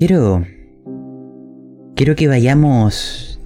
Quiero... 0.00 0.46
Quiero 1.94 2.16
que 2.16 2.26
vayamos 2.26 3.38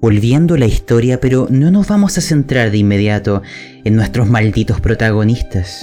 volviendo 0.00 0.56
la 0.56 0.66
historia, 0.66 1.20
pero 1.20 1.46
no 1.48 1.70
nos 1.70 1.86
vamos 1.86 2.18
a 2.18 2.20
centrar 2.22 2.72
de 2.72 2.78
inmediato 2.78 3.42
en 3.84 3.94
nuestros 3.94 4.28
malditos 4.28 4.80
protagonistas. 4.80 5.80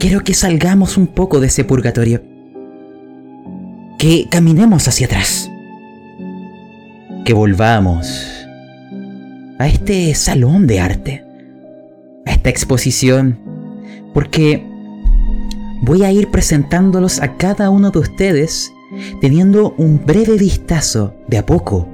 Quiero 0.00 0.24
que 0.24 0.32
salgamos 0.32 0.96
un 0.96 1.08
poco 1.08 1.40
de 1.40 1.48
ese 1.48 1.62
purgatorio. 1.62 2.22
Que 3.98 4.28
caminemos 4.30 4.88
hacia 4.88 5.08
atrás. 5.08 5.50
Que 7.26 7.34
volvamos 7.34 8.46
a 9.58 9.68
este 9.68 10.14
salón 10.14 10.66
de 10.66 10.80
arte. 10.80 11.24
A 12.24 12.32
esta 12.32 12.48
exposición. 12.48 13.38
Porque 14.14 14.64
voy 15.82 16.02
a 16.02 16.10
ir 16.10 16.30
presentándolos 16.30 17.20
a 17.20 17.36
cada 17.36 17.68
uno 17.68 17.90
de 17.90 17.98
ustedes 17.98 18.72
teniendo 19.20 19.74
un 19.78 20.04
breve 20.04 20.36
vistazo 20.36 21.14
de 21.28 21.38
a 21.38 21.46
poco 21.46 21.88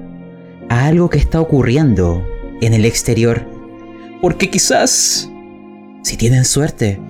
a 0.69 0.87
algo 0.87 1.11
que 1.11 1.19
está 1.19 1.41
ocurriendo 1.41 2.27
en 2.61 2.75
el 2.75 2.85
exterior. 2.85 3.47
Porque 4.21 4.51
quizás, 4.51 5.31
si 6.03 6.17
tienen 6.17 6.45
suerte, 6.45 7.01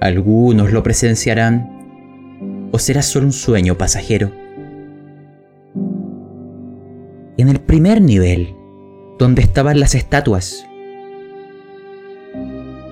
algunos 0.00 0.72
lo 0.72 0.82
presenciarán 0.82 2.68
o 2.72 2.78
será 2.78 3.02
solo 3.02 3.26
un 3.26 3.32
sueño 3.32 3.76
pasajero. 3.76 4.30
En 7.36 7.48
el 7.48 7.60
primer 7.60 8.00
nivel, 8.00 8.54
donde 9.18 9.42
estaban 9.42 9.80
las 9.80 9.94
estatuas, 9.94 10.64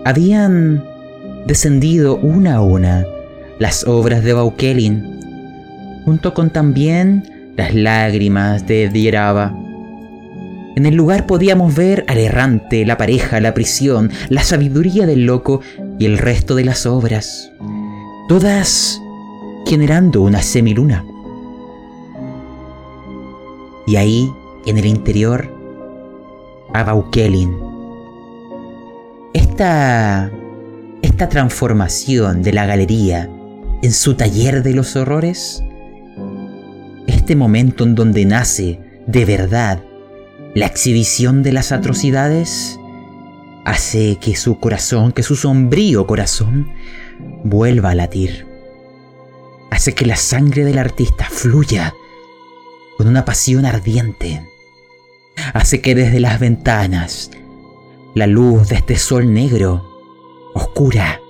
habían 0.05 0.84
descendido 1.47 2.17
una 2.17 2.57
a 2.57 2.61
una 2.61 3.07
las 3.59 3.87
obras 3.87 4.23
de 4.23 4.33
Baukelin, 4.34 5.16
junto 6.06 6.34
con 6.34 6.50
también 6.50 7.53
las 7.56 7.75
lágrimas 7.75 8.64
de 8.64 8.89
Dieraba. 8.89 9.53
En 10.77 10.86
el 10.86 10.94
lugar 10.94 11.27
podíamos 11.27 11.75
ver 11.75 12.05
al 12.06 12.19
errante, 12.19 12.86
la 12.86 12.97
pareja, 12.97 13.41
la 13.41 13.55
prisión, 13.55 14.12
la 14.28 14.44
sabiduría 14.44 15.05
del 15.05 15.27
loco 15.27 15.62
y 15.98 16.05
el 16.05 16.19
resto 16.19 16.55
de 16.55 16.64
las 16.64 16.86
obras, 16.86 17.50
todas 18.28 19.00
generando 19.66 20.22
una 20.22 20.42
semiluna. 20.42 21.05
Y 23.88 23.97
ahí, 23.97 24.31
en 24.64 24.78
el 24.78 24.86
interior, 24.86 25.53
a 26.72 26.84
Baukelin. 26.84 27.53
Esta, 29.34 30.31
esta 31.03 31.28
transformación 31.28 32.42
de 32.42 32.53
la 32.53 32.64
galería 32.64 33.28
en 33.83 33.92
su 33.92 34.14
taller 34.14 34.62
de 34.62 34.72
los 34.72 34.94
horrores, 34.94 35.64
este 37.07 37.37
momento 37.37 37.85
en 37.85 37.95
donde 37.95 38.25
nace 38.25 38.81
de 39.07 39.25
verdad 39.25 39.83
la 40.55 40.67
exhibición 40.67 41.43
de 41.43 41.53
las 41.53 41.73
atrocidades 41.73 42.79
hace 43.65 44.17
que 44.21 44.37
su 44.37 44.59
corazón, 44.59 45.12
que 45.12 45.23
su 45.23 45.37
sombrío 45.37 46.07
corazón, 46.07 46.71
vuelva 47.45 47.91
a 47.91 47.95
latir. 47.95 48.47
Hace 49.71 49.95
que 49.95 50.07
la 50.07 50.17
sangre 50.17 50.65
del 50.65 50.79
artista 50.79 51.29
fluya 51.29 51.95
con 52.97 53.09
una 53.09 53.25
pasión 53.25 53.67
ardiente. 53.67 54.47
Hace 55.53 55.81
que 55.81 55.95
desde 55.95 56.21
las 56.21 56.41
ventanas 56.41 57.31
la 58.15 58.27
luz 58.27 58.69
de 58.69 58.77
este 58.77 58.97
sol 58.97 59.34
negro, 59.34 59.84
oscura, 60.55 61.21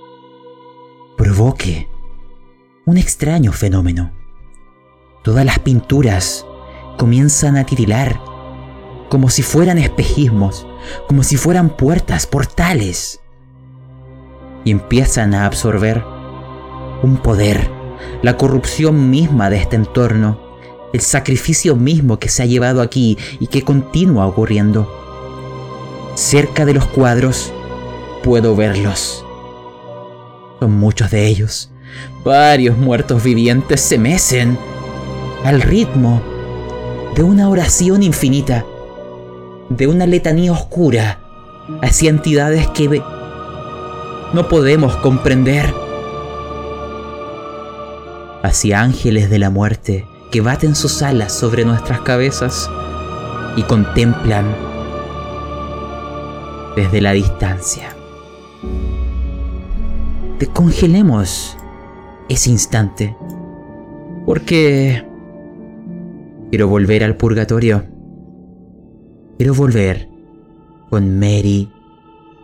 provoque 1.17 1.89
un 2.85 2.97
extraño 2.97 3.51
fenómeno. 3.51 4.16
Todas 5.27 5.43
las 5.43 5.59
pinturas 5.59 6.45
comienzan 6.97 7.57
a 7.57 7.65
titilar 7.65 8.17
como 9.09 9.29
si 9.29 9.41
fueran 9.41 9.77
espejismos, 9.77 10.65
como 11.05 11.21
si 11.21 11.35
fueran 11.35 11.67
puertas, 11.67 12.25
portales. 12.25 13.19
Y 14.63 14.71
empiezan 14.71 15.33
a 15.33 15.45
absorber 15.45 16.01
un 17.03 17.17
poder, 17.17 17.69
la 18.21 18.37
corrupción 18.37 19.09
misma 19.09 19.49
de 19.49 19.57
este 19.57 19.75
entorno, 19.75 20.39
el 20.93 21.01
sacrificio 21.01 21.75
mismo 21.75 22.19
que 22.19 22.29
se 22.29 22.43
ha 22.43 22.45
llevado 22.45 22.81
aquí 22.81 23.17
y 23.41 23.47
que 23.47 23.63
continúa 23.63 24.27
ocurriendo. 24.27 24.89
Cerca 26.15 26.63
de 26.63 26.73
los 26.73 26.85
cuadros 26.85 27.51
puedo 28.23 28.55
verlos. 28.55 29.25
Son 30.61 30.71
muchos 30.71 31.11
de 31.11 31.27
ellos. 31.27 31.69
Varios 32.23 32.77
muertos 32.77 33.21
vivientes 33.23 33.81
se 33.81 33.97
mecen 33.97 34.57
al 35.47 35.61
ritmo 35.61 36.21
de 37.15 37.23
una 37.23 37.47
oración 37.47 38.03
infinita 38.03 38.65
de 39.69 39.87
una 39.87 40.05
letanía 40.05 40.51
oscura 40.51 41.19
hacia 41.81 42.09
entidades 42.09 42.67
que 42.67 43.01
no 44.33 44.49
podemos 44.49 44.97
comprender, 44.97 45.73
hacia 48.43 48.81
ángeles 48.81 49.29
de 49.29 49.39
la 49.39 49.49
muerte 49.49 50.05
que 50.31 50.41
baten 50.41 50.75
sus 50.75 51.01
alas 51.01 51.31
sobre 51.31 51.63
nuestras 51.63 52.01
cabezas 52.01 52.69
y 53.55 53.63
contemplan 53.63 54.53
desde 56.75 56.99
la 56.99 57.13
distancia. 57.13 57.95
Descongelemos 60.39 61.57
ese 62.27 62.49
instante, 62.49 63.15
porque 64.25 65.07
quiero 66.49 66.67
volver 66.67 67.03
al 67.03 67.17
purgatorio 67.17 67.97
Quiero 69.37 69.53
volver 69.53 70.09
con 70.89 71.19
Mary 71.19 71.71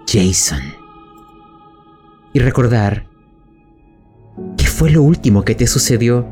Jason. 0.08 0.62
Y 2.34 2.40
recordar 2.40 3.08
qué 4.58 4.66
fue 4.66 4.92
lo 4.92 5.02
último 5.02 5.44
que 5.44 5.56
te 5.56 5.66
sucedió. 5.66 6.28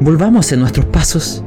Volvamos 0.00 0.52
en 0.52 0.60
nuestros 0.60 0.86
pasos. 0.86 1.42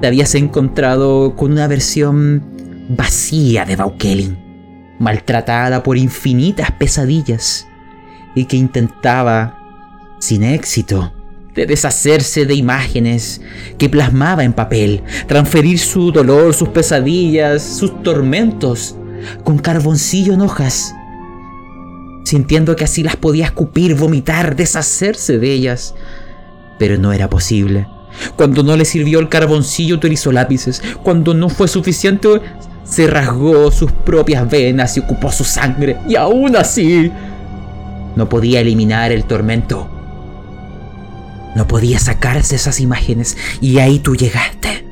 Te 0.00 0.06
habías 0.06 0.34
encontrado 0.34 1.36
con 1.36 1.52
una 1.52 1.66
versión 1.66 2.42
vacía 2.88 3.66
de 3.66 3.76
Baukelin, 3.76 4.96
maltratada 4.98 5.82
por 5.82 5.98
infinitas 5.98 6.70
pesadillas 6.72 7.68
y 8.34 8.46
que 8.46 8.56
intentaba, 8.56 9.58
sin 10.20 10.42
éxito, 10.42 11.12
de 11.54 11.66
deshacerse 11.66 12.46
de 12.46 12.54
imágenes 12.54 13.40
que 13.78 13.88
plasmaba 13.88 14.44
en 14.44 14.52
papel, 14.52 15.02
transferir 15.26 15.78
su 15.78 16.10
dolor, 16.10 16.54
sus 16.54 16.68
pesadillas, 16.70 17.62
sus 17.62 18.02
tormentos 18.02 18.96
con 19.44 19.58
carboncillo 19.58 20.34
en 20.34 20.40
hojas, 20.40 20.94
sintiendo 22.24 22.76
que 22.76 22.84
así 22.84 23.02
las 23.02 23.16
podía 23.16 23.46
escupir, 23.46 23.94
vomitar, 23.94 24.56
deshacerse 24.56 25.38
de 25.38 25.52
ellas. 25.52 25.94
Pero 26.78 26.98
no 26.98 27.12
era 27.12 27.30
posible. 27.30 27.86
Cuando 28.36 28.62
no 28.62 28.76
le 28.76 28.84
sirvió 28.84 29.20
el 29.20 29.28
carboncillo 29.28 29.96
utilizó 29.96 30.32
lápices. 30.32 30.82
Cuando 31.02 31.34
no 31.34 31.48
fue 31.48 31.68
suficiente 31.68 32.40
se 32.84 33.06
rasgó 33.06 33.70
sus 33.70 33.90
propias 33.90 34.48
venas 34.48 34.96
y 34.96 35.00
ocupó 35.00 35.32
su 35.32 35.44
sangre. 35.44 35.96
Y 36.08 36.16
aún 36.16 36.56
así 36.56 37.10
no 38.16 38.28
podía 38.28 38.60
eliminar 38.60 39.12
el 39.12 39.24
tormento. 39.24 39.93
No 41.54 41.66
podía 41.68 41.98
sacarse 41.98 42.56
esas 42.56 42.80
imágenes 42.80 43.36
y 43.60 43.78
ahí 43.78 43.98
tú 43.98 44.16
llegaste. 44.16 44.86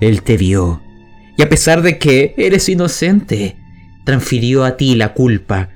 Él 0.00 0.22
te 0.22 0.36
vio 0.36 0.84
y 1.36 1.42
a 1.42 1.48
pesar 1.48 1.82
de 1.82 1.98
que 1.98 2.34
eres 2.36 2.68
inocente, 2.68 3.56
transfirió 4.04 4.64
a 4.64 4.76
ti 4.76 4.94
la 4.94 5.14
culpa, 5.14 5.70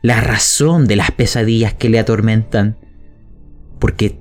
la 0.00 0.20
razón 0.20 0.86
de 0.86 0.96
las 0.96 1.10
pesadillas 1.10 1.74
que 1.74 1.90
le 1.90 1.98
atormentan. 1.98 2.78
Porque 3.78 4.18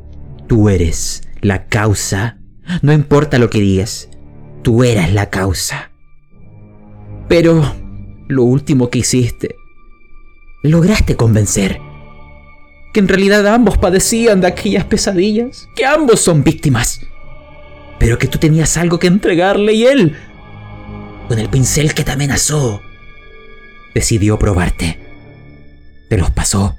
tú 0.47 0.69
eres 0.69 1.23
la 1.41 1.67
causa. 1.67 2.39
No 2.81 2.91
importa 2.91 3.39
lo 3.39 3.49
que 3.49 3.59
digas, 3.59 4.09
tú 4.63 4.83
eras 4.83 5.13
la 5.13 5.29
causa. 5.29 5.91
Pero 7.29 7.73
lo 8.27 8.43
último 8.43 8.89
que 8.89 8.99
hiciste, 8.99 9.55
lograste 10.63 11.15
convencer 11.15 11.79
que 12.93 12.99
en 12.99 13.07
realidad 13.07 13.47
ambos 13.47 13.77
padecían 13.77 14.41
de 14.41 14.47
aquellas 14.47 14.85
pesadillas, 14.85 15.67
que 15.75 15.85
ambos 15.85 16.19
son 16.19 16.43
víctimas, 16.43 17.01
pero 17.99 18.17
que 18.17 18.27
tú 18.27 18.37
tenías 18.37 18.77
algo 18.77 18.99
que 18.99 19.07
entregarle 19.07 19.73
y 19.73 19.85
él, 19.85 20.17
con 21.27 21.39
el 21.39 21.49
pincel 21.49 21.93
que 21.93 22.03
te 22.03 22.11
amenazó, 22.11 22.81
decidió 23.93 24.37
probarte. 24.37 24.99
Te 26.09 26.17
los 26.17 26.29
pasó. 26.31 26.75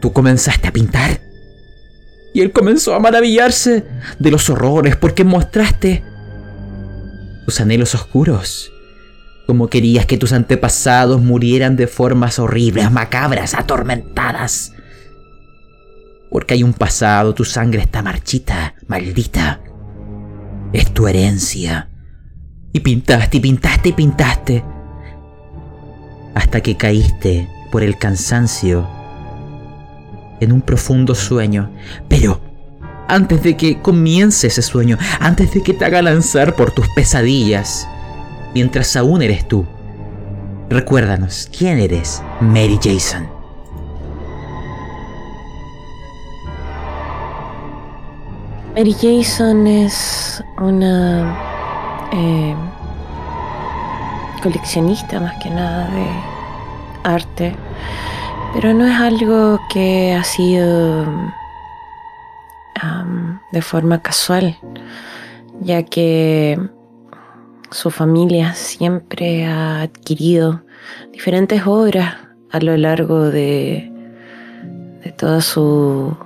Tú 0.00 0.12
comenzaste 0.12 0.68
a 0.68 0.72
pintar. 0.72 1.20
Y 2.34 2.42
él 2.42 2.52
comenzó 2.52 2.94
a 2.94 3.00
maravillarse 3.00 3.86
de 4.18 4.30
los 4.30 4.50
horrores 4.50 4.96
porque 4.96 5.24
mostraste 5.24 6.04
tus 7.46 7.60
anhelos 7.60 7.94
oscuros. 7.94 8.70
Como 9.46 9.68
querías 9.68 10.04
que 10.04 10.18
tus 10.18 10.32
antepasados 10.32 11.22
murieran 11.22 11.76
de 11.76 11.86
formas 11.86 12.38
horribles, 12.38 12.90
macabras, 12.90 13.54
atormentadas. 13.54 14.73
Porque 16.30 16.54
hay 16.54 16.62
un 16.62 16.72
pasado, 16.72 17.34
tu 17.34 17.44
sangre 17.44 17.82
está 17.82 18.02
marchita, 18.02 18.74
maldita. 18.86 19.60
Es 20.72 20.92
tu 20.92 21.06
herencia. 21.06 21.88
Y 22.72 22.80
pintaste, 22.80 23.36
y 23.36 23.40
pintaste, 23.40 23.88
y 23.90 23.92
pintaste. 23.92 24.64
Hasta 26.34 26.60
que 26.60 26.76
caíste 26.76 27.48
por 27.70 27.82
el 27.82 27.96
cansancio 27.98 28.88
en 30.40 30.52
un 30.52 30.60
profundo 30.60 31.14
sueño. 31.14 31.70
Pero 32.08 32.40
antes 33.08 33.42
de 33.42 33.56
que 33.56 33.80
comience 33.80 34.46
ese 34.46 34.62
sueño, 34.62 34.98
antes 35.20 35.52
de 35.52 35.62
que 35.62 35.74
te 35.74 35.84
haga 35.84 36.02
lanzar 36.02 36.56
por 36.56 36.72
tus 36.72 36.88
pesadillas, 36.90 37.88
mientras 38.54 38.96
aún 38.96 39.22
eres 39.22 39.46
tú, 39.46 39.66
recuérdanos 40.68 41.48
quién 41.56 41.78
eres, 41.78 42.22
Mary 42.40 42.78
Jason. 42.82 43.33
Mary 48.74 48.92
Jason 48.92 49.68
es 49.68 50.42
una 50.60 51.38
eh, 52.12 52.56
coleccionista 54.42 55.20
más 55.20 55.40
que 55.40 55.48
nada 55.48 55.88
de 55.90 56.06
arte, 57.04 57.54
pero 58.52 58.74
no 58.74 58.84
es 58.84 58.98
algo 58.98 59.60
que 59.72 60.12
ha 60.12 60.24
sido 60.24 61.06
de 63.52 63.62
forma 63.62 64.02
casual, 64.02 64.56
ya 65.60 65.84
que 65.84 66.58
su 67.70 67.92
familia 67.92 68.54
siempre 68.54 69.46
ha 69.46 69.82
adquirido 69.82 70.62
diferentes 71.12 71.64
obras 71.64 72.16
a 72.50 72.58
lo 72.58 72.76
largo 72.76 73.30
de, 73.30 73.92
de 75.04 75.12
toda 75.12 75.40
su, 75.40 76.16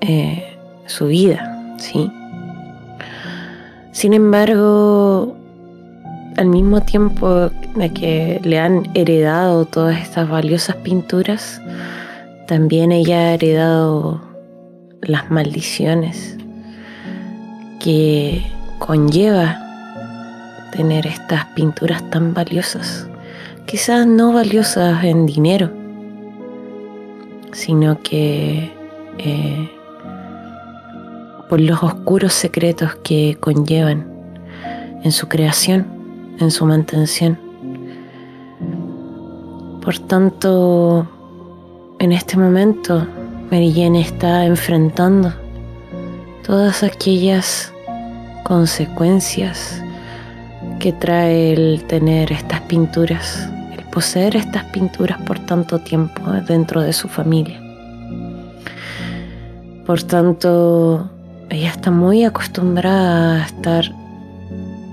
eh, 0.00 0.49
su 0.90 1.06
vida, 1.06 1.74
¿sí? 1.78 2.10
Sin 3.92 4.12
embargo, 4.12 5.36
al 6.36 6.46
mismo 6.46 6.80
tiempo 6.80 7.50
de 7.76 7.92
que 7.92 8.40
le 8.42 8.58
han 8.58 8.88
heredado 8.94 9.64
todas 9.66 10.00
estas 10.00 10.28
valiosas 10.28 10.76
pinturas, 10.76 11.60
también 12.46 12.92
ella 12.92 13.18
ha 13.18 13.34
heredado 13.34 14.20
las 15.02 15.30
maldiciones 15.30 16.36
que 17.78 18.42
conlleva 18.78 19.58
tener 20.72 21.06
estas 21.06 21.44
pinturas 21.46 22.08
tan 22.10 22.34
valiosas. 22.34 23.08
Quizás 23.66 24.06
no 24.06 24.32
valiosas 24.32 25.04
en 25.04 25.26
dinero, 25.26 25.70
sino 27.52 28.00
que 28.02 28.72
eh, 29.18 29.70
por 31.50 31.60
los 31.60 31.82
oscuros 31.82 32.32
secretos 32.32 32.94
que 33.02 33.36
conllevan 33.40 34.06
en 35.02 35.10
su 35.10 35.26
creación, 35.26 35.84
en 36.38 36.52
su 36.52 36.64
mantención. 36.64 37.36
Por 39.82 39.98
tanto, 39.98 41.08
en 41.98 42.12
este 42.12 42.36
momento 42.36 43.04
Mary 43.50 43.74
está 43.98 44.46
enfrentando 44.46 45.34
todas 46.46 46.84
aquellas 46.84 47.72
consecuencias 48.44 49.82
que 50.78 50.92
trae 50.92 51.52
el 51.52 51.82
tener 51.88 52.30
estas 52.30 52.60
pinturas, 52.60 53.50
el 53.76 53.84
poseer 53.86 54.36
estas 54.36 54.66
pinturas 54.66 55.20
por 55.22 55.40
tanto 55.40 55.80
tiempo 55.80 56.30
dentro 56.46 56.80
de 56.80 56.92
su 56.92 57.08
familia. 57.08 57.60
Por 59.84 60.00
tanto, 60.04 61.10
ella 61.50 61.68
está 61.70 61.90
muy 61.90 62.24
acostumbrada 62.24 63.42
a 63.42 63.46
estar 63.46 63.84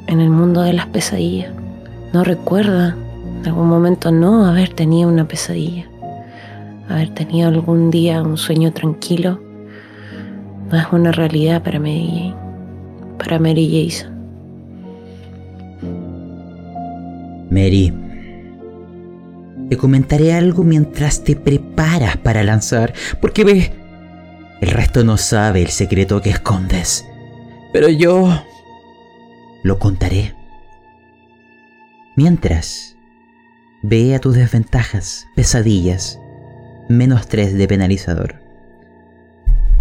en 0.08 0.20
el 0.20 0.30
mundo 0.30 0.62
de 0.62 0.74
las 0.74 0.88
pesadillas. 0.88 1.52
No 2.14 2.24
recuerda 2.24 2.96
en 3.40 3.48
algún 3.48 3.68
momento 3.68 4.12
no 4.12 4.46
haber 4.46 4.70
tenido 4.70 5.10
una 5.10 5.28
pesadilla 5.28 5.86
haber 6.90 7.10
tenido 7.10 7.50
algún 7.50 7.92
día 7.92 8.22
un 8.22 8.38
sueño 8.38 8.72
tranquilo 8.72 9.40
no 10.72 10.78
es 10.78 10.86
una 10.92 11.14
realidad 11.14 11.64
para 11.64 11.80
Mary, 11.80 12.34
para 13.18 13.40
Mary 13.40 13.90
Jason. 13.90 14.18
Mary, 17.50 17.94
te 19.70 19.78
comentaré 19.78 20.34
algo 20.34 20.66
mientras 20.66 21.24
te 21.24 21.38
preparas 21.38 22.18
para 22.18 22.44
lanzar, 22.44 22.94
porque 23.22 23.46
ves, 23.46 23.72
el 24.62 24.70
resto 24.70 25.04
no 25.04 25.18
sabe 25.18 25.62
el 25.62 25.70
secreto 25.70 26.22
que 26.22 26.32
escondes, 26.32 27.06
pero 27.74 27.90
yo 27.90 28.44
lo 29.64 29.80
contaré. 29.80 30.36
Mientras, 32.16 32.98
ve 33.84 34.16
a 34.16 34.20
tus 34.20 34.36
desventajas, 34.36 35.28
pesadillas, 35.36 36.20
menos 36.90 37.28
3 37.28 37.54
de 37.54 37.68
penalizador. 37.68 38.42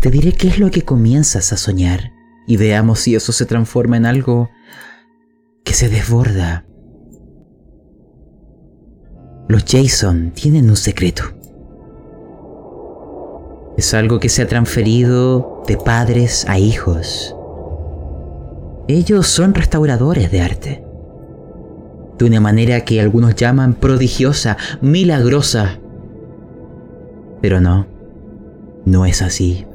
Te 0.01 0.11
diré 0.11 0.33
qué 0.33 0.49
es 0.49 0.59
lo 0.59 0.71
que 0.71 0.83
comienzas 0.83 1.53
a 1.53 1.57
soñar 1.57 2.13
y 2.47 2.59
veamos 2.59 3.01
si 3.01 3.15
eso 3.15 3.33
se 3.33 3.47
transforma 3.47 3.97
en 3.97 4.07
algo 4.07 4.51
que 5.65 5.73
se 5.73 5.89
desborda. 5.89 6.67
Los 9.49 9.65
Jason 9.65 10.33
tienen 10.33 10.69
un 10.69 10.77
secreto. 10.77 11.36
Es 13.77 13.95
algo 13.95 14.21
que 14.21 14.29
se 14.29 14.43
ha 14.43 14.49
transferido 14.49 15.63
de 15.67 15.77
padres 15.77 16.47
a 16.49 16.59
hijos. 16.59 17.35
Ellos 18.89 19.27
son 19.27 19.55
restauradores 19.55 20.31
de 20.31 20.41
arte. 20.41 20.85
De 22.19 22.25
una 22.25 22.41
manera 22.41 22.81
que 22.81 23.01
algunos 23.01 23.35
llaman 23.35 23.75
prodigiosa, 23.75 24.57
milagrosa 24.81 25.81
pero 27.41 27.61
no, 27.61 27.87
no 28.85 29.07
es 29.07 29.23
así. 29.23 29.67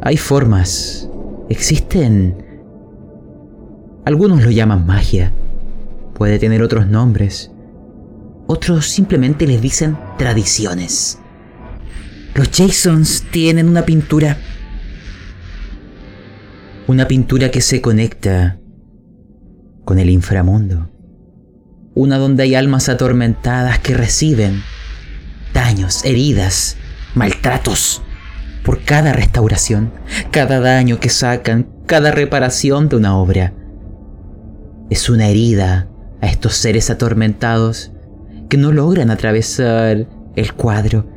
Hay 0.00 0.16
formas, 0.16 1.08
existen... 1.48 2.46
Algunos 4.06 4.42
lo 4.42 4.50
llaman 4.50 4.86
magia, 4.86 5.32
puede 6.14 6.38
tener 6.38 6.62
otros 6.62 6.86
nombres. 6.86 7.50
Otros 8.46 8.86
simplemente 8.86 9.46
les 9.46 9.60
dicen 9.60 9.98
tradiciones. 10.16 11.19
Los 12.34 12.50
Jasons 12.50 13.24
tienen 13.30 13.68
una 13.68 13.84
pintura. 13.84 14.36
Una 16.86 17.06
pintura 17.08 17.50
que 17.50 17.60
se 17.60 17.80
conecta 17.80 18.58
con 19.84 19.98
el 19.98 20.10
inframundo. 20.10 20.90
Una 21.94 22.18
donde 22.18 22.44
hay 22.44 22.54
almas 22.54 22.88
atormentadas 22.88 23.80
que 23.80 23.94
reciben 23.94 24.62
daños, 25.52 26.04
heridas, 26.04 26.76
maltratos 27.14 28.02
por 28.64 28.84
cada 28.84 29.12
restauración, 29.12 29.92
cada 30.30 30.60
daño 30.60 31.00
que 31.00 31.08
sacan, 31.08 31.68
cada 31.86 32.12
reparación 32.12 32.88
de 32.88 32.96
una 32.96 33.16
obra. 33.16 33.54
Es 34.90 35.08
una 35.08 35.28
herida 35.28 35.88
a 36.20 36.26
estos 36.26 36.54
seres 36.54 36.90
atormentados 36.90 37.90
que 38.48 38.56
no 38.56 38.72
logran 38.72 39.10
atravesar 39.10 40.06
el 40.36 40.52
cuadro, 40.54 41.08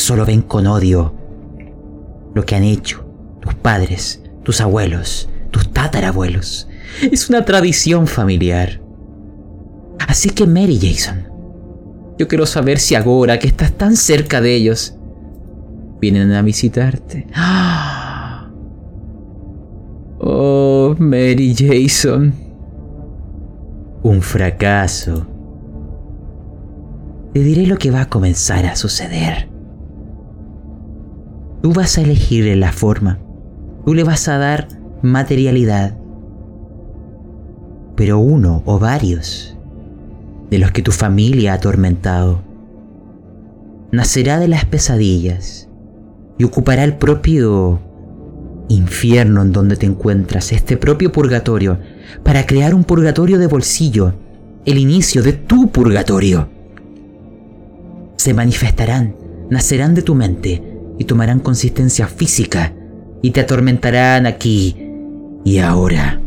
solo 0.00 0.24
ven 0.24 0.42
con 0.42 0.66
odio 0.66 1.14
lo 2.34 2.44
que 2.44 2.54
han 2.54 2.64
hecho 2.64 3.06
tus 3.40 3.54
padres, 3.54 4.22
tus 4.42 4.60
abuelos, 4.60 5.28
tus 5.50 5.72
tatarabuelos. 5.72 6.68
Es 7.10 7.28
una 7.28 7.44
tradición 7.44 8.06
familiar. 8.06 8.80
Así 10.06 10.30
que 10.30 10.46
Mary 10.46 10.78
Jason, 10.80 11.28
yo 12.18 12.28
quiero 12.28 12.46
saber 12.46 12.78
si 12.78 12.94
ahora 12.94 13.38
que 13.38 13.46
estás 13.46 13.72
tan 13.72 13.96
cerca 13.96 14.40
de 14.40 14.54
ellos, 14.54 14.96
vienen 16.00 16.32
a 16.32 16.42
visitarte. 16.42 17.26
Oh, 20.18 20.96
Mary 20.98 21.54
Jason. 21.54 22.34
Un 24.02 24.22
fracaso. 24.22 25.26
Te 27.34 27.40
diré 27.40 27.66
lo 27.66 27.76
que 27.76 27.90
va 27.90 28.00
a 28.00 28.08
comenzar 28.08 28.64
a 28.64 28.74
suceder. 28.74 29.55
Tú 31.66 31.72
vas 31.72 31.98
a 31.98 32.02
elegir 32.02 32.56
la 32.56 32.70
forma. 32.70 33.18
Tú 33.84 33.92
le 33.92 34.04
vas 34.04 34.28
a 34.28 34.38
dar 34.38 34.68
materialidad. 35.02 35.96
Pero 37.96 38.20
uno 38.20 38.62
o 38.66 38.78
varios 38.78 39.58
de 40.48 40.60
los 40.60 40.70
que 40.70 40.82
tu 40.82 40.92
familia 40.92 41.50
ha 41.50 41.56
atormentado. 41.56 42.40
Nacerá 43.90 44.38
de 44.38 44.46
las 44.46 44.64
pesadillas 44.64 45.68
y 46.38 46.44
ocupará 46.44 46.84
el 46.84 46.98
propio 46.98 47.80
infierno 48.68 49.42
en 49.42 49.50
donde 49.50 49.74
te 49.74 49.86
encuentras, 49.86 50.52
este 50.52 50.76
propio 50.76 51.10
purgatorio, 51.10 51.80
para 52.22 52.46
crear 52.46 52.76
un 52.76 52.84
purgatorio 52.84 53.40
de 53.40 53.48
bolsillo, 53.48 54.14
el 54.66 54.78
inicio 54.78 55.20
de 55.20 55.32
tu 55.32 55.72
purgatorio. 55.72 56.48
Se 58.14 58.34
manifestarán, 58.34 59.16
nacerán 59.50 59.96
de 59.96 60.02
tu 60.02 60.14
mente 60.14 60.65
y 60.98 61.04
tomarán 61.04 61.40
consistencia 61.40 62.06
física 62.06 62.72
y 63.22 63.30
te 63.30 63.40
atormentarán 63.40 64.26
aquí 64.26 64.76
y 65.44 65.58
ahora. 65.58 66.20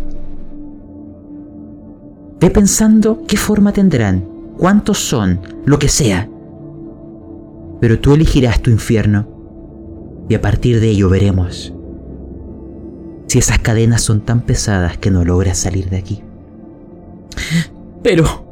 Ve 2.39 2.49
pensando 2.49 3.23
qué 3.27 3.37
forma 3.37 3.73
tendrán, 3.73 4.25
cuántos 4.57 4.97
son, 4.99 5.41
lo 5.65 5.77
que 5.77 5.89
sea. 5.89 6.29
Pero 7.81 7.99
tú 7.99 8.13
elegirás 8.13 8.61
tu 8.61 8.71
infierno 8.71 9.27
y 10.29 10.35
a 10.35 10.41
partir 10.41 10.79
de 10.79 10.89
ello 10.89 11.09
veremos 11.09 11.73
si 13.27 13.37
esas 13.37 13.59
cadenas 13.59 14.01
son 14.01 14.21
tan 14.21 14.41
pesadas 14.41 14.97
que 14.97 15.11
no 15.11 15.23
logras 15.23 15.57
salir 15.57 15.89
de 15.89 15.97
aquí. 15.97 16.23
Pero... 18.01 18.47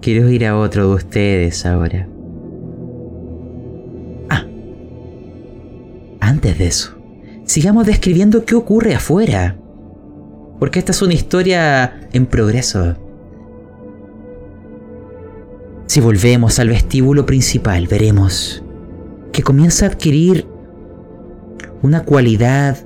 Quiero 0.00 0.28
ir 0.28 0.46
a 0.46 0.56
otro 0.56 0.88
de 0.88 0.94
ustedes 0.94 1.66
ahora. 1.66 2.08
Antes 6.28 6.58
de 6.58 6.66
eso, 6.66 6.94
sigamos 7.46 7.86
describiendo 7.86 8.44
qué 8.44 8.54
ocurre 8.54 8.94
afuera. 8.94 9.56
Porque 10.58 10.78
esta 10.78 10.92
es 10.92 11.00
una 11.00 11.14
historia 11.14 12.06
en 12.12 12.26
progreso. 12.26 12.96
Si 15.86 16.00
volvemos 16.00 16.58
al 16.58 16.68
vestíbulo 16.68 17.24
principal, 17.24 17.86
veremos 17.86 18.62
que 19.32 19.42
comienza 19.42 19.86
a 19.86 19.88
adquirir 19.88 20.46
una 21.80 22.02
cualidad 22.04 22.76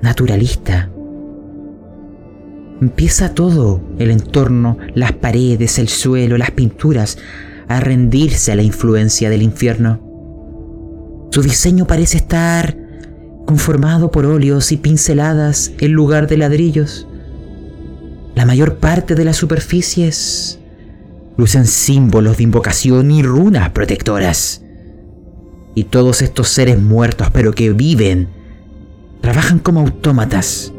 naturalista. 0.00 0.90
Empieza 2.80 3.34
todo, 3.34 3.82
el 3.98 4.10
entorno, 4.10 4.78
las 4.94 5.12
paredes, 5.12 5.78
el 5.78 5.88
suelo, 5.88 6.38
las 6.38 6.52
pinturas, 6.52 7.18
a 7.68 7.78
rendirse 7.78 8.52
a 8.52 8.56
la 8.56 8.62
influencia 8.62 9.28
del 9.28 9.42
infierno. 9.42 10.00
Su 11.30 11.42
diseño 11.42 11.86
parece 11.86 12.16
estar 12.16 12.85
conformado 13.46 14.10
por 14.10 14.26
óleos 14.26 14.72
y 14.72 14.76
pinceladas 14.76 15.72
en 15.78 15.92
lugar 15.92 16.26
de 16.26 16.36
ladrillos. 16.36 17.06
La 18.34 18.44
mayor 18.44 18.76
parte 18.76 19.14
de 19.14 19.24
las 19.24 19.36
superficies 19.36 20.58
lucen 21.38 21.66
símbolos 21.66 22.36
de 22.36 22.42
invocación 22.42 23.10
y 23.10 23.22
runas 23.22 23.70
protectoras. 23.70 24.62
Y 25.74 25.84
todos 25.84 26.20
estos 26.22 26.48
seres 26.48 26.78
muertos 26.80 27.28
pero 27.32 27.52
que 27.52 27.72
viven 27.72 28.28
trabajan 29.20 29.58
como 29.58 29.80
autómatas 29.80 30.72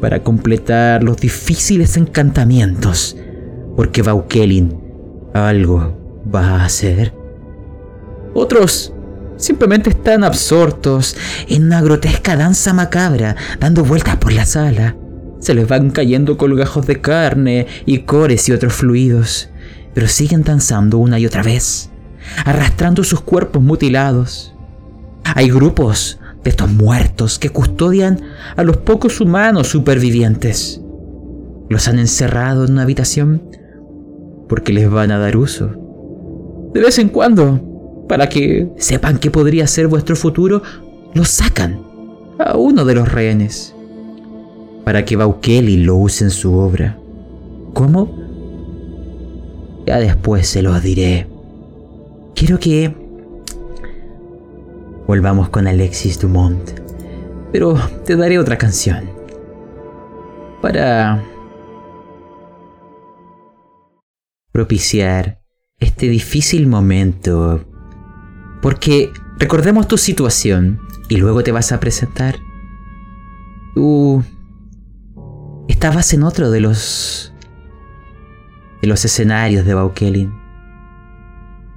para 0.00 0.22
completar 0.22 1.04
los 1.04 1.18
difíciles 1.18 1.96
encantamientos, 1.96 3.16
porque 3.76 4.02
Baukelin 4.02 4.76
algo 5.34 5.96
va 6.32 6.48
a 6.48 6.64
hacer. 6.64 7.12
Otros 8.34 8.92
simplemente 9.40 9.90
están 9.90 10.22
absortos 10.22 11.16
en 11.48 11.64
una 11.64 11.80
grotesca 11.80 12.36
danza 12.36 12.72
macabra, 12.72 13.34
dando 13.58 13.84
vueltas 13.84 14.16
por 14.16 14.32
la 14.32 14.44
sala. 14.44 14.96
Se 15.40 15.54
les 15.54 15.66
van 15.66 15.90
cayendo 15.90 16.36
colgajos 16.36 16.86
de 16.86 17.00
carne 17.00 17.66
y 17.86 18.00
cores 18.00 18.48
y 18.48 18.52
otros 18.52 18.74
fluidos, 18.74 19.48
pero 19.94 20.06
siguen 20.06 20.42
danzando 20.42 20.98
una 20.98 21.18
y 21.18 21.26
otra 21.26 21.42
vez, 21.42 21.90
arrastrando 22.44 23.02
sus 23.02 23.22
cuerpos 23.22 23.62
mutilados. 23.62 24.54
Hay 25.24 25.50
grupos 25.50 26.18
de 26.44 26.50
estos 26.50 26.70
muertos 26.70 27.38
que 27.38 27.50
custodian 27.50 28.20
a 28.56 28.62
los 28.62 28.76
pocos 28.78 29.20
humanos 29.20 29.68
supervivientes. 29.68 30.80
Los 31.68 31.88
han 31.88 31.98
encerrado 31.98 32.64
en 32.64 32.72
una 32.72 32.82
habitación 32.82 33.42
porque 34.48 34.72
les 34.72 34.90
van 34.90 35.10
a 35.12 35.18
dar 35.18 35.36
uso. 35.36 35.70
De 36.74 36.80
vez 36.80 36.98
en 36.98 37.08
cuando, 37.08 37.69
para 38.10 38.28
que 38.28 38.68
sepan 38.76 39.18
que 39.18 39.30
podría 39.30 39.68
ser 39.68 39.86
vuestro 39.86 40.16
futuro, 40.16 40.62
los 41.14 41.28
sacan 41.28 41.80
a 42.40 42.56
uno 42.56 42.84
de 42.84 42.96
los 42.96 43.08
rehenes. 43.08 43.72
Para 44.84 45.04
que 45.04 45.14
Baukeli 45.14 45.76
lo 45.76 45.94
use 45.94 46.24
en 46.24 46.30
su 46.32 46.52
obra. 46.54 46.98
¿Cómo? 47.72 48.12
Ya 49.86 50.00
después 50.00 50.48
se 50.48 50.60
los 50.60 50.82
diré. 50.82 51.28
Quiero 52.34 52.58
que 52.58 52.92
volvamos 55.06 55.48
con 55.50 55.68
Alexis 55.68 56.18
Dumont. 56.18 56.68
Pero 57.52 57.76
te 58.04 58.16
daré 58.16 58.40
otra 58.40 58.58
canción. 58.58 59.08
Para 60.60 61.22
propiciar 64.50 65.40
este 65.78 66.08
difícil 66.08 66.66
momento. 66.66 67.69
Porque 68.62 69.12
recordemos 69.38 69.88
tu 69.88 69.96
situación 69.98 70.80
y 71.08 71.16
luego 71.16 71.42
te 71.42 71.52
vas 71.52 71.72
a 71.72 71.80
presentar. 71.80 72.38
Tú 73.74 74.22
estabas 75.68 76.12
en 76.12 76.22
otro 76.22 76.50
de 76.50 76.60
los 76.60 77.32
de 78.82 78.88
los 78.88 79.04
escenarios 79.04 79.64
de 79.66 79.74
Baukelin. 79.74 80.32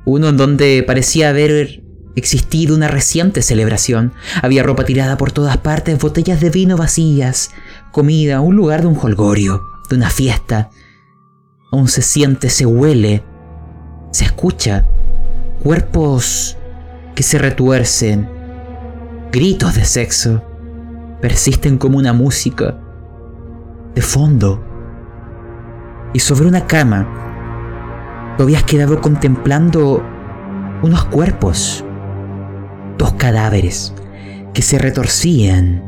Uno 0.06 0.30
en 0.30 0.38
donde 0.38 0.84
parecía 0.86 1.30
haber 1.30 1.84
existido 2.16 2.76
una 2.76 2.88
reciente 2.88 3.42
celebración. 3.42 4.14
Había 4.42 4.64
ropa 4.64 4.86
tirada 4.86 5.18
por 5.18 5.32
todas 5.32 5.58
partes, 5.58 6.00
botellas 6.00 6.40
de 6.42 6.50
vino 6.50 6.78
vacías, 6.78 7.52
comida, 7.92 8.42
un 8.42 8.56
lugar 8.56 8.82
de 8.82 8.88
un 8.88 8.98
holgorio, 9.02 9.64
de 9.90 9.96
una 9.96 10.10
fiesta. 10.10 10.70
Aún 11.72 11.88
se 11.88 12.02
siente, 12.02 12.50
se 12.50 12.66
huele, 12.66 13.24
se 14.12 14.26
escucha 14.26 14.86
cuerpos 15.62 16.58
que 17.16 17.24
se 17.24 17.38
retuercen, 17.38 18.30
gritos 19.32 19.76
de 19.76 19.86
sexo, 19.86 20.44
persisten 21.22 21.78
como 21.78 21.98
una 21.98 22.14
música 22.14 22.80
de 23.96 24.02
fondo. 24.02 24.64
Y 26.14 26.20
sobre 26.20 26.48
una 26.48 26.68
cama, 26.68 28.36
tú 28.38 28.44
habías 28.44 28.64
quedado 28.64 29.02
contemplando 29.02 30.04
unos 30.82 31.06
cuerpos 31.06 31.84
dos 32.98 33.14
cadáveres 33.14 33.94
que 34.54 34.62
se 34.62 34.78
retorcían, 34.78 35.84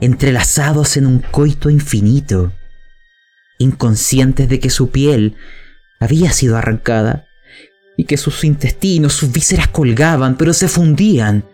entrelazados 0.00 0.96
en 0.96 1.06
un 1.06 1.20
coito 1.20 1.70
infinito, 1.70 2.52
inconscientes 3.58 4.48
de 4.48 4.58
que 4.58 4.70
su 4.70 4.90
piel 4.90 5.36
había 6.00 6.32
sido 6.32 6.56
arrancada 6.56 7.27
y 7.98 8.04
que 8.04 8.16
sus 8.16 8.44
intestinos, 8.44 9.12
sus 9.12 9.32
vísceras 9.32 9.66
colgaban, 9.66 10.36
pero 10.36 10.52
se 10.54 10.68
fundían 10.68 11.44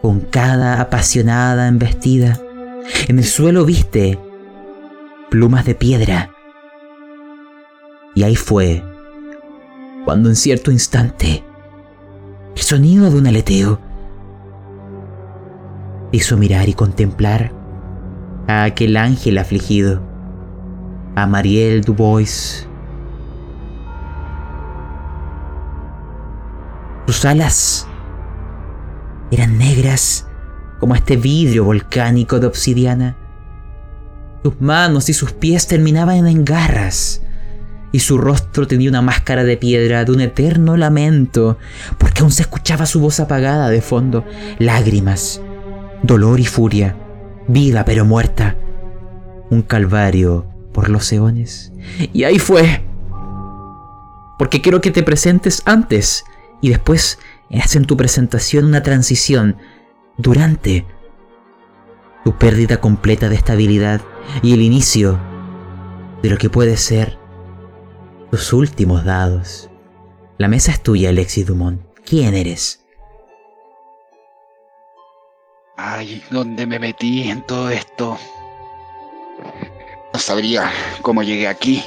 con 0.00 0.20
cada 0.20 0.80
apasionada 0.80 1.66
embestida. 1.66 2.40
En 3.08 3.18
el 3.18 3.24
suelo 3.24 3.64
viste 3.64 4.16
plumas 5.30 5.64
de 5.64 5.74
piedra. 5.74 6.30
Y 8.14 8.22
ahí 8.22 8.36
fue 8.36 8.84
cuando 10.04 10.28
en 10.28 10.36
cierto 10.36 10.70
instante 10.70 11.42
el 12.54 12.62
sonido 12.62 13.10
de 13.10 13.16
un 13.16 13.26
aleteo 13.26 13.80
hizo 16.12 16.36
mirar 16.36 16.68
y 16.68 16.74
contemplar 16.74 17.50
a 18.46 18.62
aquel 18.62 18.96
ángel 18.96 19.38
afligido, 19.38 20.00
a 21.16 21.26
Marielle 21.26 21.80
Dubois. 21.80 22.68
Sus 27.06 27.24
alas 27.24 27.86
eran 29.30 29.58
negras 29.58 30.26
como 30.80 30.94
este 30.94 31.16
vidrio 31.16 31.64
volcánico 31.64 32.40
de 32.40 32.46
obsidiana. 32.46 33.16
Sus 34.42 34.60
manos 34.60 35.08
y 35.08 35.14
sus 35.14 35.32
pies 35.32 35.66
terminaban 35.66 36.26
en 36.26 36.44
garras 36.44 37.22
y 37.94 38.00
su 38.00 38.18
rostro 38.18 38.66
tenía 38.66 38.90
una 38.90 39.02
máscara 39.02 39.44
de 39.44 39.56
piedra 39.56 40.04
de 40.04 40.10
un 40.10 40.20
eterno 40.20 40.76
lamento, 40.76 41.58
porque 41.96 42.22
aún 42.22 42.32
se 42.32 42.42
escuchaba 42.42 42.86
su 42.86 42.98
voz 42.98 43.20
apagada 43.20 43.68
de 43.68 43.80
fondo, 43.80 44.24
lágrimas, 44.58 45.40
dolor 46.02 46.40
y 46.40 46.44
furia, 46.44 46.96
vida 47.46 47.84
pero 47.84 48.04
muerta, 48.04 48.56
un 49.48 49.62
calvario 49.62 50.44
por 50.72 50.88
los 50.88 51.12
eones. 51.12 51.72
Y 52.12 52.24
ahí 52.24 52.40
fue, 52.40 52.82
porque 54.38 54.60
quiero 54.60 54.80
que 54.80 54.90
te 54.90 55.04
presentes 55.04 55.62
antes 55.64 56.24
y 56.64 56.70
después 56.70 57.18
hacen 57.62 57.84
tu 57.84 57.94
presentación 57.94 58.64
una 58.64 58.82
transición 58.82 59.58
durante 60.16 60.86
tu 62.24 62.38
pérdida 62.38 62.80
completa 62.80 63.28
de 63.28 63.34
estabilidad 63.34 64.00
y 64.42 64.54
el 64.54 64.62
inicio 64.62 65.20
de 66.22 66.30
lo 66.30 66.38
que 66.38 66.48
puede 66.48 66.78
ser 66.78 67.18
tus 68.30 68.50
últimos 68.54 69.04
dados. 69.04 69.68
La 70.38 70.48
mesa 70.48 70.72
es 70.72 70.82
tuya, 70.82 71.10
Alexis 71.10 71.44
Dumont. 71.44 71.82
¿Quién 72.02 72.32
eres? 72.32 72.82
Ay, 75.76 76.24
¿dónde 76.30 76.66
me 76.66 76.78
metí 76.78 77.28
en 77.28 77.42
todo 77.42 77.68
esto? 77.68 78.16
No 80.14 80.18
sabría 80.18 80.72
cómo 81.02 81.22
llegué 81.22 81.46
aquí. 81.46 81.84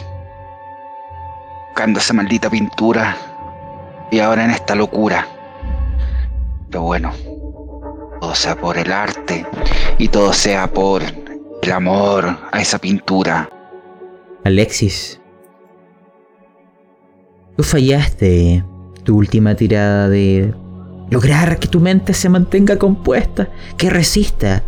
Buscando 1.70 2.00
esa 2.00 2.14
maldita 2.14 2.48
pintura. 2.52 3.27
Y 4.12 4.20
ahora 4.20 4.46
en 4.46 4.52
esta 4.52 4.76
locura. 4.76 5.28
Pero 6.70 6.84
bueno, 6.84 7.12
todo 8.20 8.36
sea 8.36 8.56
por 8.56 8.78
el 8.78 8.92
arte 8.92 9.46
y 9.98 10.08
todo 10.08 10.34
sea 10.34 10.68
por 10.68 11.02
el 11.62 11.72
amor 11.72 12.38
a 12.52 12.62
esa 12.62 12.78
pintura. 12.80 13.50
Alexis, 14.44 15.20
tú 17.56 17.64
fallaste 17.64 18.64
tu 19.04 19.18
última 19.18 19.56
tirada 19.56 20.10
de 20.10 20.54
lograr 21.10 21.60
que 21.60 21.68
tu 21.68 21.80
mente 21.80 22.14
se 22.14 22.30
mantenga 22.30 22.78
compuesta, 22.78 23.50
que 23.78 23.90
resista. 23.90 24.64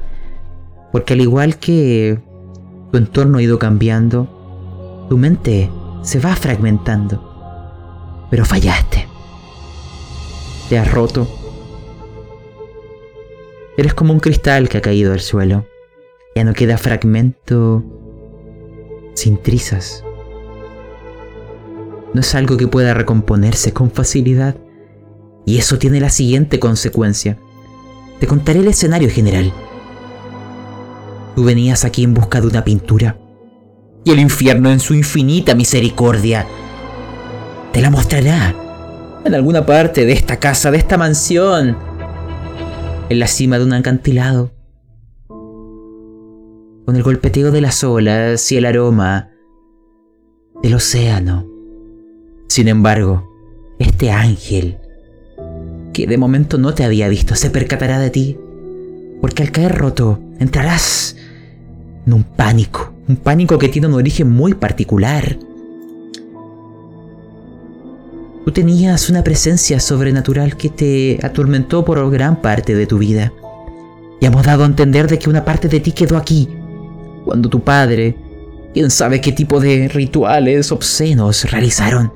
Porque 0.91 1.13
al 1.13 1.21
igual 1.21 1.57
que 1.57 2.19
tu 2.91 2.97
entorno 2.97 3.37
ha 3.37 3.43
ido 3.43 3.59
cambiando, 3.59 5.05
tu 5.09 5.17
mente 5.17 5.69
se 6.01 6.19
va 6.19 6.35
fragmentando. 6.35 8.27
Pero 8.29 8.45
fallaste. 8.45 9.08
Te 10.69 10.77
has 10.77 10.91
roto. 10.91 11.27
Eres 13.75 13.95
como 13.95 14.13
un 14.13 14.19
cristal 14.19 14.69
que 14.69 14.77
ha 14.77 14.81
caído 14.81 15.13
al 15.13 15.19
suelo. 15.19 15.65
Ya 16.35 16.43
no 16.43 16.53
queda 16.53 16.77
fragmento 16.77 17.83
sin 19.15 19.41
trizas. 19.41 20.03
No 22.13 22.21
es 22.21 22.35
algo 22.35 22.55
que 22.55 22.67
pueda 22.67 22.93
recomponerse 22.93 23.73
con 23.73 23.89
facilidad. 23.89 24.57
Y 25.43 25.57
eso 25.57 25.79
tiene 25.79 25.99
la 25.99 26.11
siguiente 26.11 26.59
consecuencia. 26.59 27.39
Te 28.19 28.27
contaré 28.27 28.59
el 28.59 28.67
escenario 28.67 29.09
general. 29.09 29.51
Tú 31.35 31.45
venías 31.45 31.83
aquí 31.83 32.03
en 32.03 32.13
busca 32.13 32.41
de 32.41 32.47
una 32.47 32.63
pintura. 32.63 33.17
Y 34.03 34.11
el 34.11 34.19
infierno 34.19 34.69
en 34.69 34.79
su 34.79 34.93
infinita 34.93 35.55
misericordia 35.55 36.45
te 37.73 37.81
la 37.81 37.89
mostrará. 37.89 38.68
En 39.25 39.35
alguna 39.35 39.65
parte 39.65 40.05
de 40.05 40.13
esta 40.13 40.37
casa, 40.37 40.71
de 40.71 40.77
esta 40.77 40.97
mansión. 40.97 41.77
En 43.09 43.19
la 43.19 43.27
cima 43.27 43.57
de 43.59 43.65
un 43.65 43.73
acantilado. 43.73 44.51
Con 46.85 46.95
el 46.95 47.03
golpeteo 47.03 47.51
de 47.51 47.61
las 47.61 47.83
olas 47.83 48.51
y 48.51 48.57
el 48.57 48.65
aroma 48.65 49.29
del 50.63 50.73
océano. 50.73 51.47
Sin 52.47 52.67
embargo, 52.67 53.29
este 53.77 54.09
ángel, 54.09 54.77
que 55.93 56.07
de 56.07 56.17
momento 56.17 56.57
no 56.57 56.73
te 56.73 56.83
había 56.83 57.09
visto, 57.09 57.35
se 57.35 57.49
percatará 57.49 57.99
de 57.99 58.09
ti. 58.09 58.37
Porque 59.21 59.43
al 59.43 59.51
caer 59.51 59.77
roto, 59.77 60.19
entrarás 60.39 61.17
en 62.07 62.13
un 62.13 62.23
pánico. 62.23 62.93
Un 63.07 63.17
pánico 63.17 63.57
que 63.57 63.69
tiene 63.69 63.87
un 63.87 63.95
origen 63.95 64.29
muy 64.31 64.53
particular. 64.53 65.37
Tú 68.45 68.51
tenías 68.51 69.09
una 69.09 69.23
presencia 69.23 69.79
sobrenatural 69.79 70.55
que 70.55 70.69
te 70.69 71.19
atormentó 71.21 71.83
por 71.83 72.09
gran 72.09 72.41
parte 72.41 72.73
de 72.73 72.87
tu 72.87 72.97
vida. 72.97 73.33
Y 74.21 74.25
hemos 74.25 74.43
dado 74.43 74.63
a 74.63 74.67
entender 74.67 75.07
de 75.07 75.19
que 75.19 75.29
una 75.29 75.45
parte 75.45 75.67
de 75.67 75.79
ti 75.79 75.91
quedó 75.91 76.17
aquí. 76.17 76.49
Cuando 77.25 77.49
tu 77.49 77.61
padre, 77.61 78.15
quién 78.73 78.89
sabe 78.89 79.21
qué 79.21 79.31
tipo 79.31 79.59
de 79.59 79.87
rituales 79.89 80.71
obscenos 80.71 81.51
realizaron. 81.51 82.11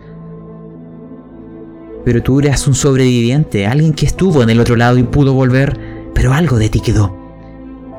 Pero 2.05 2.23
tú 2.23 2.39
eras 2.39 2.67
un 2.67 2.75
sobreviviente, 2.75 3.67
alguien 3.67 3.93
que 3.93 4.05
estuvo 4.05 4.43
en 4.43 4.49
el 4.49 4.59
otro 4.59 4.75
lado 4.75 4.97
y 4.97 5.03
pudo 5.03 5.33
volver, 5.33 5.77
pero 6.13 6.33
algo 6.33 6.57
de 6.57 6.69
ti 6.69 6.79
quedó. 6.79 7.15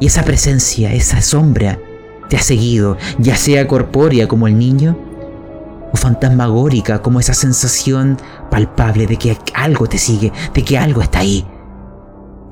Y 0.00 0.06
esa 0.06 0.24
presencia, 0.24 0.92
esa 0.92 1.22
sombra, 1.22 1.78
te 2.28 2.36
ha 2.36 2.40
seguido, 2.40 2.96
ya 3.18 3.36
sea 3.36 3.66
corpórea 3.66 4.28
como 4.28 4.48
el 4.48 4.58
niño, 4.58 4.98
o 5.94 5.96
fantasmagórica 5.96 7.00
como 7.02 7.20
esa 7.20 7.34
sensación 7.34 8.18
palpable 8.50 9.06
de 9.06 9.16
que 9.16 9.38
algo 9.54 9.86
te 9.86 9.96
sigue, 9.96 10.32
de 10.52 10.64
que 10.64 10.76
algo 10.76 11.00
está 11.00 11.20
ahí. 11.20 11.46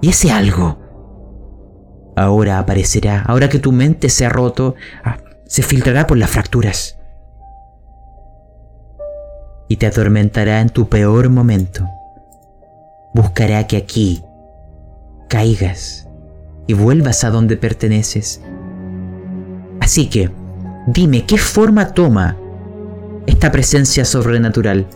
Y 0.00 0.10
ese 0.10 0.30
algo 0.30 0.78
ahora 2.14 2.60
aparecerá, 2.60 3.22
ahora 3.22 3.48
que 3.48 3.58
tu 3.58 3.72
mente 3.72 4.08
se 4.10 4.24
ha 4.24 4.28
roto, 4.28 4.76
ah, 5.02 5.18
se 5.44 5.62
filtrará 5.62 6.06
por 6.06 6.18
las 6.18 6.30
fracturas 6.30 7.00
y 9.66 9.76
te 9.76 9.86
atormentará 9.86 10.60
en 10.60 10.68
tu 10.68 10.88
peor 10.88 11.28
momento. 11.28 11.88
Buscará 13.12 13.66
que 13.66 13.76
aquí 13.76 14.22
caigas 15.28 16.08
y 16.68 16.74
vuelvas 16.74 17.24
a 17.24 17.30
donde 17.30 17.56
perteneces. 17.56 18.40
Así 19.80 20.08
que, 20.08 20.30
dime 20.86 21.26
qué 21.26 21.38
forma 21.38 21.92
toma 21.92 22.36
esta 23.26 23.52
presencia 23.52 24.04
sobrenatural 24.04 24.86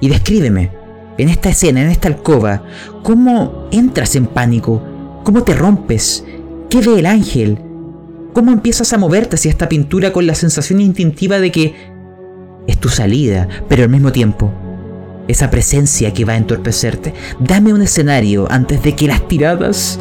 y 0.00 0.08
descríbeme, 0.08 0.70
en 1.16 1.28
esta 1.28 1.50
escena, 1.50 1.82
en 1.82 1.90
esta 1.90 2.08
alcoba, 2.08 2.64
cómo 3.02 3.68
entras 3.70 4.16
en 4.16 4.26
pánico, 4.26 4.82
cómo 5.22 5.42
te 5.44 5.54
rompes, 5.54 6.24
qué 6.68 6.80
ve 6.80 6.98
el 6.98 7.06
ángel, 7.06 7.58
cómo 8.32 8.50
empiezas 8.50 8.92
a 8.92 8.98
moverte 8.98 9.36
hacia 9.36 9.50
esta 9.50 9.68
pintura 9.68 10.12
con 10.12 10.26
la 10.26 10.34
sensación 10.34 10.80
instintiva 10.80 11.38
de 11.38 11.52
que 11.52 11.74
es 12.66 12.78
tu 12.78 12.88
salida, 12.88 13.48
pero 13.68 13.84
al 13.84 13.90
mismo 13.90 14.10
tiempo, 14.10 14.52
esa 15.28 15.50
presencia 15.50 16.12
que 16.12 16.24
va 16.24 16.34
a 16.34 16.38
entorpecerte. 16.38 17.14
Dame 17.38 17.72
un 17.72 17.82
escenario 17.82 18.50
antes 18.50 18.82
de 18.82 18.94
que 18.94 19.06
las 19.06 19.26
tiradas 19.28 19.98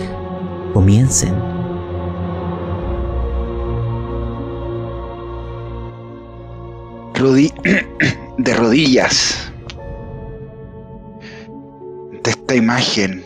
comiencen. 0.74 1.53
de 8.38 8.54
rodillas 8.54 9.50
de 12.22 12.30
esta 12.30 12.54
imagen, 12.54 13.24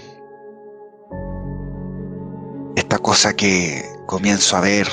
esta 2.76 3.00
cosa 3.00 3.36
que 3.36 3.84
comienzo 4.06 4.56
a 4.56 4.62
ver 4.62 4.88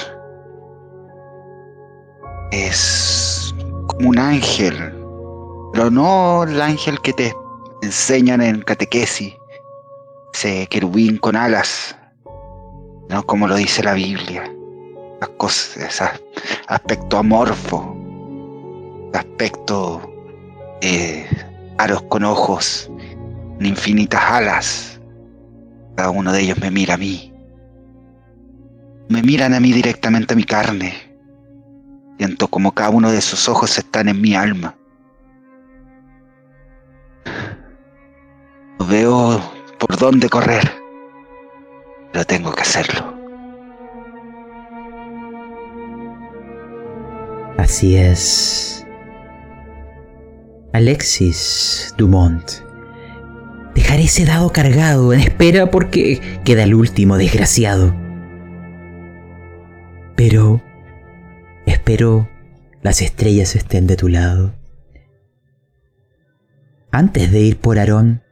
es 2.51 3.55
como 3.89 4.09
un 4.09 4.19
ángel, 4.19 4.75
pero 5.75 5.91
no 5.91 6.45
el 6.45 6.63
ángel 6.63 6.99
que 7.03 7.13
te 7.13 7.35
enseñan 7.83 8.41
en 8.41 8.63
catequesis, 8.63 9.35
ese 10.33 10.67
querubín 10.69 11.19
con 11.19 11.37
alas, 11.37 11.95
no 13.11 13.23
como 13.27 13.49
lo 13.49 13.57
dice 13.57 13.83
la 13.83 13.93
Biblia, 13.93 14.51
las 15.21 15.29
cosas, 15.37 15.77
ese 15.77 16.05
aspecto 16.69 17.19
amorfo 17.19 17.94
aspecto 19.19 20.13
eh, 20.81 21.27
aros 21.79 22.03
con 22.03 22.25
ojos, 22.25 22.91
infinitas 23.61 24.23
alas. 24.23 25.01
Cada 25.97 26.11
uno 26.11 26.33
de 26.33 26.41
ellos 26.43 26.59
me 26.59 26.71
mira 26.71 26.95
a 26.95 26.99
mí. 26.99 27.33
Me 29.09 29.23
miran 29.23 29.55
a 29.55 29.61
mí 29.61 29.73
directamente 29.73 30.35
a 30.35 30.37
mi 30.37 30.45
carne. 30.45 30.95
Siento 32.19 32.49
como 32.49 32.73
cada 32.73 32.91
uno 32.91 33.11
de 33.11 33.21
sus 33.21 33.49
ojos 33.49 33.77
están 33.79 34.09
en 34.09 34.21
mi 34.21 34.35
alma. 34.35 34.77
No 38.79 38.87
veo 38.87 39.41
por 39.79 39.97
dónde 39.99 40.29
correr, 40.29 40.71
pero 42.13 42.25
tengo 42.25 42.53
que 42.53 42.63
hacerlo. 42.63 43.15
Así 47.59 47.97
es. 47.97 48.84
Alexis 50.75 51.95
Dumont. 51.97 52.51
Dejaré 53.77 54.03
ese 54.03 54.25
dado 54.25 54.51
cargado 54.51 55.13
en 55.13 55.21
espera 55.21 55.71
porque 55.71 56.21
queda 56.45 56.65
el 56.65 56.75
último 56.75 57.17
desgraciado. 57.17 57.95
Pero 60.17 60.61
espero 61.65 62.29
las 62.83 63.03
estrellas 63.03 63.55
estén 63.55 63.87
de 63.87 63.95
tu 63.95 64.09
lado. 64.09 64.53
Antes 66.91 67.31
de 67.31 67.43
ir 67.43 67.57
por 67.59 67.79
Aarón, 67.79 68.25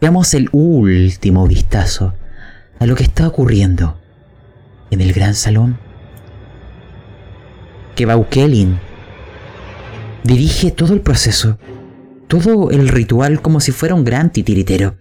veamos 0.00 0.32
el 0.34 0.50
último 0.52 1.48
vistazo 1.48 2.14
a 2.78 2.86
lo 2.86 2.94
que 2.94 3.02
está 3.02 3.26
ocurriendo 3.26 3.98
en 4.92 5.00
el 5.00 5.12
gran 5.12 5.34
salón. 5.34 5.80
Que 7.96 8.06
Baukelin 8.06 8.78
dirige 10.24 10.70
todo 10.70 10.94
el 10.94 11.02
proceso, 11.02 11.58
todo 12.26 12.70
el 12.70 12.88
ritual 12.88 13.40
como 13.42 13.60
si 13.60 13.70
fuera 13.70 13.94
un 13.94 14.04
gran 14.04 14.32
titiritero. 14.32 14.96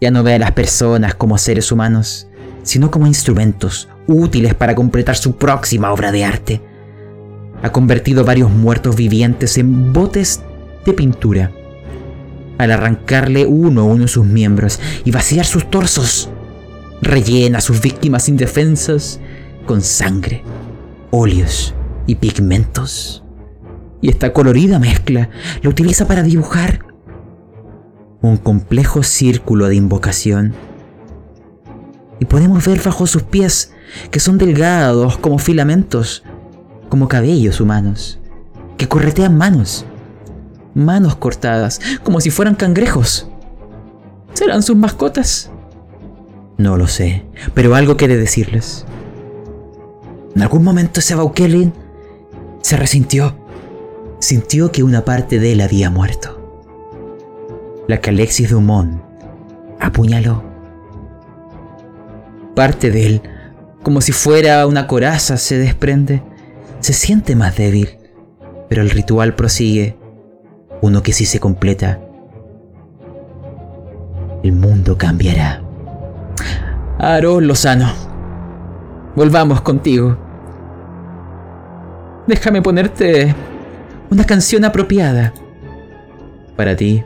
Ya 0.00 0.10
no 0.10 0.22
ve 0.22 0.34
a 0.34 0.38
las 0.38 0.52
personas 0.52 1.14
como 1.14 1.36
seres 1.36 1.70
humanos, 1.72 2.28
sino 2.62 2.90
como 2.90 3.06
instrumentos 3.06 3.88
útiles 4.06 4.54
para 4.54 4.74
completar 4.74 5.16
su 5.16 5.36
próxima 5.36 5.92
obra 5.92 6.12
de 6.12 6.24
arte. 6.24 6.62
Ha 7.62 7.72
convertido 7.72 8.24
varios 8.24 8.50
muertos 8.50 8.96
vivientes 8.96 9.58
en 9.58 9.92
botes 9.92 10.42
de 10.86 10.92
pintura. 10.92 11.50
Al 12.58 12.70
arrancarle 12.70 13.46
uno 13.46 13.80
a 13.80 13.84
uno 13.84 14.06
sus 14.06 14.24
miembros 14.24 14.78
y 15.04 15.10
vaciar 15.10 15.44
sus 15.44 15.68
torsos, 15.70 16.30
rellena 17.02 17.58
a 17.58 17.62
sus 17.62 17.80
víctimas 17.80 18.28
indefensas 18.28 19.18
con 19.66 19.80
sangre, 19.80 20.44
óleos 21.10 21.74
y 22.06 22.16
pigmentos 22.16 23.23
y 24.04 24.10
esta 24.10 24.34
colorida 24.34 24.78
mezcla 24.78 25.30
la 25.62 25.70
utiliza 25.70 26.06
para 26.06 26.22
dibujar 26.22 26.84
un 28.20 28.36
complejo 28.36 29.02
círculo 29.02 29.66
de 29.66 29.76
invocación. 29.76 30.52
Y 32.20 32.26
podemos 32.26 32.66
ver 32.66 32.82
bajo 32.84 33.06
sus 33.06 33.22
pies 33.22 33.72
que 34.10 34.20
son 34.20 34.36
delgados 34.36 35.16
como 35.16 35.38
filamentos, 35.38 36.22
como 36.90 37.08
cabellos 37.08 37.62
humanos, 37.62 38.20
que 38.76 38.88
corretean 38.88 39.38
manos, 39.38 39.86
manos 40.74 41.16
cortadas, 41.16 41.80
como 42.02 42.20
si 42.20 42.28
fueran 42.28 42.56
cangrejos. 42.56 43.26
¿Serán 44.34 44.62
sus 44.62 44.76
mascotas? 44.76 45.50
No 46.58 46.76
lo 46.76 46.88
sé, 46.88 47.24
pero 47.54 47.74
algo 47.74 47.96
quiere 47.96 48.18
decirles. 48.18 48.84
En 50.36 50.42
algún 50.42 50.62
momento 50.62 51.00
ese 51.00 51.14
Baukelin 51.14 51.72
se 52.60 52.76
resintió. 52.76 53.42
Sintió 54.24 54.72
que 54.72 54.82
una 54.82 55.04
parte 55.04 55.38
de 55.38 55.52
él 55.52 55.60
había 55.60 55.90
muerto. 55.90 56.40
La 57.86 58.00
que 58.00 58.08
Alexis 58.08 58.48
Dumont 58.48 59.02
apuñaló. 59.78 60.42
Parte 62.56 62.90
de 62.90 63.04
él, 63.04 63.22
como 63.82 64.00
si 64.00 64.12
fuera 64.12 64.66
una 64.66 64.86
coraza, 64.86 65.36
se 65.36 65.58
desprende. 65.58 66.22
Se 66.80 66.94
siente 66.94 67.36
más 67.36 67.54
débil, 67.58 67.98
pero 68.70 68.80
el 68.80 68.88
ritual 68.88 69.34
prosigue. 69.34 69.98
Uno 70.80 71.02
que 71.02 71.12
sí 71.12 71.26
se 71.26 71.38
completa. 71.38 72.00
El 74.42 74.52
mundo 74.52 74.96
cambiará. 74.96 75.62
Aaron 76.98 77.46
Lozano, 77.46 77.92
volvamos 79.16 79.60
contigo. 79.60 80.16
Déjame 82.26 82.62
ponerte 82.62 83.34
una 84.10 84.24
canción 84.24 84.64
apropiada 84.64 85.32
para 86.56 86.76
ti. 86.76 87.02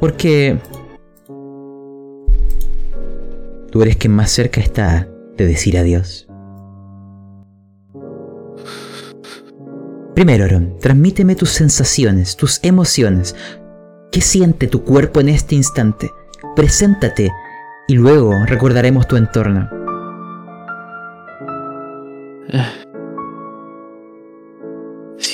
Porque 0.00 0.58
tú 3.70 3.82
eres 3.82 3.96
quien 3.96 4.14
más 4.14 4.30
cerca 4.30 4.60
está 4.60 5.08
de 5.36 5.46
decir 5.46 5.76
adiós. 5.76 6.26
Primero, 10.14 10.44
Aaron, 10.44 10.76
transmíteme 10.78 11.34
tus 11.34 11.50
sensaciones, 11.50 12.36
tus 12.36 12.60
emociones. 12.62 13.34
¿Qué 14.12 14.20
siente 14.20 14.66
tu 14.66 14.84
cuerpo 14.84 15.20
en 15.20 15.30
este 15.30 15.54
instante? 15.54 16.10
Preséntate 16.56 17.30
y 17.88 17.94
luego 17.94 18.34
recordaremos 18.44 19.08
tu 19.08 19.16
entorno. 19.16 19.70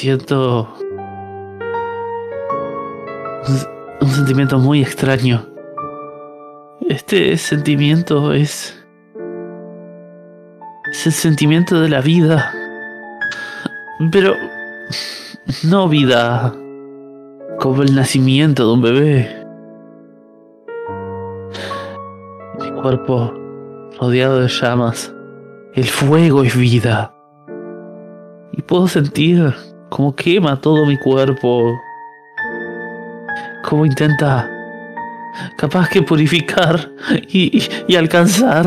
Siento 0.07 0.69
un 4.01 4.09
sentimiento 4.09 4.57
muy 4.61 4.81
extraño. 4.81 5.45
Este 6.88 7.37
sentimiento 7.37 8.33
es... 8.33 8.87
Es 10.92 11.07
el 11.09 11.12
sentimiento 11.12 11.81
de 11.81 11.88
la 11.88 12.03
vida. 12.03 12.53
Pero... 14.12 14.35
No 15.64 15.88
vida 15.88 16.55
como 17.59 17.83
el 17.83 17.92
nacimiento 17.92 18.64
de 18.64 18.73
un 18.75 18.83
bebé. 18.83 19.45
Mi 22.61 22.71
cuerpo 22.81 23.35
rodeado 23.99 24.38
de 24.38 24.47
llamas. 24.47 25.12
El 25.75 25.87
fuego 25.87 26.45
es 26.45 26.57
vida. 26.57 27.12
Y 28.53 28.62
puedo 28.62 28.87
sentir 28.87 29.53
cómo 29.88 30.14
quema 30.14 30.61
todo 30.61 30.87
mi 30.87 30.96
cuerpo. 30.99 31.72
Cómo 33.64 33.85
intenta 33.85 34.51
capaz 35.57 35.88
que 35.88 36.03
purificar 36.03 36.92
y, 37.29 37.62
y 37.88 37.96
alcanzar 37.96 38.66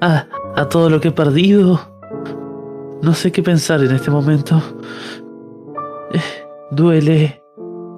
a, 0.00 0.26
a 0.56 0.68
todo 0.68 0.90
lo 0.90 1.00
que 1.00 1.08
he 1.08 1.12
perdido. 1.12 1.80
No 3.02 3.12
sé 3.12 3.30
qué 3.30 3.42
pensar 3.42 3.82
en 3.82 3.94
este 3.94 4.10
momento. 4.10 4.62
Eh, 6.12 6.20
duele 6.70 7.42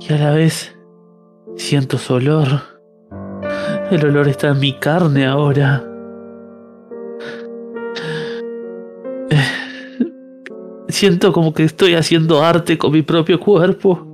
y 0.01 0.13
a 0.13 0.19
la 0.19 0.31
vez 0.33 0.77
siento 1.57 1.99
su 1.99 2.15
olor. 2.15 2.49
El 3.91 4.05
olor 4.05 4.29
está 4.29 4.49
en 4.49 4.61
mi 4.61 4.79
carne 4.79 5.27
ahora. 5.27 5.88
Siento 10.89 11.33
como 11.33 11.53
que 11.53 11.65
estoy 11.65 11.95
haciendo 11.95 12.43
arte 12.43 12.79
con 12.79 12.93
mi 12.93 13.03
propio 13.03 13.39
cuerpo. 13.39 14.07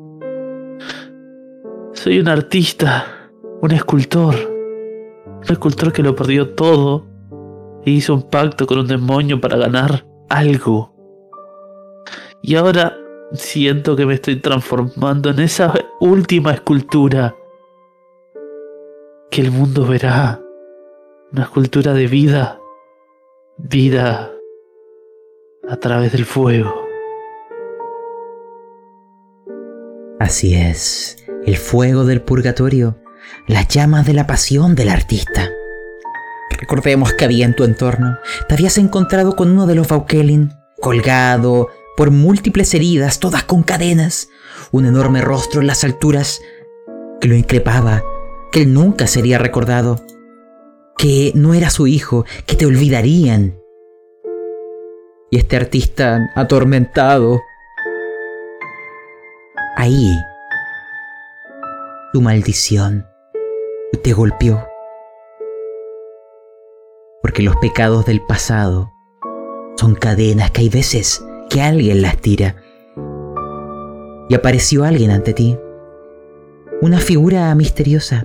Soy 1.92 2.18
un 2.18 2.28
artista, 2.28 3.30
un 3.62 3.72
escultor. 3.72 4.34
Un 5.26 5.50
escultor 5.50 5.92
que 5.92 6.02
lo 6.02 6.14
perdió 6.14 6.54
todo 6.54 7.06
e 7.84 7.90
hizo 7.90 8.14
un 8.14 8.28
pacto 8.28 8.66
con 8.66 8.78
un 8.78 8.86
demonio 8.86 9.40
para 9.40 9.56
ganar 9.56 10.06
algo. 10.28 10.92
Y 12.42 12.56
ahora 12.56 12.96
siento 13.32 13.96
que 13.96 14.06
me 14.06 14.14
estoy 14.14 14.36
transformando 14.36 15.30
en 15.30 15.40
esa 15.40 15.72
última 16.00 16.52
escultura 16.52 17.34
que 19.30 19.40
el 19.40 19.50
mundo 19.50 19.86
verá. 19.86 20.40
Una 21.32 21.42
escultura 21.42 21.94
de 21.94 22.06
vida. 22.06 22.58
Vida 23.56 24.33
a 25.68 25.76
través 25.76 26.12
del 26.12 26.24
fuego. 26.24 26.86
Así 30.20 30.54
es, 30.54 31.16
el 31.46 31.56
fuego 31.56 32.04
del 32.04 32.22
purgatorio, 32.22 32.98
las 33.46 33.68
llamas 33.68 34.06
de 34.06 34.14
la 34.14 34.26
pasión 34.26 34.74
del 34.74 34.88
artista. 34.88 35.50
Recordemos 36.58 37.12
que 37.12 37.24
había 37.24 37.46
en 37.46 37.56
tu 37.56 37.64
entorno, 37.64 38.18
te 38.48 38.54
habías 38.54 38.78
encontrado 38.78 39.36
con 39.36 39.50
uno 39.50 39.66
de 39.66 39.74
los 39.74 39.88
Baukelin, 39.88 40.52
colgado 40.80 41.68
por 41.96 42.10
múltiples 42.10 42.74
heridas, 42.74 43.20
todas 43.20 43.44
con 43.44 43.62
cadenas, 43.62 44.28
un 44.70 44.86
enorme 44.86 45.20
rostro 45.20 45.60
en 45.60 45.66
las 45.66 45.84
alturas 45.84 46.40
que 47.20 47.28
lo 47.28 47.34
increpaba, 47.34 48.02
que 48.52 48.62
él 48.62 48.72
nunca 48.72 49.06
sería 49.06 49.38
recordado, 49.38 50.04
que 50.96 51.32
no 51.34 51.54
era 51.54 51.70
su 51.70 51.86
hijo, 51.86 52.24
que 52.46 52.56
te 52.56 52.66
olvidarían. 52.66 53.63
Y 55.34 55.38
este 55.38 55.56
artista 55.56 56.30
atormentado, 56.36 57.42
ahí, 59.74 60.16
tu 62.12 62.20
maldición 62.20 63.04
te 64.04 64.12
golpeó. 64.12 64.64
Porque 67.20 67.42
los 67.42 67.56
pecados 67.56 68.06
del 68.06 68.20
pasado 68.20 68.92
son 69.76 69.96
cadenas 69.96 70.52
que 70.52 70.60
hay 70.60 70.68
veces 70.68 71.26
que 71.50 71.62
alguien 71.62 72.00
las 72.00 72.16
tira. 72.18 72.54
Y 74.28 74.36
apareció 74.36 74.84
alguien 74.84 75.10
ante 75.10 75.34
ti. 75.34 75.58
Una 76.80 76.98
figura 76.98 77.52
misteriosa, 77.56 78.24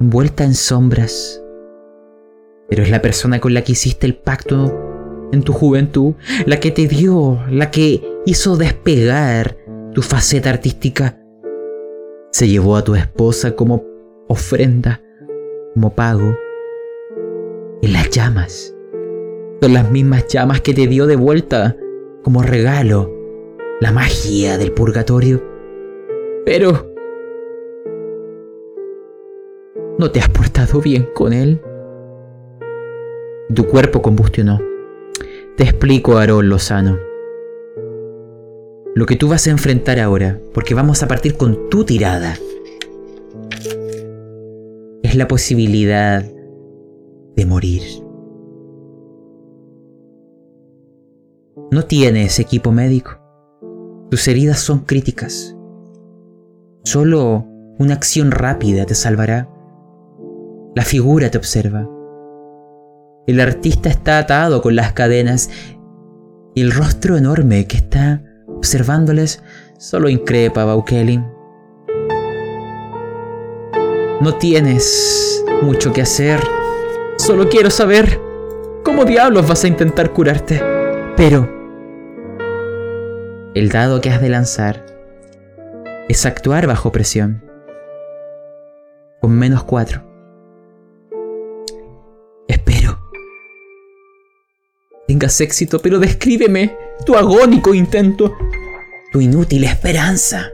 envuelta 0.00 0.42
en 0.42 0.54
sombras. 0.54 1.40
Pero 2.68 2.82
es 2.82 2.90
la 2.90 3.00
persona 3.00 3.38
con 3.38 3.54
la 3.54 3.62
que 3.62 3.70
hiciste 3.70 4.08
el 4.08 4.16
pacto 4.16 4.83
en 5.34 5.42
tu 5.42 5.52
juventud, 5.52 6.14
la 6.46 6.58
que 6.60 6.70
te 6.70 6.86
dio, 6.86 7.40
la 7.50 7.70
que 7.70 8.02
hizo 8.24 8.56
despegar 8.56 9.56
tu 9.92 10.02
faceta 10.02 10.50
artística. 10.50 11.20
Se 12.32 12.48
llevó 12.48 12.76
a 12.76 12.82
tu 12.82 12.94
esposa 12.94 13.54
como 13.54 13.84
ofrenda, 14.28 15.02
como 15.74 15.94
pago, 15.94 16.34
en 17.82 17.92
las 17.92 18.10
llamas. 18.10 18.74
Son 19.60 19.72
las 19.74 19.90
mismas 19.90 20.26
llamas 20.28 20.60
que 20.60 20.74
te 20.74 20.86
dio 20.86 21.06
de 21.06 21.16
vuelta 21.16 21.76
como 22.22 22.42
regalo 22.42 23.12
la 23.80 23.92
magia 23.92 24.58
del 24.58 24.72
purgatorio. 24.72 25.42
Pero... 26.44 26.92
¿No 29.98 30.10
te 30.10 30.20
has 30.20 30.28
portado 30.28 30.80
bien 30.80 31.08
con 31.14 31.32
él? 31.32 31.60
Tu 33.54 33.64
cuerpo 33.66 34.02
combustionó. 34.02 34.73
Te 35.56 35.62
explico, 35.62 36.18
Aarón 36.18 36.48
Lozano. 36.48 36.98
Lo 38.96 39.06
que 39.06 39.14
tú 39.14 39.28
vas 39.28 39.46
a 39.46 39.50
enfrentar 39.50 40.00
ahora, 40.00 40.40
porque 40.52 40.74
vamos 40.74 41.04
a 41.04 41.08
partir 41.08 41.36
con 41.36 41.70
tu 41.70 41.84
tirada, 41.84 42.36
es 45.04 45.14
la 45.14 45.28
posibilidad 45.28 46.24
de 47.36 47.46
morir. 47.46 47.82
No 51.70 51.84
tienes 51.84 52.40
equipo 52.40 52.72
médico. 52.72 53.12
Tus 54.10 54.26
heridas 54.26 54.58
son 54.58 54.80
críticas. 54.80 55.56
Solo 56.82 57.46
una 57.78 57.94
acción 57.94 58.32
rápida 58.32 58.86
te 58.86 58.96
salvará. 58.96 59.48
La 60.74 60.82
figura 60.82 61.30
te 61.30 61.38
observa. 61.38 61.88
El 63.26 63.40
artista 63.40 63.88
está 63.88 64.18
atado 64.18 64.60
con 64.60 64.76
las 64.76 64.92
cadenas 64.92 65.50
y 66.54 66.60
el 66.60 66.72
rostro 66.72 67.16
enorme 67.16 67.66
que 67.66 67.78
está 67.78 68.22
observándoles 68.46 69.42
solo 69.78 70.10
increpa 70.10 70.62
a 70.62 70.66
Baukelin. 70.66 71.24
No 74.20 74.34
tienes 74.34 75.42
mucho 75.62 75.92
que 75.92 76.02
hacer. 76.02 76.38
Solo 77.16 77.48
quiero 77.48 77.70
saber 77.70 78.20
cómo 78.84 79.06
diablos 79.06 79.48
vas 79.48 79.64
a 79.64 79.68
intentar 79.68 80.12
curarte. 80.12 80.62
Pero 81.16 81.48
el 83.54 83.70
dado 83.70 84.02
que 84.02 84.10
has 84.10 84.20
de 84.20 84.28
lanzar 84.28 84.84
es 86.08 86.26
actuar 86.26 86.66
bajo 86.66 86.92
presión. 86.92 87.42
Con 89.20 89.32
menos 89.32 89.64
4. 89.64 90.13
Tengas 95.14 95.40
éxito, 95.40 95.78
pero 95.78 96.00
descríbeme 96.00 96.76
tu 97.06 97.14
agónico 97.14 97.72
intento. 97.72 98.36
Tu 99.12 99.20
inútil 99.20 99.62
esperanza. 99.62 100.50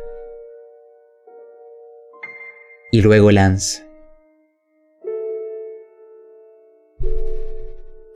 Y 2.92 3.00
luego 3.00 3.30
lanza. 3.30 3.82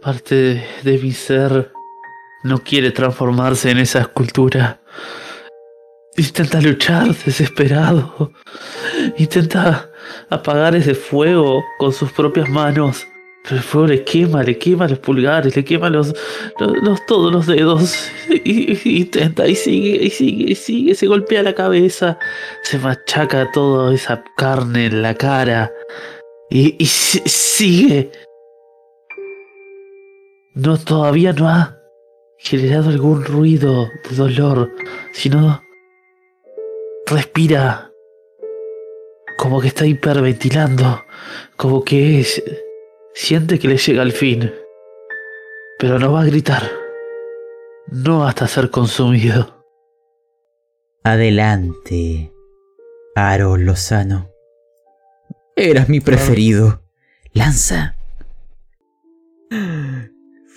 Parte 0.03 0.63
de, 0.83 0.99
mi 0.99 1.13
ser 1.13 1.73
no 2.43 2.59
quiere 2.59 2.91
transformarse 2.91 3.71
en 3.71 3.79
esa 3.79 4.01
escultura. 4.01 4.83
Intenta 6.19 6.61
luchar 6.61 7.15
desesperado. 7.25 8.33
Intenta 9.17 9.89
apagar 10.29 10.75
ese 10.75 10.95
fuego 10.95 11.65
con 11.79 11.95
sus 11.95 12.13
propias 12.13 12.51
manos. 12.51 13.07
Pero 13.45 13.57
el 13.57 13.63
fuego 13.63 13.87
le 13.89 14.05
quema, 14.05 14.43
le 14.43 14.57
quema 14.59 14.89
los 14.89 14.99
pulgares, 15.01 15.55
le 15.55 15.65
quema 15.65 15.91
los, 15.91 16.15
los, 16.59 17.05
todos 17.07 17.31
los 17.33 17.47
dedos. 17.47 17.95
Y, 18.47 18.73
y 18.89 19.01
intenta 19.03 19.47
y 19.47 19.55
sigue, 19.55 20.03
y 20.05 20.11
sigue, 20.11 20.51
y 20.51 20.55
sigue, 20.55 20.95
se 20.95 21.07
golpea 21.07 21.43
la 21.43 21.55
cabeza, 21.55 22.19
se 22.63 22.79
machaca 22.79 23.51
toda 23.53 23.95
esa 23.95 24.23
carne 24.37 24.87
en 24.87 25.03
la 25.03 25.15
cara. 25.15 25.71
Y, 26.51 26.75
y 26.83 26.87
si- 26.87 27.23
sigue. 27.27 28.11
No, 30.55 30.79
todavía 30.79 31.33
no 31.33 31.49
ha 31.49 31.79
generado 32.39 32.91
algún 32.91 33.25
ruido 33.25 33.89
de 34.09 34.17
dolor, 34.17 34.73
sino 35.13 35.63
respira 37.07 37.91
como 39.39 39.61
que 39.61 39.69
está 39.69 39.85
hiperventilando, 39.87 41.05
como 41.57 41.85
que 41.85 42.21
es- 42.21 42.43
siente 43.15 43.59
que 43.59 43.69
le 43.69 43.79
llega 43.79 44.03
al 44.03 44.13
fin, 44.13 44.53
pero 45.79 45.99
no 45.99 46.13
va 46.13 46.23
a 46.23 46.27
gritar, 46.27 46.63
no 47.87 48.27
hasta 48.27 48.49
ser 48.49 48.71
consumido. 48.71 49.65
Adelante, 51.05 52.33
Aaron 53.15 53.65
Lozano. 53.65 54.31
Eras 55.57 55.89
mi 55.89 56.01
preferido. 56.01 56.83
Lanza. 57.33 57.97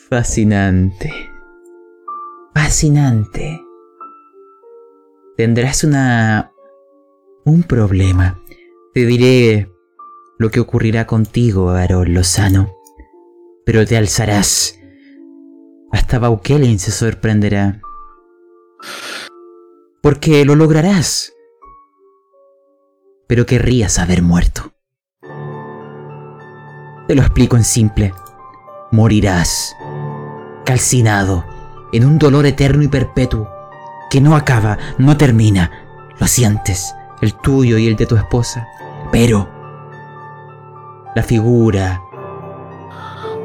Fascinante. 0.09 1.11
Fascinante. 2.55 3.61
Tendrás 5.35 5.83
una... 5.83 6.51
un 7.45 7.63
problema. 7.63 8.41
Te 8.93 9.05
diré 9.05 9.69
lo 10.37 10.51
que 10.51 10.59
ocurrirá 10.59 11.07
contigo, 11.07 11.69
Aaron 11.71 12.13
Lozano. 12.13 12.75
Pero 13.65 13.85
te 13.85 13.97
alzarás. 13.97 14.79
Hasta 15.91 16.19
Baukelin 16.19 16.79
se 16.79 16.91
sorprenderá. 16.91 17.81
Porque 20.01 20.45
lo 20.45 20.55
lograrás. 20.55 21.33
Pero 23.27 23.45
querrías 23.45 23.99
haber 23.99 24.21
muerto. 24.21 24.73
Te 27.07 27.15
lo 27.15 27.21
explico 27.21 27.57
en 27.57 27.63
simple. 27.63 28.13
Morirás. 28.91 29.75
Calcinado. 30.65 31.45
En 31.91 32.05
un 32.05 32.19
dolor 32.19 32.45
eterno 32.45 32.83
y 32.83 32.87
perpetuo. 32.87 33.49
Que 34.09 34.21
no 34.21 34.35
acaba, 34.35 34.77
no 34.97 35.17
termina. 35.17 35.71
Lo 36.19 36.27
sientes. 36.27 36.93
El 37.21 37.33
tuyo 37.33 37.77
y 37.77 37.87
el 37.87 37.95
de 37.95 38.05
tu 38.05 38.15
esposa. 38.15 38.67
Pero... 39.11 39.56
La 41.17 41.23
figura... 41.23 42.03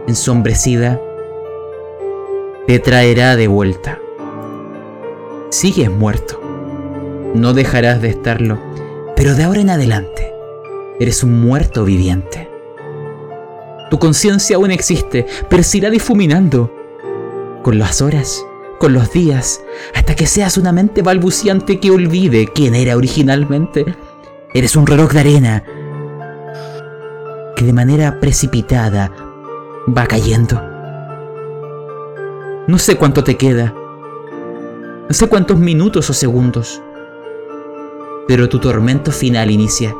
Ensombrecida... 0.06 1.00
Te 2.66 2.78
traerá 2.78 3.34
de 3.34 3.48
vuelta. 3.48 3.98
Sigues 5.48 5.90
muerto. 5.90 6.38
No 7.34 7.54
dejarás 7.54 8.02
de 8.02 8.10
estarlo. 8.10 8.58
Pero 9.16 9.34
de 9.34 9.44
ahora 9.44 9.62
en 9.62 9.70
adelante, 9.70 10.34
eres 11.00 11.24
un 11.24 11.40
muerto 11.40 11.86
viviente. 11.86 12.50
Tu 13.88 13.98
conciencia 13.98 14.56
aún 14.56 14.70
existe, 14.70 15.24
pero 15.48 15.62
se 15.62 15.78
irá 15.78 15.88
difuminando. 15.88 16.70
Con 17.62 17.78
las 17.78 18.02
horas, 18.02 18.44
con 18.80 18.92
los 18.92 19.14
días, 19.14 19.62
hasta 19.94 20.14
que 20.14 20.26
seas 20.26 20.58
una 20.58 20.72
mente 20.72 21.00
balbuciante 21.00 21.80
que 21.80 21.90
olvide 21.90 22.48
quién 22.54 22.74
era 22.74 22.98
originalmente. 22.98 23.96
Eres 24.52 24.76
un 24.76 24.86
reloj 24.86 25.12
de 25.12 25.20
arena 25.20 25.64
que 27.62 27.66
de 27.66 27.72
manera 27.72 28.18
precipitada 28.18 29.12
va 29.86 30.04
cayendo. 30.06 30.60
No 32.66 32.76
sé 32.76 32.96
cuánto 32.96 33.22
te 33.22 33.36
queda. 33.36 33.72
No 35.08 35.14
sé 35.14 35.28
cuántos 35.28 35.58
minutos 35.58 36.10
o 36.10 36.12
segundos. 36.12 36.82
Pero 38.26 38.48
tu 38.48 38.58
tormento 38.58 39.12
final 39.12 39.48
inicia. 39.48 39.94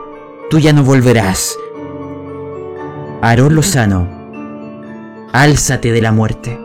Tú 0.51 0.59
ya 0.59 0.73
no 0.73 0.83
volverás. 0.83 1.57
Aarón 3.21 3.55
Lozano, 3.55 4.09
álzate 5.33 5.93
de 5.93 6.03
la 6.03 6.11
muerte. 6.11 6.59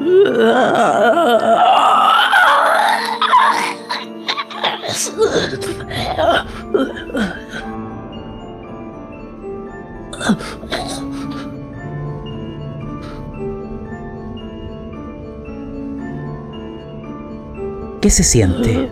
¿Qué 18.00 18.10
se 18.10 18.24
siente? 18.24 18.90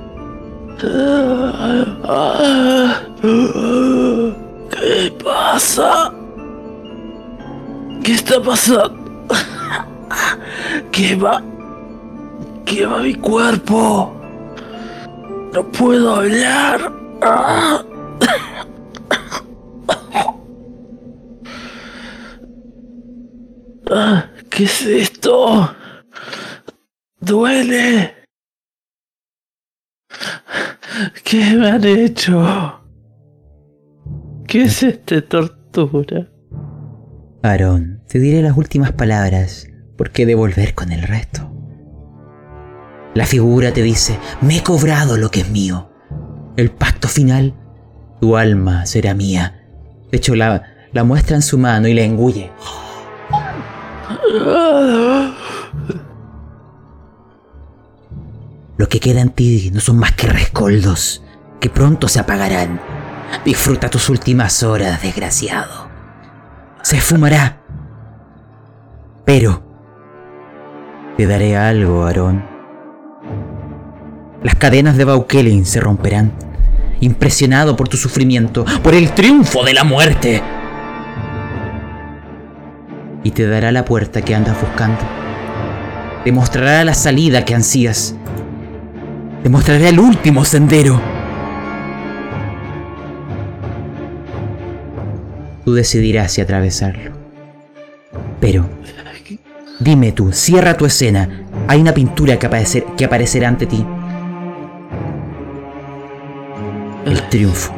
¿Qué 4.71 5.13
pasa? 5.23 6.13
¿Qué 8.05 8.13
está 8.13 8.41
pasando? 8.41 8.95
¿Qué 10.93 11.17
va? 11.17 11.43
¿Qué 12.65 12.87
va 12.87 12.99
mi 13.01 13.15
cuerpo? 13.15 14.13
No 15.53 15.65
puedo 15.73 16.15
hablar. 16.15 16.93
Ah. 23.91 24.31
¿Qué 24.49 24.65
es 24.65 24.83
esto? 24.83 25.75
Duele. 27.21 28.15
¿Qué 31.25 31.55
me 31.55 31.71
han 31.71 31.85
hecho? 31.85 32.83
¿Qué 34.47 34.63
es 34.63 34.83
esta 34.83 35.21
tortura? 35.23 36.29
Aarón, 37.43 38.03
te 38.09 38.19
diré 38.19 38.43
las 38.43 38.57
últimas 38.57 38.93
palabras 38.93 39.69
porque 39.97 40.23
he 40.23 40.27
de 40.27 40.35
volver 40.35 40.75
con 40.75 40.93
el 40.93 41.03
resto. 41.03 41.51
La 43.15 43.27
figura 43.27 43.73
te 43.73 43.83
dice, 43.83 44.19
me 44.41 44.59
he 44.59 44.63
cobrado 44.63 45.17
lo 45.17 45.31
que 45.31 45.41
es 45.41 45.51
mío. 45.51 45.91
El 46.57 46.71
pacto 46.71 47.09
final, 47.09 47.55
tu 48.21 48.37
alma 48.37 48.87
será 48.87 49.15
mía. 49.15 49.65
De 50.11 50.19
hecho, 50.19 50.35
la, 50.35 50.89
la 50.93 51.05
muestra 51.05 51.37
en 51.37 51.43
su 51.43 51.59
mano 51.59 51.89
y 51.89 51.95
la 51.95 52.03
engulle. 52.03 52.53
Lo 58.77 58.89
que 58.89 59.01
queda 59.01 59.21
en 59.21 59.31
ti 59.31 59.71
no 59.73 59.81
son 59.81 59.99
más 59.99 60.13
que 60.13 60.27
rescoldos, 60.27 61.23
que 61.59 61.69
pronto 61.69 62.07
se 62.09 62.21
apagarán. 62.21 62.81
Disfruta 63.45 63.91
tus 63.91 64.09
últimas 64.09 64.63
horas, 64.63 65.03
desgraciado. 65.03 65.89
Se 66.83 66.97
esfumará. 66.97 67.61
Pero... 69.25 69.63
Te 71.17 71.27
daré 71.27 71.57
algo, 71.57 72.07
Aarón. 72.07 72.45
Las 74.43 74.55
cadenas 74.55 74.97
de 74.97 75.05
Baukelin 75.05 75.67
se 75.67 75.81
romperán, 75.81 76.33
impresionado 77.01 77.77
por 77.77 77.89
tu 77.89 77.97
sufrimiento, 77.97 78.65
por 78.83 78.95
el 78.95 79.13
triunfo 79.13 79.65
de 79.65 79.75
la 79.75 79.85
muerte. 79.85 80.43
Y 83.23 83.33
te 83.33 83.47
dará 83.47 83.71
la 83.73 83.85
puerta 83.85 84.23
que 84.23 84.35
andas 84.35 84.61
buscando. 84.61 84.99
Te 86.25 86.33
mostrará 86.33 86.85
la 86.85 86.95
salida 86.95 87.45
que 87.45 87.55
ansías. 87.55 88.15
Te 89.43 89.49
mostrará 89.49 89.89
el 89.89 89.99
último 89.99 90.45
sendero. 90.45 91.01
Tú 95.65 95.75
decidirás 95.75 96.33
si 96.33 96.41
atravesarlo. 96.41 97.13
Pero, 98.41 98.67
dime 99.79 100.13
tú, 100.13 100.33
cierra 100.33 100.77
tu 100.77 100.87
escena. 100.87 101.47
Hay 101.69 101.81
una 101.81 101.95
pintura 101.95 102.39
que, 102.39 102.85
que 102.97 103.05
aparecerá 103.05 103.49
ante 103.49 103.67
ti. 103.67 103.85
El 107.07 107.23
triunfo. 107.29 107.73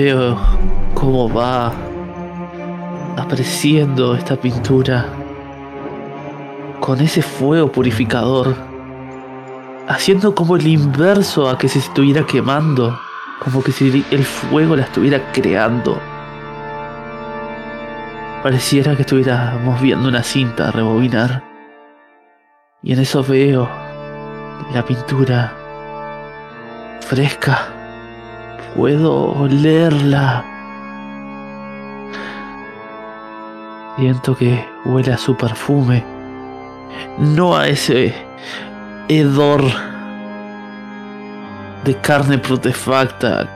Veo 0.00 0.38
cómo 0.94 1.28
va 1.28 1.72
apareciendo 3.16 4.14
esta 4.14 4.36
pintura 4.36 5.06
con 6.78 7.00
ese 7.00 7.20
fuego 7.20 7.72
purificador, 7.72 8.54
haciendo 9.88 10.36
como 10.36 10.54
el 10.54 10.68
inverso 10.68 11.50
a 11.50 11.58
que 11.58 11.66
se 11.66 11.80
estuviera 11.80 12.24
quemando, 12.24 12.96
como 13.40 13.60
que 13.60 13.72
si 13.72 14.04
el 14.12 14.24
fuego 14.24 14.76
la 14.76 14.84
estuviera 14.84 15.32
creando. 15.32 15.98
Pareciera 18.44 18.94
que 18.94 19.02
estuviéramos 19.02 19.80
viendo 19.80 20.08
una 20.08 20.22
cinta 20.22 20.70
rebobinar. 20.70 21.42
Y 22.84 22.92
en 22.92 23.00
eso 23.00 23.24
veo 23.24 23.68
la 24.72 24.84
pintura 24.84 25.52
fresca. 27.00 27.77
Puedo 28.78 29.32
olerla. 29.32 30.44
Siento 33.96 34.36
que 34.36 34.64
huele 34.84 35.12
a 35.12 35.18
su 35.18 35.36
perfume. 35.36 36.04
No 37.18 37.56
a 37.56 37.66
ese 37.66 38.14
hedor 39.08 39.64
de 41.84 41.96
carne 41.96 42.38
protefacta 42.38 43.48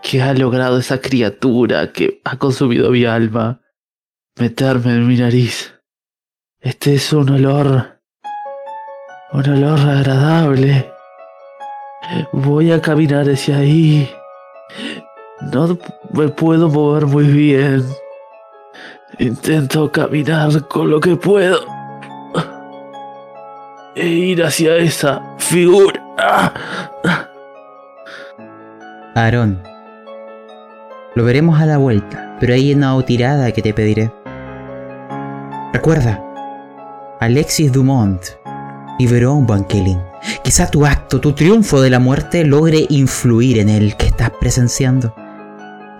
que 0.00 0.22
ha 0.22 0.32
logrado 0.32 0.78
esa 0.78 1.00
criatura 1.00 1.90
que 1.90 2.20
ha 2.22 2.36
consumido 2.36 2.92
mi 2.92 3.04
alma 3.04 3.60
meterme 4.38 4.92
en 4.92 5.08
mi 5.08 5.16
nariz. 5.16 5.74
Este 6.60 6.94
es 6.94 7.12
un 7.12 7.28
olor, 7.28 8.00
un 9.32 9.48
olor 9.48 9.80
agradable. 9.80 10.93
Voy 12.32 12.72
a 12.72 12.80
caminar 12.80 13.26
hacia 13.28 13.58
ahí. 13.58 14.10
No 15.52 15.78
me 16.12 16.28
puedo 16.28 16.68
mover 16.68 17.06
muy 17.06 17.24
bien. 17.24 17.84
Intento 19.18 19.90
caminar 19.90 20.66
con 20.68 20.90
lo 20.90 21.00
que 21.00 21.16
puedo. 21.16 21.58
E 23.94 24.06
ir 24.06 24.42
hacia 24.42 24.76
esa 24.76 25.22
figura. 25.38 26.02
Aarón. 29.14 29.62
Lo 31.14 31.24
veremos 31.24 31.60
a 31.60 31.66
la 31.66 31.78
vuelta, 31.78 32.36
pero 32.40 32.54
hay 32.54 32.74
una 32.74 33.00
tirada 33.04 33.52
que 33.52 33.62
te 33.62 33.72
pediré. 33.72 34.10
Recuerda, 35.72 36.20
Alexis 37.20 37.72
Dumont 37.72 38.20
a 38.98 39.30
un 39.30 39.46
Van. 39.46 39.66
Quizá 40.42 40.70
tu 40.70 40.86
acto, 40.86 41.20
tu 41.20 41.32
triunfo 41.32 41.80
de 41.80 41.90
la 41.90 41.98
muerte 41.98 42.44
logre 42.44 42.86
influir 42.88 43.58
en 43.58 43.68
el 43.68 43.96
que 43.96 44.06
estás 44.06 44.30
presenciando. 44.40 45.14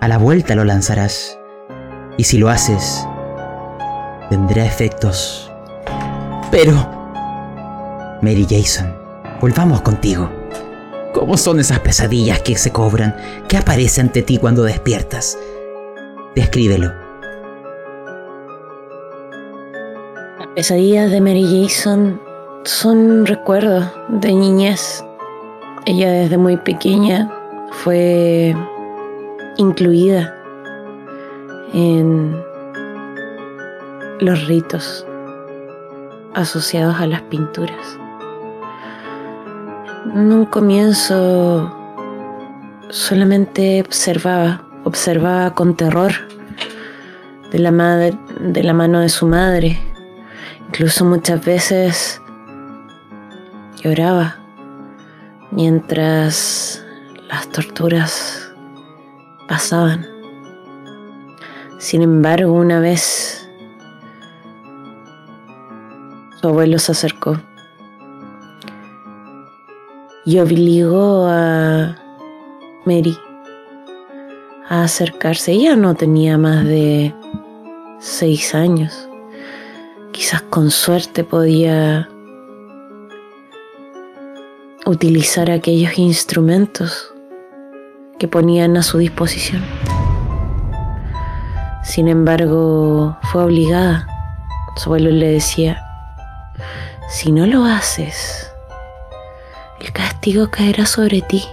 A 0.01 0.07
la 0.07 0.17
vuelta 0.17 0.55
lo 0.55 0.63
lanzarás. 0.63 1.37
Y 2.17 2.23
si 2.23 2.37
lo 2.37 2.49
haces, 2.49 3.05
tendrá 4.29 4.65
efectos. 4.65 5.51
Pero... 6.51 6.93
Mary 8.21 8.47
Jason, 8.49 8.95
volvamos 9.41 9.81
contigo. 9.81 10.31
¿Cómo 11.13 11.37
son 11.37 11.59
esas 11.59 11.79
pesadillas 11.79 12.39
que 12.39 12.57
se 12.57 12.71
cobran? 12.71 13.15
¿Qué 13.47 13.57
aparece 13.57 14.01
ante 14.01 14.21
ti 14.21 14.37
cuando 14.37 14.63
despiertas? 14.63 15.37
Descríbelo. 16.35 16.91
Las 20.39 20.47
pesadillas 20.55 21.11
de 21.11 21.21
Mary 21.21 21.67
Jason 21.67 22.24
son 22.65 23.25
recuerdos 23.27 23.85
de 24.09 24.33
niñez. 24.33 25.03
Ella 25.85 26.11
desde 26.11 26.37
muy 26.37 26.57
pequeña 26.57 27.31
fue 27.71 28.55
incluida 29.57 30.35
en 31.73 32.35
los 34.19 34.47
ritos 34.47 35.05
asociados 36.33 36.95
a 36.99 37.05
las 37.05 37.21
pinturas. 37.23 37.99
En 40.13 40.33
un 40.33 40.45
comienzo 40.45 41.71
solamente 42.89 43.81
observaba, 43.81 44.63
observaba 44.85 45.53
con 45.53 45.75
terror 45.75 46.13
de 47.51 47.59
la, 47.59 47.71
madre, 47.71 48.17
de 48.39 48.63
la 48.63 48.73
mano 48.73 49.01
de 49.01 49.09
su 49.09 49.27
madre. 49.27 49.79
Incluso 50.67 51.05
muchas 51.05 51.45
veces 51.45 52.21
lloraba 53.85 54.37
mientras 55.51 56.83
las 57.29 57.47
torturas 57.49 58.51
pasaban. 59.47 60.07
Sin 61.77 62.01
embargo, 62.01 62.51
una 62.51 62.79
vez 62.79 63.47
su 66.41 66.47
abuelo 66.47 66.79
se 66.79 66.93
acercó 66.93 67.39
y 70.25 70.39
obligó 70.39 71.27
a 71.27 71.95
Mary 72.85 73.15
a 74.67 74.83
acercarse. 74.85 75.51
Ella 75.51 75.75
no 75.75 75.93
tenía 75.93 76.39
más 76.39 76.65
de 76.65 77.13
seis 77.99 78.55
años. 78.55 79.07
Quizás 80.11 80.41
con 80.41 80.71
suerte 80.71 81.23
podía 81.23 82.09
utilizar 84.85 85.49
aquellos 85.49 85.97
instrumentos 85.97 87.11
que 88.19 88.27
ponían 88.27 88.77
a 88.77 88.83
su 88.83 88.99
disposición. 88.99 89.63
Sin 91.83 92.07
embargo, 92.07 93.17
fue 93.23 93.43
obligada. 93.43 94.07
Su 94.77 94.89
abuelo 94.89 95.09
le 95.09 95.27
decía, 95.27 95.81
si 97.07 97.31
no 97.31 97.45
lo 97.45 97.65
haces, 97.65 98.51
el 99.79 99.91
castigo 99.91 100.49
caerá 100.51 100.85
sobre 100.85 101.21
ti. 101.21 101.43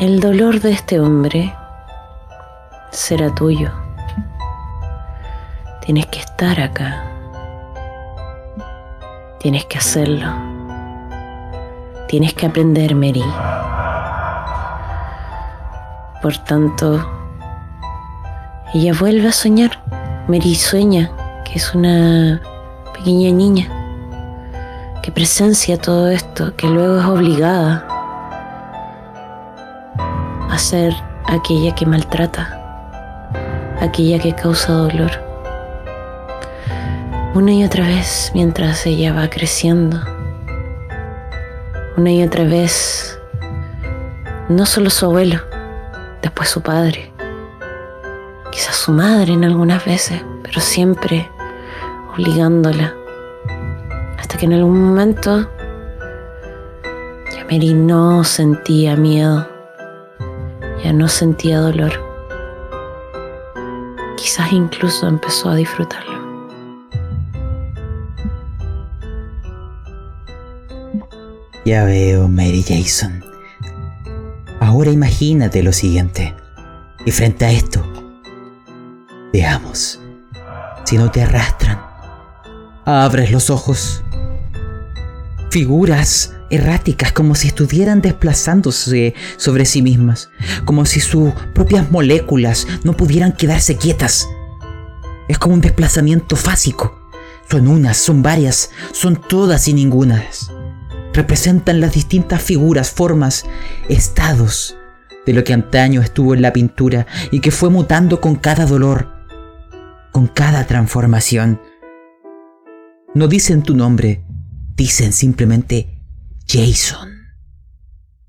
El 0.00 0.20
dolor 0.20 0.60
de 0.60 0.72
este 0.72 1.00
hombre 1.00 1.54
será 2.90 3.34
tuyo. 3.34 3.70
Tienes 5.84 6.06
que 6.06 6.20
estar 6.20 6.60
acá. 6.60 7.04
Tienes 9.40 9.64
que 9.66 9.78
hacerlo. 9.78 10.51
Tienes 12.12 12.34
que 12.34 12.44
aprender, 12.44 12.94
Mary. 12.94 13.24
Por 16.20 16.36
tanto, 16.36 17.02
ella 18.74 18.92
vuelve 18.92 19.28
a 19.28 19.32
soñar. 19.32 19.82
Mary 20.28 20.54
sueña 20.54 21.10
que 21.42 21.54
es 21.54 21.74
una 21.74 22.42
pequeña 22.92 23.30
niña 23.30 23.66
que 25.02 25.10
presencia 25.10 25.78
todo 25.78 26.08
esto, 26.08 26.54
que 26.54 26.66
luego 26.66 27.00
es 27.00 27.06
obligada 27.06 27.86
a 30.50 30.58
ser 30.58 30.92
aquella 31.24 31.74
que 31.74 31.86
maltrata, 31.86 33.32
aquella 33.80 34.18
que 34.18 34.34
causa 34.34 34.74
dolor. 34.74 35.12
Una 37.32 37.52
y 37.52 37.64
otra 37.64 37.86
vez 37.86 38.32
mientras 38.34 38.84
ella 38.84 39.14
va 39.14 39.30
creciendo, 39.30 40.11
una 41.96 42.10
y 42.10 42.22
otra 42.22 42.44
vez, 42.44 43.20
no 44.48 44.66
solo 44.66 44.90
su 44.90 45.04
abuelo, 45.04 45.40
después 46.22 46.48
su 46.48 46.62
padre, 46.62 47.12
quizás 48.50 48.76
su 48.76 48.92
madre 48.92 49.32
en 49.32 49.44
algunas 49.44 49.84
veces, 49.84 50.22
pero 50.42 50.60
siempre 50.60 51.30
obligándola. 52.12 52.94
Hasta 54.18 54.38
que 54.38 54.46
en 54.46 54.54
algún 54.54 54.82
momento 54.82 55.48
ya 57.34 57.44
Mary 57.44 57.74
no 57.74 58.24
sentía 58.24 58.96
miedo, 58.96 59.46
ya 60.82 60.92
no 60.92 61.08
sentía 61.08 61.60
dolor. 61.60 61.92
Quizás 64.16 64.52
incluso 64.52 65.08
empezó 65.08 65.50
a 65.50 65.56
disfrutarlo. 65.56 66.11
Ya 71.64 71.84
veo, 71.84 72.28
Mary 72.28 72.64
Jason. 72.66 73.24
Ahora 74.60 74.90
imagínate 74.90 75.62
lo 75.62 75.72
siguiente. 75.72 76.34
Y 77.04 77.10
frente 77.10 77.44
a 77.44 77.52
esto, 77.52 77.84
veamos 79.32 79.98
si 80.84 80.98
no 80.98 81.10
te 81.10 81.22
arrastran. 81.22 81.80
Abres 82.84 83.30
los 83.30 83.50
ojos. 83.50 84.02
figuras 85.50 86.34
erráticas, 86.48 87.12
como 87.12 87.34
si 87.34 87.48
estuvieran 87.48 88.00
desplazándose 88.00 89.14
sobre 89.36 89.66
sí 89.66 89.82
mismas, 89.82 90.30
como 90.64 90.86
si 90.86 91.00
sus 91.00 91.32
propias 91.54 91.90
moléculas 91.90 92.66
no 92.84 92.96
pudieran 92.96 93.32
quedarse 93.32 93.76
quietas. 93.76 94.26
Es 95.28 95.38
como 95.38 95.54
un 95.54 95.60
desplazamiento 95.60 96.36
fásico. 96.36 97.10
Son 97.50 97.68
unas, 97.68 97.98
son 97.98 98.22
varias, 98.22 98.70
son 98.92 99.20
todas 99.28 99.68
y 99.68 99.74
ningunas. 99.74 100.50
Representan 101.12 101.80
las 101.80 101.92
distintas 101.92 102.42
figuras, 102.42 102.90
formas, 102.90 103.44
estados 103.88 104.76
de 105.26 105.32
lo 105.32 105.44
que 105.44 105.52
antaño 105.52 106.00
estuvo 106.00 106.34
en 106.34 106.42
la 106.42 106.52
pintura 106.52 107.06
y 107.30 107.40
que 107.40 107.50
fue 107.50 107.70
mutando 107.70 108.20
con 108.20 108.36
cada 108.36 108.66
dolor, 108.66 109.12
con 110.10 110.26
cada 110.26 110.66
transformación. 110.66 111.60
No 113.14 113.28
dicen 113.28 113.62
tu 113.62 113.76
nombre, 113.76 114.24
dicen 114.74 115.12
simplemente 115.12 116.02
Jason. 116.48 117.10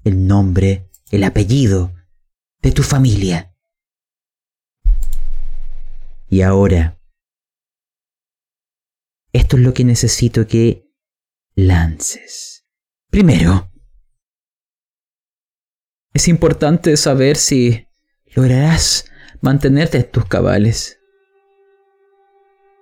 El 0.03 0.27
nombre, 0.27 0.89
el 1.11 1.23
apellido 1.23 1.93
de 2.61 2.71
tu 2.71 2.83
familia. 2.83 3.55
Y 6.29 6.41
ahora, 6.41 6.99
esto 9.31 9.57
es 9.57 9.63
lo 9.63 9.73
que 9.73 9.83
necesito 9.83 10.47
que 10.47 10.89
lances. 11.55 12.62
Primero, 13.13 13.69
es 16.15 16.27
importante 16.27 16.97
saber 16.97 17.37
si 17.37 17.87
lograrás 18.33 19.05
mantenerte 19.39 19.99
en 19.99 20.09
tus 20.09 20.25
cabales 20.25 20.99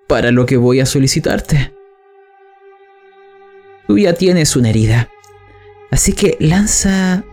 para 0.08 0.32
lo 0.32 0.46
que 0.46 0.56
voy 0.56 0.80
a 0.80 0.86
solicitarte. 0.86 1.76
Tú 3.88 3.98
ya 3.98 4.14
tienes 4.14 4.56
una 4.56 4.70
herida, 4.70 5.10
así 5.92 6.14
que 6.14 6.38
lanza 6.40 7.26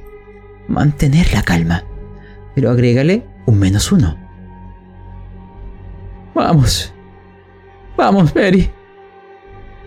mantener 0.67 1.33
la 1.33 1.43
calma, 1.43 1.85
pero 2.57 2.69
agrégale 2.69 3.25
un 3.47 3.61
menos 3.61 3.93
uno. 3.93 4.19
Vamos, 6.35 6.93
vamos, 7.97 8.35
Mary. 8.35 8.69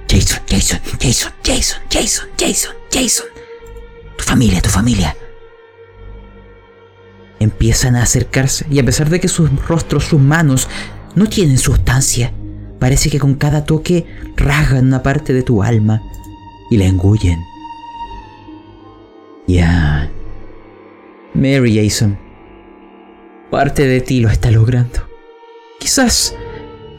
Jason, 0.07 0.41
Jason, 0.49 0.80
Jason, 0.97 1.34
Jason, 1.43 1.82
Jason, 1.89 2.30
Jason, 2.39 2.81
Jason. 2.92 3.28
Tu 4.18 4.24
familia, 4.24 4.62
tu 4.62 4.70
familia 4.70 5.16
empiezan 7.42 7.96
a 7.96 8.04
acercarse 8.04 8.68
y 8.70 8.80
a 8.80 8.86
pesar 8.86 9.10
de 9.10 9.20
que 9.20 9.28
sus 9.28 9.50
rostros, 9.68 10.06
sus 10.06 10.22
manos 10.22 10.70
no 11.16 11.28
tienen 11.28 11.58
sustancia, 11.58 12.32
parece 12.80 13.10
que 13.10 13.20
con 13.20 13.34
cada 13.34 13.66
toque 13.66 14.06
rasgan 14.38 14.86
una 14.88 15.02
parte 15.02 15.34
de 15.34 15.42
tu 15.42 15.64
alma 15.64 16.04
y 16.70 16.78
la 16.78 16.86
engullen. 16.86 17.39
Ya. 19.48 20.10
Mary 21.34 21.82
Jason, 21.84 22.18
parte 23.50 23.88
de 23.88 24.02
ti 24.02 24.20
lo 24.20 24.30
está 24.30 24.52
logrando. 24.52 25.00
Quizás 25.80 26.36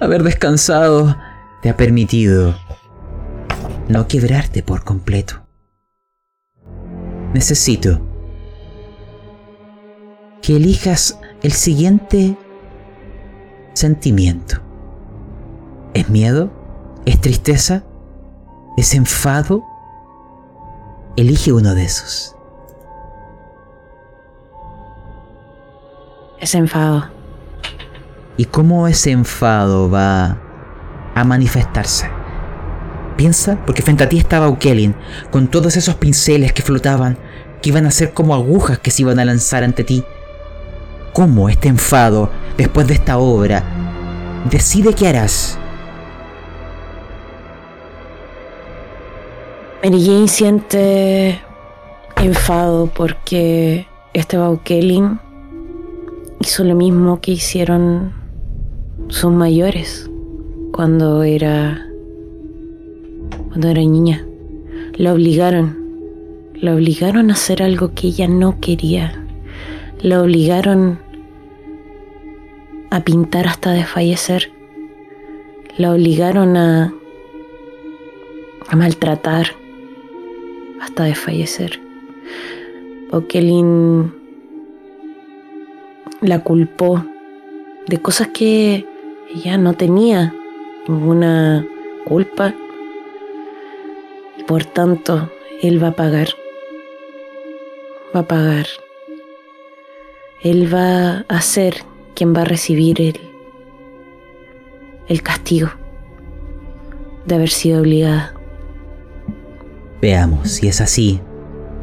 haber 0.01 0.25
descansado 0.25 1.17
te 1.63 1.71
ha 1.71 1.77
permitido 1.77 2.59
no 3.89 4.09
quebrarte 4.09 4.65
por 4.65 4.83
completo. 4.83 5.42
Necesito 7.35 8.01
que 10.43 10.57
elijas 10.57 11.19
el 11.43 11.53
siguiente 11.53 12.37
sentimiento. 13.73 14.57
¿Es 15.95 16.09
miedo? 16.09 16.51
¿Es 17.07 17.21
tristeza? 17.21 17.85
¿Es 18.77 18.95
enfado? 18.95 19.65
Elige 21.17 21.53
uno 21.53 21.75
de 21.75 21.85
esos. 21.85 22.37
Es 26.39 26.55
enfado. 26.55 27.05
¿Y 28.37 28.47
cómo 28.47 28.89
ese 28.89 29.11
enfado 29.11 29.91
va 29.91 30.39
a 31.15 31.25
manifestarse? 31.25 32.22
Piensa, 33.17 33.59
porque 33.67 33.83
frente 33.83 34.05
a 34.05 34.09
ti 34.09 34.19
estaba 34.19 34.49
Ukelin, 34.49 34.95
con 35.31 35.49
todos 35.49 35.77
esos 35.77 35.95
pinceles 35.97 36.53
que 36.53 36.63
flotaban, 36.63 37.19
que 37.61 37.71
iban 37.71 37.87
a 37.87 37.91
ser 37.91 38.13
como 38.13 38.35
agujas 38.35 38.79
que 38.79 38.91
se 38.91 39.03
iban 39.03 39.19
a 39.19 39.25
lanzar 39.25 39.65
ante 39.65 39.85
ti 39.85 40.05
cómo 41.13 41.49
este 41.49 41.69
enfado, 41.69 42.31
después 42.57 42.87
de 42.87 42.95
esta 42.95 43.19
obra, 43.19 43.63
decide 44.51 44.95
qué 44.95 45.09
harás. 45.09 45.59
Mary 49.85 50.05
Jane 50.05 50.29
siente 50.29 51.41
enfado 52.17 52.87
porque 52.87 53.87
este 54.13 54.37
Baukelin 54.37 55.19
hizo 56.41 56.65
lo 56.65 56.75
mismo 56.75 57.21
que 57.21 57.33
hicieron 57.33 58.13
sus 59.09 59.33
mayores 59.33 60.09
cuando 60.73 61.23
era 61.25 61.87
cuando 63.53 63.69
era 63.69 63.83
niña. 63.83 64.25
La 64.95 65.13
obligaron, 65.13 65.77
la 66.55 66.75
obligaron 66.75 67.29
a 67.29 67.35
hacer 67.35 67.63
algo 67.63 67.93
que 67.95 68.07
ella 68.07 68.27
no 68.27 68.59
quería. 68.61 69.13
La 70.01 70.23
obligaron 70.23 70.99
a 72.91 73.05
pintar 73.05 73.47
hasta 73.47 73.73
desfallecer. 73.73 74.51
La 75.77 75.93
obligaron 75.93 76.57
a, 76.57 76.95
a 78.69 78.77
maltratar 78.77 79.49
hasta 80.81 81.05
desfallecer. 81.05 81.79
Okelin 83.11 84.15
la 86.23 86.43
culpó 86.43 87.05
de 87.87 87.99
cosas 87.99 88.29
que 88.29 88.87
ella 89.35 89.59
no 89.59 89.75
tenía 89.75 90.35
ninguna 90.89 91.67
culpa. 92.07 92.55
Por 94.53 94.67
tanto, 94.67 95.33
él 95.63 95.83
va 95.83 95.89
a 95.89 95.97
pagar. 95.97 96.29
Va 98.15 98.21
a 98.21 98.29
pagar 98.29 98.67
él 100.43 100.73
va 100.75 101.25
a 101.29 101.41
ser 101.41 101.85
quien 102.15 102.35
va 102.35 102.43
a 102.43 102.45
recibir 102.45 103.01
el, 103.01 103.19
el 105.09 105.23
castigo 105.23 105.71
de 107.27 107.35
haber 107.37 107.49
sido 107.49 107.81
obligada. 107.81 108.35
Veamos 110.03 110.51
si 110.51 110.69
es 110.69 110.83
así. 110.83 111.21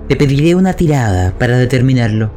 Te 0.07 0.15
pediré 0.15 0.53
una 0.55 0.73
tirada 0.73 1.37
para 1.39 1.57
determinarlo. 1.57 2.31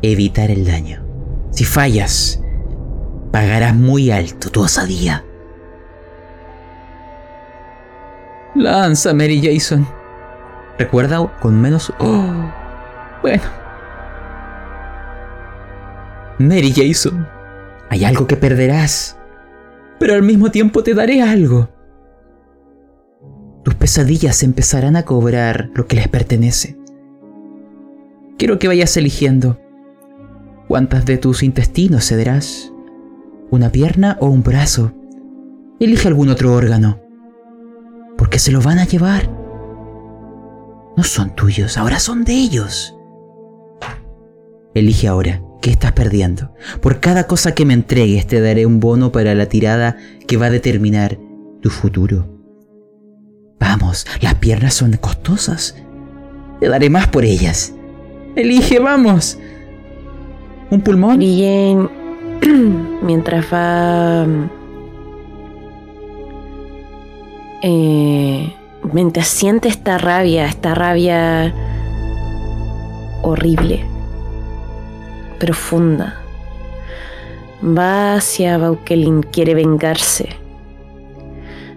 Evitar 0.00 0.50
el 0.50 0.64
daño. 0.64 1.04
Si 1.50 1.64
fallas, 1.64 2.40
pagarás 3.32 3.74
muy 3.74 4.10
alto 4.10 4.48
tu 4.50 4.62
osadía. 4.62 5.26
Lanza, 8.54 9.14
Mary 9.14 9.40
Jason. 9.42 9.86
Recuerda 10.78 11.32
con 11.40 11.60
menos... 11.60 11.92
Oh, 11.98 12.52
bueno, 13.22 13.42
Mary 16.38 16.72
Jason, 16.74 17.26
hay 17.88 18.04
algo 18.04 18.26
que 18.26 18.36
perderás, 18.36 19.16
pero 19.98 20.14
al 20.14 20.22
mismo 20.22 20.50
tiempo 20.50 20.82
te 20.82 20.94
daré 20.94 21.22
algo. 21.22 21.68
Tus 23.62 23.74
pesadillas 23.74 24.42
empezarán 24.42 24.96
a 24.96 25.04
cobrar 25.04 25.70
lo 25.74 25.86
que 25.86 25.96
les 25.96 26.08
pertenece. 26.08 26.76
Quiero 28.38 28.58
que 28.58 28.66
vayas 28.66 28.96
eligiendo 28.96 29.60
cuántas 30.66 31.04
de 31.04 31.16
tus 31.16 31.44
intestinos 31.44 32.08
cederás, 32.08 32.72
una 33.50 33.70
pierna 33.70 34.16
o 34.20 34.26
un 34.26 34.42
brazo. 34.42 34.92
Elige 35.78 36.08
algún 36.08 36.28
otro 36.28 36.54
órgano, 36.54 37.01
porque 38.32 38.38
se 38.38 38.50
lo 38.50 38.62
van 38.62 38.78
a 38.78 38.86
llevar. 38.86 39.28
No 40.96 41.02
son 41.02 41.36
tuyos, 41.36 41.76
ahora 41.76 41.98
son 41.98 42.24
de 42.24 42.32
ellos. 42.32 42.96
Elige 44.74 45.06
ahora. 45.06 45.42
¿Qué 45.60 45.70
estás 45.70 45.92
perdiendo? 45.92 46.54
Por 46.80 46.98
cada 46.98 47.26
cosa 47.26 47.54
que 47.54 47.66
me 47.66 47.74
entregues 47.74 48.26
te 48.26 48.40
daré 48.40 48.64
un 48.64 48.80
bono 48.80 49.12
para 49.12 49.34
la 49.34 49.50
tirada 49.50 49.98
que 50.26 50.38
va 50.38 50.46
a 50.46 50.50
determinar 50.50 51.18
tu 51.60 51.68
futuro. 51.68 52.26
Vamos, 53.60 54.06
las 54.22 54.36
piernas 54.36 54.72
son 54.72 54.96
costosas. 54.96 55.76
Te 56.58 56.70
daré 56.70 56.88
más 56.88 57.08
por 57.08 57.26
ellas. 57.26 57.74
Elige, 58.34 58.78
vamos. 58.78 59.38
¿Un 60.70 60.80
pulmón? 60.80 61.18
Bien, 61.18 61.90
mientras 63.02 63.44
va... 63.52 64.26
Eh, 67.62 68.52
mientras 68.92 69.28
siente 69.28 69.68
esta 69.68 69.96
rabia, 69.96 70.46
esta 70.46 70.74
rabia 70.74 71.54
horrible 73.22 73.84
profunda. 75.38 76.20
Va 77.64 78.14
hacia 78.14 78.58
Baukelin, 78.58 79.22
quiere 79.22 79.54
vengarse. 79.54 80.28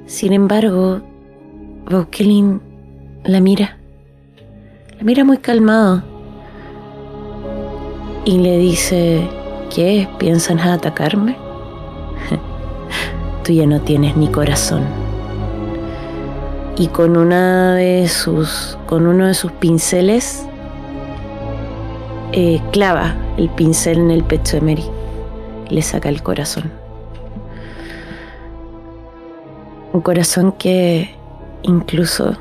Sin 0.08 0.34
embargo, 0.34 1.02
Baukelin 1.90 2.62
la 3.24 3.40
mira. 3.40 3.78
La 4.98 5.04
mira 5.04 5.24
muy 5.24 5.38
calmado. 5.38 6.04
Y 8.26 8.38
le 8.40 8.58
dice, 8.58 9.28
¿qué? 9.74 10.08
¿Piensan 10.18 10.60
atacarme? 10.60 11.38
Tú 13.44 13.54
ya 13.54 13.68
no 13.68 13.82
tienes 13.82 14.18
ni 14.18 14.28
corazón. 14.28 15.05
Y 16.78 16.88
con 16.88 17.16
una 17.18 17.76
de 17.76 18.08
sus. 18.10 18.78
con 18.86 19.08
uno 19.08 19.28
de 19.28 19.34
sus 19.34 19.52
pinceles. 19.54 20.46
eh, 22.34 22.62
clava 22.72 23.16
el 23.38 23.50
pincel 23.50 23.98
en 23.98 24.12
el 24.12 24.24
pecho 24.24 24.58
de 24.58 24.62
Mary. 24.62 24.86
Le 25.70 25.82
saca 25.82 26.10
el 26.10 26.22
corazón. 26.22 26.72
Un 29.94 30.02
corazón 30.02 30.52
que 30.52 31.16
incluso 31.64 32.36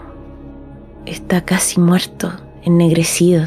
está 1.07 1.43
casi 1.43 1.79
muerto, 1.79 2.33
ennegrecido. 2.65 3.45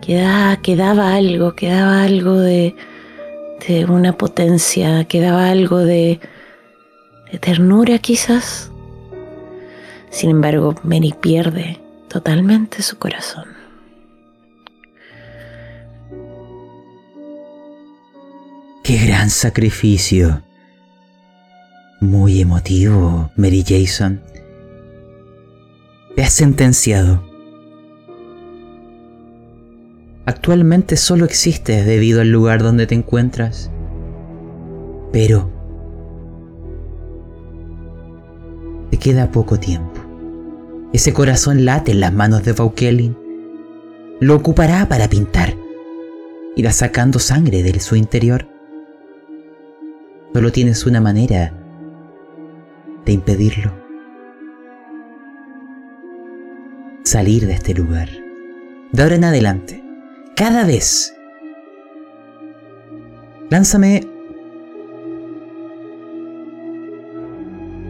Quedaba, 0.00 0.56
quedaba 0.56 1.14
algo, 1.14 1.54
quedaba 1.54 2.02
algo 2.02 2.34
de, 2.34 2.74
de 3.68 3.84
una 3.84 4.12
potencia, 4.12 5.04
quedaba 5.04 5.48
algo 5.50 5.78
de, 5.78 6.18
de 7.30 7.38
ternura 7.38 7.98
quizás. 7.98 8.72
Sin 10.10 10.30
embargo, 10.30 10.74
Mary 10.82 11.14
pierde 11.20 11.80
totalmente 12.08 12.82
su 12.82 12.98
corazón. 12.98 13.44
¡Qué 18.82 19.04
gran 19.04 19.30
sacrificio! 19.30 20.42
Muy 22.00 22.40
emotivo, 22.40 23.30
Mary 23.36 23.64
Jason. 23.66 24.22
Te 26.14 26.22
has 26.22 26.32
sentenciado. 26.32 27.24
Actualmente 30.24 30.96
solo 30.96 31.24
existes 31.24 31.86
debido 31.86 32.20
al 32.20 32.30
lugar 32.30 32.62
donde 32.62 32.86
te 32.86 32.94
encuentras. 32.94 33.70
Pero 35.12 35.50
te 38.90 38.98
queda 38.98 39.30
poco 39.30 39.58
tiempo. 39.58 39.95
Ese 40.96 41.12
corazón 41.12 41.66
late 41.66 41.92
en 41.92 42.00
las 42.00 42.14
manos 42.14 42.42
de 42.42 42.54
Baukelin. 42.54 43.18
Lo 44.18 44.34
ocupará 44.34 44.88
para 44.88 45.10
pintar. 45.10 45.54
Irá 46.56 46.72
sacando 46.72 47.18
sangre 47.18 47.62
de 47.62 47.78
su 47.80 47.96
interior. 47.96 48.48
Solo 50.32 50.50
tienes 50.52 50.86
una 50.86 51.02
manera 51.02 51.52
de 53.04 53.12
impedirlo. 53.12 53.74
Salir 57.04 57.46
de 57.46 57.52
este 57.52 57.74
lugar. 57.74 58.08
De 58.90 59.02
ahora 59.02 59.16
en 59.16 59.24
adelante, 59.24 59.84
cada 60.34 60.64
vez. 60.64 61.14
Lánzame 63.50 64.00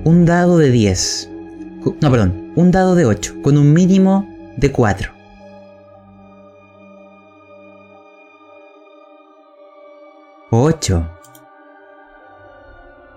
un 0.03 0.25
dado 0.25 0.59
de 0.59 0.73
10. 0.73 1.36
No, 2.01 2.11
perdón, 2.11 2.53
un 2.57 2.73
dado 2.73 2.95
de 2.97 3.07
8 3.07 3.43
con 3.43 3.57
un 3.57 3.73
mínimo 3.73 4.29
de 4.57 4.73
4. 4.73 5.13
Ocho. 10.51 11.09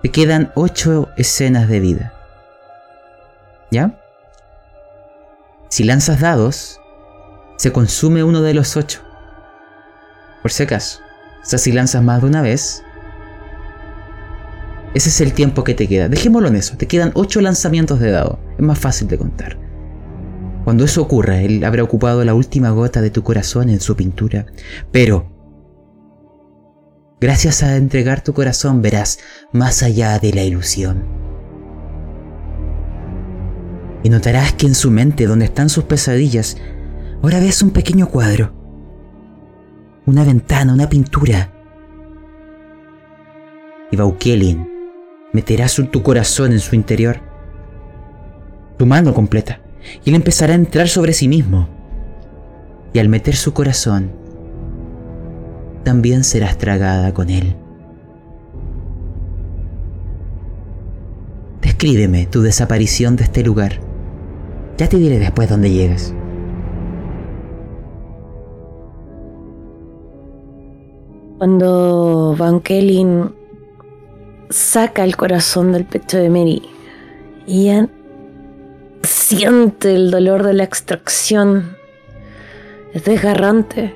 Te 0.03 0.11
quedan 0.11 0.51
8 0.55 1.09
escenas 1.17 1.67
de 1.67 1.79
vida. 1.79 2.13
¿Ya? 3.71 3.99
Si 5.69 5.83
lanzas 5.83 6.19
dados, 6.19 6.79
se 7.57 7.71
consume 7.71 8.23
uno 8.23 8.41
de 8.41 8.53
los 8.53 8.77
8. 8.77 9.01
Por 10.41 10.51
si 10.51 10.63
acaso. 10.63 10.99
O 11.41 11.45
sea, 11.45 11.59
si 11.59 11.71
lanzas 11.71 12.03
más 12.03 12.21
de 12.21 12.27
una 12.27 12.41
vez, 12.41 12.83
ese 14.93 15.09
es 15.09 15.21
el 15.21 15.33
tiempo 15.33 15.63
que 15.63 15.75
te 15.75 15.87
queda. 15.87 16.09
Dejémoslo 16.09 16.47
en 16.47 16.55
eso. 16.55 16.75
Te 16.77 16.87
quedan 16.87 17.11
8 17.13 17.41
lanzamientos 17.41 17.99
de 17.99 18.11
dado. 18.11 18.39
Es 18.57 18.65
más 18.65 18.79
fácil 18.79 19.07
de 19.07 19.17
contar. 19.17 19.57
Cuando 20.63 20.83
eso 20.83 21.01
ocurra, 21.01 21.41
él 21.41 21.63
habrá 21.63 21.83
ocupado 21.83 22.23
la 22.25 22.33
última 22.33 22.71
gota 22.71 23.01
de 23.01 23.11
tu 23.11 23.23
corazón 23.23 23.69
en 23.69 23.79
su 23.79 23.95
pintura. 23.95 24.47
Pero, 24.91 25.31
gracias 27.21 27.63
a 27.63 27.75
entregar 27.75 28.23
tu 28.23 28.33
corazón, 28.33 28.81
verás 28.81 29.19
más 29.53 29.83
allá 29.83 30.17
de 30.19 30.33
la 30.33 30.43
ilusión. 30.43 31.03
Y 34.03 34.09
notarás 34.09 34.53
que 34.53 34.65
en 34.65 34.75
su 34.75 34.91
mente, 34.91 35.27
donde 35.27 35.45
están 35.45 35.69
sus 35.69 35.83
pesadillas, 35.83 36.57
ahora 37.21 37.39
ves 37.39 37.61
un 37.61 37.71
pequeño 37.71 38.07
cuadro. 38.09 38.53
Una 40.05 40.23
ventana, 40.23 40.73
una 40.73 40.89
pintura. 40.89 41.53
Y 43.91 43.97
Baukelin 43.97 44.78
meterá 45.33 45.67
su, 45.67 45.85
tu 45.85 46.03
corazón 46.03 46.51
en 46.51 46.59
su 46.59 46.75
interior. 46.75 47.21
Tu 48.77 48.85
mano 48.85 49.13
completa. 49.13 49.61
Y 50.03 50.09
él 50.09 50.15
empezará 50.15 50.53
a 50.53 50.57
entrar 50.57 50.87
sobre 50.87 51.13
sí 51.13 51.27
mismo. 51.27 51.67
Y 52.93 52.99
al 52.99 53.09
meter 53.09 53.35
su 53.35 53.53
corazón, 53.53 54.11
también 55.83 56.23
serás 56.23 56.57
tragada 56.57 57.13
con 57.13 57.29
él. 57.29 57.55
Descríbeme 61.61 62.25
tu 62.25 62.41
desaparición 62.41 63.15
de 63.15 63.23
este 63.23 63.43
lugar. 63.43 63.79
Ya 64.77 64.87
te 64.89 64.97
diré 64.97 65.19
después 65.19 65.49
dónde 65.49 65.71
llegas. 65.71 66.13
Cuando 71.37 72.35
Van 72.37 72.59
Kelly 72.59 73.05
saca 74.49 75.03
el 75.03 75.15
corazón 75.15 75.71
del 75.71 75.85
pecho 75.85 76.17
de 76.17 76.29
Mary 76.29 76.63
y 77.45 77.69
ella 77.69 77.87
siente 79.03 79.93
el 79.93 80.11
dolor 80.11 80.43
de 80.43 80.53
la 80.53 80.63
extracción, 80.63 81.77
es 82.93 83.03
desgarrante. 83.05 83.95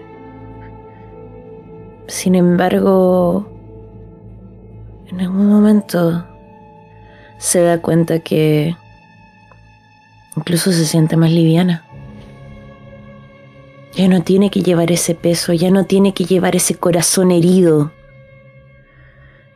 Sin 2.07 2.35
embargo, 2.35 3.49
en 5.07 5.21
algún 5.21 5.47
momento 5.47 6.25
se 7.37 7.61
da 7.61 7.81
cuenta 7.81 8.19
que 8.19 8.75
incluso 10.35 10.71
se 10.71 10.85
siente 10.85 11.17
más 11.17 11.31
liviana. 11.31 11.85
Ya 13.95 14.07
no 14.07 14.23
tiene 14.23 14.49
que 14.49 14.61
llevar 14.61 14.91
ese 14.91 15.13
peso, 15.13 15.53
ya 15.53 15.69
no 15.69 15.85
tiene 15.85 16.13
que 16.13 16.25
llevar 16.25 16.55
ese 16.55 16.75
corazón 16.75 17.31
herido. 17.31 17.91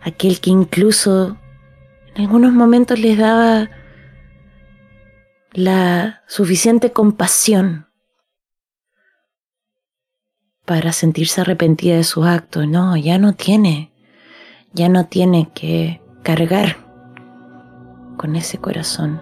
Aquel 0.02 0.40
que 0.40 0.50
incluso 0.50 1.38
en 2.16 2.24
algunos 2.24 2.54
momentos 2.54 3.00
les 3.00 3.18
daba 3.18 3.70
la 5.54 6.24
suficiente 6.28 6.92
compasión 6.92 7.88
para 10.66 10.92
sentirse 10.92 11.42
arrepentida 11.42 11.96
de 11.96 12.04
sus 12.04 12.26
actos. 12.26 12.68
No, 12.68 12.98
ya 12.98 13.18
no 13.18 13.34
tiene, 13.34 13.94
ya 14.74 14.90
no 14.90 15.06
tiene 15.06 15.50
que 15.54 16.02
cargar 16.24 16.76
con 18.18 18.36
ese 18.36 18.58
corazón. 18.58 19.22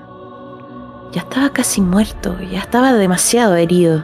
Ya 1.11 1.21
estaba 1.21 1.53
casi 1.53 1.81
muerto, 1.81 2.37
ya 2.51 2.59
estaba 2.59 2.93
demasiado 2.93 3.55
herido. 3.55 4.03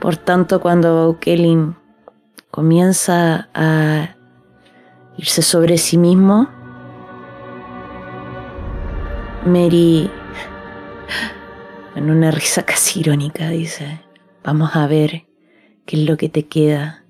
Por 0.00 0.16
tanto, 0.16 0.60
cuando 0.60 1.18
Kelly 1.20 1.74
comienza 2.50 3.48
a 3.54 4.15
irse 5.18 5.42
sobre 5.42 5.78
sí 5.78 5.96
mismo, 5.98 6.48
Mary, 9.46 10.10
en 11.94 12.10
una 12.10 12.30
risa 12.30 12.64
casi 12.64 13.00
irónica, 13.00 13.48
dice, 13.48 14.00
vamos 14.42 14.74
a 14.74 14.86
ver 14.86 15.26
qué 15.84 15.96
es 15.96 16.02
lo 16.02 16.16
que 16.16 16.28
te 16.28 16.46
queda, 16.46 17.04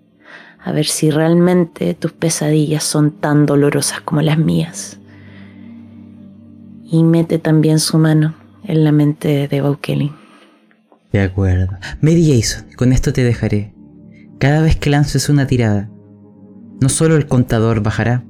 a 0.62 0.72
ver 0.72 0.86
si 0.86 1.10
realmente 1.10 1.94
tus 1.94 2.12
pesadillas 2.12 2.84
son 2.84 3.12
tan 3.12 3.46
dolorosas 3.46 4.00
como 4.00 4.20
las 4.20 4.38
mías. 4.38 4.98
Y 6.84 7.02
mete 7.02 7.38
también 7.38 7.78
su 7.78 7.98
mano 7.98 8.34
en 8.64 8.84
la 8.84 8.92
mente 8.92 9.48
de 9.48 9.60
Baukelin. 9.60 10.12
De 11.12 11.20
acuerdo. 11.20 11.68
Mary 12.00 12.34
Jason, 12.34 12.66
con 12.76 12.92
esto 12.92 13.12
te 13.12 13.24
dejaré. 13.24 13.72
Cada 14.38 14.60
vez 14.60 14.76
que 14.76 14.90
lances 14.90 15.28
una 15.28 15.46
tirada, 15.46 15.88
no 16.80 16.88
solo 16.88 17.16
el 17.16 17.26
contador 17.26 17.82
bajará, 17.82 18.24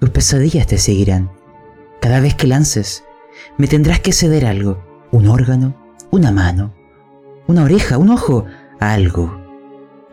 tus 0.00 0.10
pesadillas 0.10 0.66
te 0.66 0.78
seguirán. 0.78 1.30
Cada 2.00 2.20
vez 2.20 2.34
que 2.34 2.46
lances, 2.46 3.04
me 3.56 3.66
tendrás 3.66 4.00
que 4.00 4.12
ceder 4.12 4.44
algo. 4.44 4.84
Un 5.10 5.28
órgano, 5.28 5.76
una 6.10 6.32
mano, 6.32 6.74
una 7.46 7.64
oreja, 7.64 7.96
un 7.96 8.10
ojo, 8.10 8.44
algo. 8.80 9.40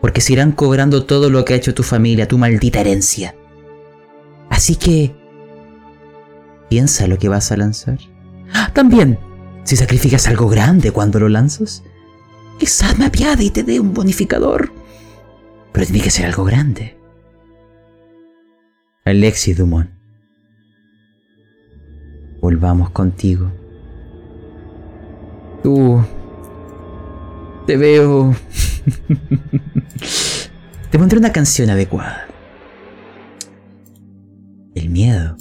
Porque 0.00 0.20
se 0.20 0.32
irán 0.32 0.52
cobrando 0.52 1.04
todo 1.04 1.30
lo 1.30 1.44
que 1.44 1.54
ha 1.54 1.56
hecho 1.56 1.74
tu 1.74 1.82
familia, 1.82 2.28
tu 2.28 2.38
maldita 2.38 2.80
herencia. 2.80 3.34
Así 4.50 4.76
que... 4.76 5.14
Piensa 6.68 7.06
lo 7.06 7.18
que 7.18 7.28
vas 7.28 7.52
a 7.52 7.56
lanzar. 7.56 7.98
También, 8.72 9.18
si 9.64 9.76
sacrificas 9.76 10.26
algo 10.26 10.48
grande 10.48 10.90
cuando 10.90 11.20
lo 11.20 11.28
lanzas, 11.28 11.82
quizás 12.58 12.98
me 12.98 13.06
apiade 13.06 13.44
y 13.44 13.50
te 13.50 13.62
dé 13.62 13.80
un 13.80 13.92
bonificador. 13.92 14.72
Pero 15.74 15.86
tiene 15.86 16.02
que 16.02 16.10
ser 16.10 16.26
algo 16.26 16.44
grande. 16.44 16.96
Alexis 19.04 19.58
Dumont. 19.58 19.90
Volvamos 22.40 22.90
contigo. 22.90 23.50
Tú... 25.64 26.00
Te 27.66 27.76
veo... 27.76 28.32
te 30.92 30.98
pondré 30.98 31.18
una 31.18 31.32
canción 31.32 31.68
adecuada. 31.68 32.28
El 34.76 34.90
miedo. 34.90 35.36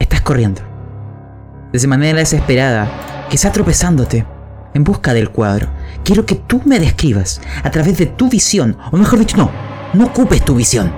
Estás 0.00 0.20
corriendo. 0.22 0.60
De 1.72 1.86
manera 1.86 2.18
desesperada, 2.18 3.21
quizá 3.32 3.50
tropezándote, 3.50 4.26
en 4.74 4.84
busca 4.84 5.14
del 5.14 5.30
cuadro. 5.30 5.70
Quiero 6.04 6.26
que 6.26 6.34
tú 6.34 6.60
me 6.66 6.78
describas 6.78 7.40
a 7.64 7.70
través 7.70 7.96
de 7.96 8.04
tu 8.04 8.28
visión, 8.28 8.76
o 8.90 8.98
mejor 8.98 9.20
dicho, 9.20 9.38
no, 9.38 9.50
no 9.94 10.04
ocupes 10.04 10.44
tu 10.44 10.54
visión. 10.54 10.92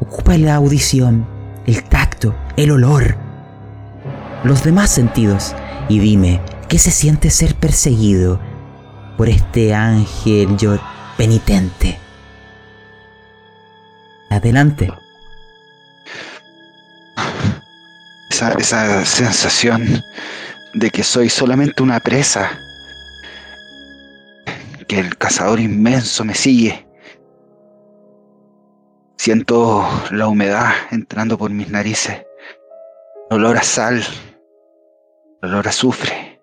Ocupa 0.00 0.36
la 0.38 0.56
audición, 0.56 1.24
el 1.66 1.84
tacto, 1.84 2.34
el 2.56 2.72
olor, 2.72 3.16
los 4.42 4.64
demás 4.64 4.90
sentidos 4.90 5.54
y 5.88 6.00
dime 6.00 6.40
qué 6.68 6.80
se 6.80 6.90
siente 6.90 7.30
ser 7.30 7.54
perseguido 7.54 8.40
por 9.16 9.28
este 9.28 9.72
ángel 9.72 10.56
yo 10.56 10.80
penitente. 11.16 11.96
Adelante. 14.30 14.92
Esa, 18.30 18.50
esa 18.54 19.04
sensación 19.04 20.02
de 20.74 20.90
que 20.90 21.04
soy 21.04 21.28
solamente 21.30 21.82
una 21.82 22.00
presa, 22.00 22.58
que 24.88 24.98
el 24.98 25.16
cazador 25.16 25.60
inmenso 25.60 26.24
me 26.24 26.34
sigue. 26.34 26.86
Siento 29.16 29.86
la 30.10 30.26
humedad 30.26 30.72
entrando 30.90 31.38
por 31.38 31.50
mis 31.50 31.70
narices, 31.70 32.26
el 33.30 33.36
olor 33.38 33.56
a 33.56 33.62
sal, 33.62 34.04
el 35.42 35.48
olor 35.48 35.66
a 35.66 35.70
azufre. 35.70 36.42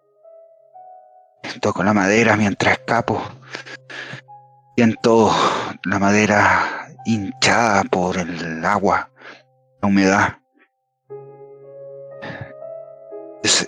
Toco 1.60 1.84
la 1.84 1.94
madera 1.94 2.38
mientras 2.38 2.80
escapo. 2.80 3.22
Siento 4.76 5.32
la 5.84 6.00
madera 6.00 6.88
hinchada 7.06 7.84
por 7.84 8.18
el 8.18 8.66
agua, 8.66 9.12
la 9.82 9.88
humedad. 9.88 10.41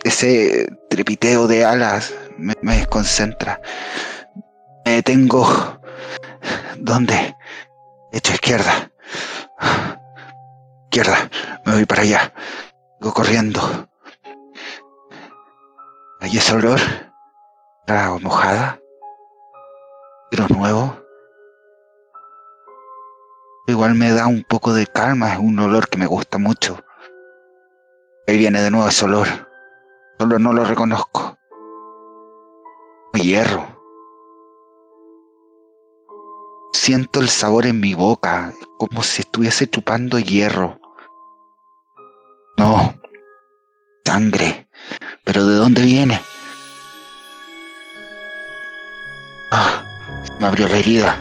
Ese 0.04 0.68
trepiteo 0.90 1.48
de 1.48 1.66
alas 1.66 2.14
me, 2.38 2.56
desconcentra. 2.62 3.62
Me 4.86 4.94
detengo. 4.94 5.80
¿Dónde? 6.78 7.36
Hecho 8.12 8.34
izquierda. 8.34 8.92
Izquierda. 10.86 11.30
Me 11.66 11.74
voy 11.74 11.86
para 11.86 12.02
allá. 12.02 12.34
Sigo 13.00 13.14
corriendo. 13.14 13.88
Hay 16.20 16.38
ese 16.38 16.54
olor. 16.54 16.80
La 17.88 18.18
mojada. 18.22 18.80
Pero 20.32 20.48
nuevo. 20.48 20.98
Igual 23.68 23.96
me 23.96 24.12
da 24.12 24.28
un 24.28 24.44
poco 24.44 24.74
de 24.74 24.88
calma. 24.88 25.34
Es 25.34 25.40
un 25.40 25.58
olor 25.60 25.90
que 25.90 25.98
me 25.98 26.06
gusta 26.06 26.38
mucho. 26.38 26.84
Ahí 28.28 28.38
viene 28.38 28.62
de 28.62 28.72
nuevo 28.72 28.88
ese 28.88 29.06
olor. 29.06 29.53
Solo 30.20 30.39
no 30.39 30.53
lo 30.53 30.64
reconozco. 30.64 31.38
Hierro. 33.14 33.68
Siento 36.74 37.20
el 37.22 37.30
sabor 37.30 37.66
en 37.66 37.80
mi 37.80 37.93
boca, 37.93 38.53
como 38.78 39.03
si 39.03 39.22
estuviese 39.22 39.68
chupando 39.68 40.20
hierro. 40.20 40.80
No. 42.57 42.95
Sangre. 44.05 44.68
¿Pero 45.24 45.45
de 45.45 45.55
dónde 45.55 45.82
viene? 45.82 46.22
Ah, 49.51 49.84
me 50.39 50.47
abrió 50.47 50.68
la 50.68 50.78
herida. 50.78 51.18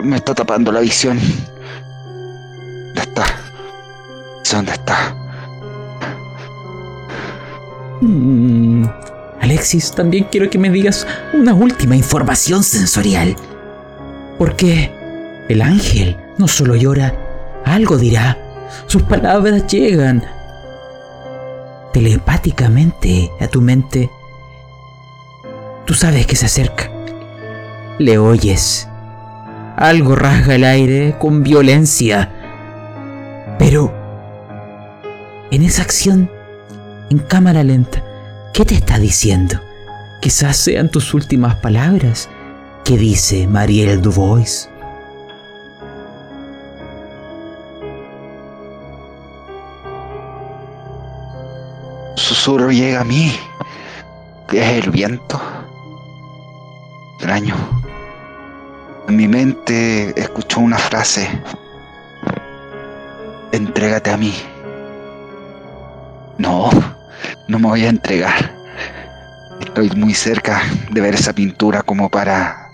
Me 0.00 0.16
está 0.16 0.34
tapando 0.34 0.72
la 0.72 0.80
visión. 0.80 1.18
¿Dónde 2.94 3.00
está? 3.02 3.24
¿Dónde 4.50 4.72
está? 4.72 5.19
Mm, 8.00 8.84
Alexis, 9.40 9.92
también 9.92 10.26
quiero 10.30 10.48
que 10.48 10.58
me 10.58 10.70
digas 10.70 11.06
una 11.32 11.54
última 11.54 11.96
información 11.96 12.62
sensorial. 12.62 13.36
Porque 14.38 14.90
el 15.48 15.62
ángel 15.62 16.16
no 16.38 16.48
solo 16.48 16.76
llora, 16.76 17.14
algo 17.64 17.96
dirá. 17.96 18.38
Sus 18.86 19.02
palabras 19.02 19.66
llegan 19.66 20.24
telepáticamente 21.92 23.30
a 23.40 23.48
tu 23.48 23.60
mente. 23.60 24.10
Tú 25.84 25.94
sabes 25.94 26.26
que 26.26 26.36
se 26.36 26.46
acerca. 26.46 26.90
Le 27.98 28.18
oyes. 28.18 28.88
Algo 29.76 30.14
rasga 30.14 30.54
el 30.54 30.64
aire 30.64 31.16
con 31.18 31.42
violencia. 31.42 32.30
Pero 33.58 33.92
en 35.50 35.62
esa 35.62 35.82
acción 35.82 36.30
en 37.10 37.18
cámara 37.18 37.62
lenta. 37.64 38.02
¿Qué 38.52 38.64
te 38.64 38.74
está 38.74 38.98
diciendo? 38.98 39.60
Quizás 40.20 40.56
sean 40.56 40.88
tus 40.88 41.12
últimas 41.12 41.56
palabras. 41.56 42.28
¿Qué 42.84 42.96
dice 42.96 43.46
Marielle 43.46 43.96
Dubois? 43.96 44.68
Susurro 52.14 52.70
llega 52.70 53.00
a 53.00 53.04
mí. 53.04 53.32
Es 54.52 54.84
el 54.84 54.90
viento. 54.90 55.40
Extraño. 57.14 57.54
En 59.08 59.16
mi 59.16 59.26
mente 59.26 60.18
escucho 60.20 60.60
una 60.60 60.78
frase. 60.78 61.28
Entrégate 63.52 64.10
a 64.10 64.16
mí. 64.16 64.32
No, 66.38 66.70
no 67.48 67.58
me 67.58 67.68
voy 67.68 67.84
a 67.84 67.88
entregar. 67.88 68.54
Estoy 69.60 69.90
muy 69.90 70.14
cerca 70.14 70.62
de 70.90 71.00
ver 71.00 71.14
esa 71.14 71.32
pintura 71.32 71.82
como 71.82 72.08
para 72.08 72.70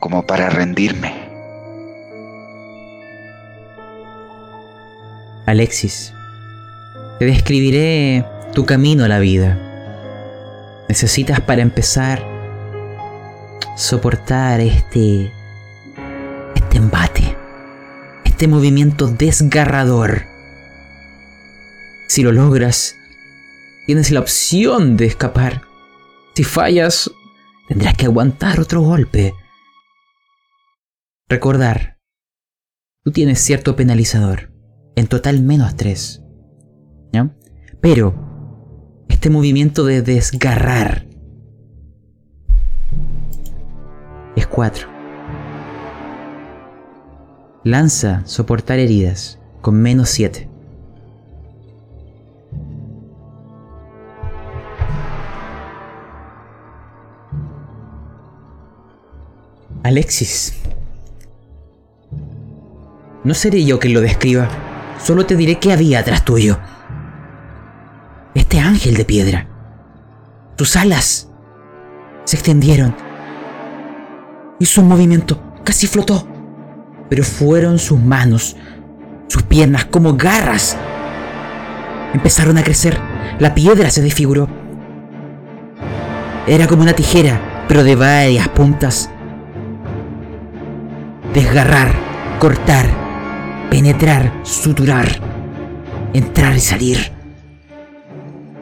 como 0.00 0.26
para 0.26 0.48
rendirme. 0.50 1.28
Alexis, 5.46 6.12
te 7.18 7.24
describiré 7.24 8.24
tu 8.54 8.66
camino 8.66 9.04
a 9.04 9.08
la 9.08 9.18
vida. 9.18 9.58
Necesitas 10.88 11.40
para 11.40 11.62
empezar 11.62 12.22
soportar 13.78 14.60
este 14.60 15.32
este 16.56 16.76
embate, 16.76 17.36
este 18.24 18.48
movimiento 18.48 19.06
desgarrador. 19.06 20.26
Si 22.08 22.22
lo 22.22 22.32
logras, 22.32 22.97
tienes 23.88 24.10
la 24.10 24.20
opción 24.20 24.98
de 24.98 25.06
escapar. 25.06 25.62
Si 26.34 26.44
fallas, 26.44 27.10
tendrás 27.68 27.94
que 27.94 28.04
aguantar 28.04 28.60
otro 28.60 28.82
golpe. 28.82 29.32
Recordar, 31.26 31.96
tú 33.02 33.12
tienes 33.12 33.40
cierto 33.40 33.76
penalizador, 33.76 34.52
en 34.94 35.06
total 35.06 35.40
menos 35.40 35.74
3. 35.76 36.22
¿Ya? 37.14 37.34
Pero, 37.80 39.06
este 39.08 39.30
movimiento 39.30 39.86
de 39.86 40.02
desgarrar 40.02 41.06
es 44.36 44.46
4. 44.46 44.86
Lanza 47.64 48.20
soportar 48.26 48.80
heridas 48.80 49.40
con 49.62 49.80
menos 49.80 50.10
7. 50.10 50.47
Alexis. 59.88 60.54
No 63.24 63.34
seré 63.34 63.64
yo 63.64 63.78
quien 63.78 63.94
lo 63.94 64.00
describa, 64.00 64.48
solo 65.02 65.26
te 65.26 65.34
diré 65.34 65.58
qué 65.58 65.72
había 65.72 66.00
atrás 66.00 66.24
tuyo. 66.24 66.58
Este 68.34 68.60
ángel 68.60 68.94
de 68.94 69.04
piedra. 69.04 69.48
Tus 70.56 70.76
alas 70.76 71.28
se 72.24 72.36
extendieron. 72.36 72.94
Hizo 74.58 74.82
un 74.82 74.88
movimiento, 74.88 75.42
casi 75.64 75.86
flotó. 75.86 76.28
Pero 77.08 77.24
fueron 77.24 77.78
sus 77.78 77.98
manos, 77.98 78.56
sus 79.28 79.42
piernas 79.42 79.86
como 79.86 80.16
garras. 80.16 80.76
Empezaron 82.12 82.58
a 82.58 82.62
crecer. 82.62 82.98
La 83.38 83.54
piedra 83.54 83.90
se 83.90 84.02
desfiguró. 84.02 84.48
Era 86.46 86.66
como 86.66 86.82
una 86.82 86.92
tijera, 86.92 87.64
pero 87.68 87.84
de 87.84 87.96
varias 87.96 88.48
puntas. 88.48 89.10
Desgarrar, 91.38 91.94
cortar, 92.40 92.84
penetrar, 93.70 94.40
suturar, 94.42 95.06
entrar 96.12 96.56
y 96.56 96.58
salir. 96.58 97.12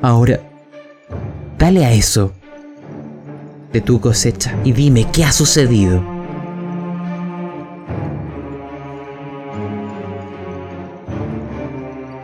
Ahora, 0.02 0.40
dale 1.56 1.86
a 1.86 1.92
eso 1.92 2.34
de 3.72 3.80
tu 3.80 3.98
cosecha 3.98 4.54
y 4.62 4.72
dime 4.72 5.06
qué 5.10 5.24
ha 5.24 5.32
sucedido. 5.32 6.02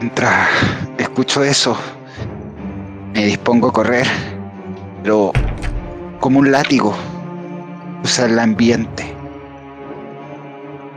Mientras 0.01 0.51
escucho 0.99 1.43
eso, 1.43 1.79
me 3.15 3.25
dispongo 3.25 3.69
a 3.69 3.73
correr, 3.73 4.07
pero 5.03 5.33
como 6.21 6.41
un 6.41 6.53
látigo, 6.53 6.95
usar 8.05 8.29
el 8.29 8.39
ambiente. 8.39 9.22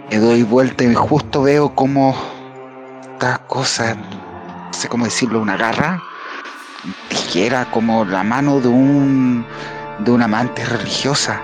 Me 0.09 0.17
doy 0.17 0.43
vuelta 0.43 0.83
y 0.83 0.93
justo 0.93 1.41
veo 1.41 1.73
como 1.73 2.15
esta 3.01 3.39
cosa, 3.47 3.95
no 3.95 4.73
sé 4.73 4.87
cómo 4.87 5.05
decirlo, 5.05 5.41
una 5.41 5.57
garra, 5.57 6.01
tijera, 7.09 7.65
como 7.71 8.05
la 8.05 8.23
mano 8.23 8.59
de 8.59 8.67
un 8.67 9.45
de 9.99 10.11
una 10.11 10.25
amante 10.25 10.63
religiosa. 10.65 11.41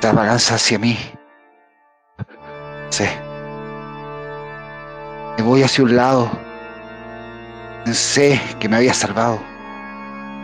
Se 0.00 0.08
abalanza 0.08 0.56
hacia 0.56 0.78
mí. 0.78 0.98
Sí. 2.90 3.04
Me 5.38 5.44
voy 5.44 5.62
hacia 5.62 5.84
un 5.84 5.96
lado. 5.96 6.30
Pensé 7.84 8.40
que 8.60 8.68
me 8.68 8.76
había 8.76 8.94
salvado. 8.94 9.40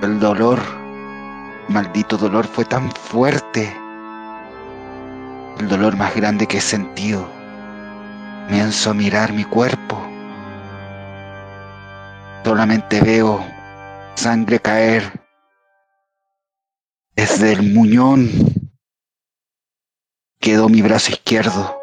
El 0.02 0.18
dolor, 0.18 0.60
maldito 1.68 2.16
dolor, 2.16 2.46
fue 2.46 2.64
tan 2.64 2.90
fuerte. 2.90 3.83
El 5.58 5.68
dolor 5.68 5.96
más 5.96 6.14
grande 6.14 6.46
que 6.46 6.58
he 6.58 6.60
sentido. 6.60 7.28
Comienzo 8.48 8.90
a 8.90 8.94
mirar 8.94 9.32
mi 9.32 9.44
cuerpo. 9.44 9.96
Solamente 12.44 13.00
veo 13.00 13.44
sangre 14.16 14.58
caer 14.58 15.12
desde 17.14 17.52
el 17.52 17.72
muñón. 17.72 18.30
Quedó 20.40 20.68
mi 20.68 20.82
brazo 20.82 21.12
izquierdo. 21.12 21.80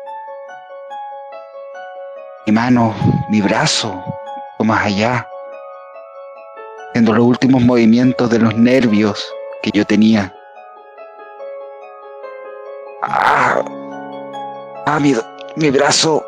Mi 2.46 2.54
mano, 2.54 2.94
mi 3.30 3.42
brazo, 3.42 4.04
o 4.60 4.64
más 4.64 4.86
allá. 4.86 5.28
Haciendo 6.90 7.14
los 7.14 7.26
últimos 7.26 7.62
movimientos 7.62 8.30
de 8.30 8.40
los 8.40 8.56
nervios 8.56 9.26
que 9.64 9.72
yo 9.74 9.86
tenía. 9.86 10.36
Ah, 13.02 13.64
ah 14.86 15.00
mi, 15.00 15.16
mi 15.56 15.70
brazo. 15.72 16.24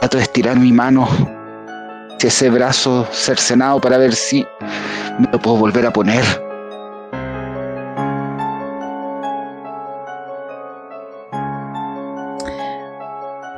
Trato 0.00 0.16
de 0.16 0.22
estirar 0.22 0.56
mi 0.56 0.72
mano 0.72 1.08
ese 2.26 2.50
brazo 2.50 3.06
cercenado 3.10 3.80
para 3.80 3.96
ver 3.96 4.14
si 4.14 4.46
me 5.18 5.28
lo 5.30 5.38
puedo 5.38 5.56
volver 5.56 5.86
a 5.86 5.92
poner. 5.92 6.24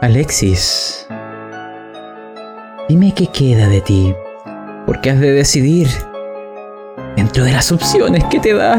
Alexis, 0.02 1.06
dime 2.88 3.12
qué 3.14 3.26
queda 3.26 3.68
de 3.68 3.80
ti, 3.80 4.14
porque 4.86 5.10
has 5.10 5.20
de 5.20 5.32
decidir. 5.32 5.88
Dentro 7.16 7.44
de 7.44 7.52
las 7.52 7.70
opciones 7.72 8.24
que 8.24 8.40
te 8.40 8.54
da, 8.54 8.78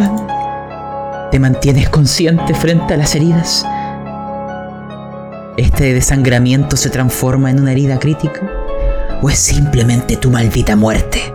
¿te 1.32 1.40
mantienes 1.40 1.90
consciente 1.90 2.54
frente 2.54 2.94
a 2.94 2.98
las 2.98 3.16
heridas? 3.16 3.66
¿Este 5.56 5.94
desangramiento 5.94 6.76
se 6.76 6.90
transforma 6.90 7.50
en 7.50 7.62
una 7.62 7.72
herida 7.72 8.00
crítica? 8.00 8.42
¿O 9.22 9.30
es 9.30 9.40
simplemente 9.40 10.18
tu 10.18 10.30
maldita 10.30 10.76
muerte? 10.76 11.34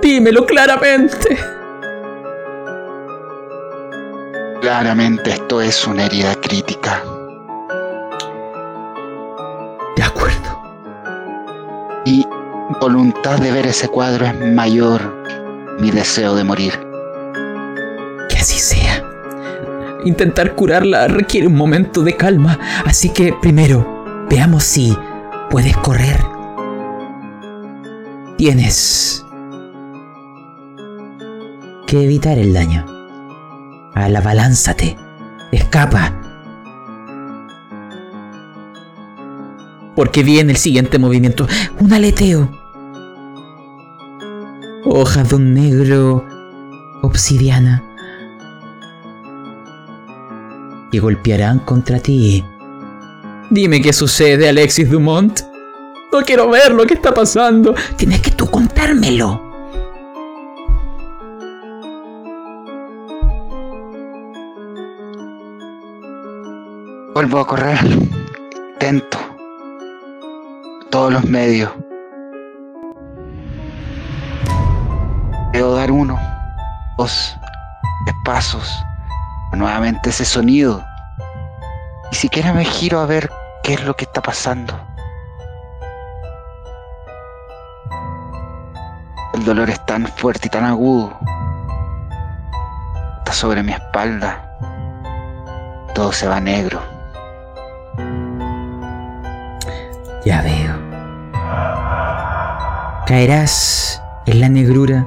Dímelo 0.00 0.46
claramente. 0.46 1.36
Claramente 4.60 5.30
esto 5.30 5.60
es 5.60 5.86
una 5.88 6.06
herida 6.06 6.36
crítica. 6.36 7.02
De 9.96 10.02
acuerdo. 10.04 10.62
Y 12.04 12.24
voluntad 12.80 13.38
de 13.38 13.50
ver 13.50 13.66
ese 13.66 13.88
cuadro 13.88 14.26
es 14.26 14.38
mayor 14.38 15.00
mi 15.80 15.90
deseo 15.90 16.36
de 16.36 16.44
morir. 16.44 16.78
Que 18.28 18.36
así 18.36 18.58
sea. 18.58 19.11
Intentar 20.04 20.54
curarla 20.54 21.06
requiere 21.06 21.46
un 21.46 21.54
momento 21.54 22.02
de 22.02 22.16
calma, 22.16 22.58
así 22.84 23.10
que 23.10 23.32
primero 23.40 24.26
veamos 24.28 24.64
si 24.64 24.96
puedes 25.50 25.76
correr. 25.76 26.18
Tienes 28.36 29.24
que 31.86 32.02
evitar 32.02 32.38
el 32.38 32.52
daño. 32.52 32.84
Alabalánzate. 33.94 34.96
Escapa. 35.52 36.18
Porque 39.94 40.22
viene 40.22 40.52
el 40.52 40.58
siguiente 40.58 40.98
movimiento. 40.98 41.46
Un 41.78 41.92
aleteo. 41.92 42.50
Hojas 44.84 45.28
de 45.28 45.36
un 45.36 45.54
negro 45.54 46.26
obsidiana. 47.02 47.91
Que 50.92 51.00
golpearán 51.00 51.60
contra 51.60 51.98
ti. 52.00 52.44
Dime 53.48 53.80
qué 53.80 53.94
sucede, 53.94 54.50
Alexis 54.50 54.90
Dumont. 54.90 55.40
No 56.12 56.20
quiero 56.20 56.50
ver 56.50 56.72
lo 56.72 56.84
que 56.84 56.92
está 56.92 57.14
pasando. 57.14 57.74
Tienes 57.96 58.20
que 58.20 58.30
tú 58.30 58.46
contármelo. 58.50 59.40
Vuelvo 67.14 67.38
a 67.38 67.46
correr. 67.46 67.78
Intento. 68.74 69.18
Todos 70.90 71.14
los 71.14 71.24
medios. 71.24 71.72
Veo 75.54 75.74
dar 75.74 75.90
uno, 75.90 76.18
dos, 76.98 77.34
tres 78.04 78.16
pasos. 78.26 78.70
Nuevamente 79.52 80.10
ese 80.10 80.24
sonido. 80.24 80.84
Ni 82.10 82.16
siquiera 82.16 82.52
me 82.52 82.64
giro 82.64 83.00
a 83.00 83.06
ver 83.06 83.30
qué 83.62 83.74
es 83.74 83.84
lo 83.84 83.94
que 83.94 84.04
está 84.04 84.20
pasando. 84.20 84.78
El 89.34 89.44
dolor 89.44 89.70
es 89.70 89.84
tan 89.86 90.06
fuerte 90.06 90.48
y 90.48 90.50
tan 90.50 90.64
agudo. 90.64 91.18
Está 93.18 93.32
sobre 93.32 93.62
mi 93.62 93.72
espalda. 93.72 94.58
Todo 95.94 96.12
se 96.12 96.28
va 96.28 96.40
negro. 96.40 96.80
Ya 100.24 100.42
veo. 100.42 100.74
Caerás 103.06 104.02
en 104.26 104.40
la 104.40 104.48
negrura. 104.48 105.06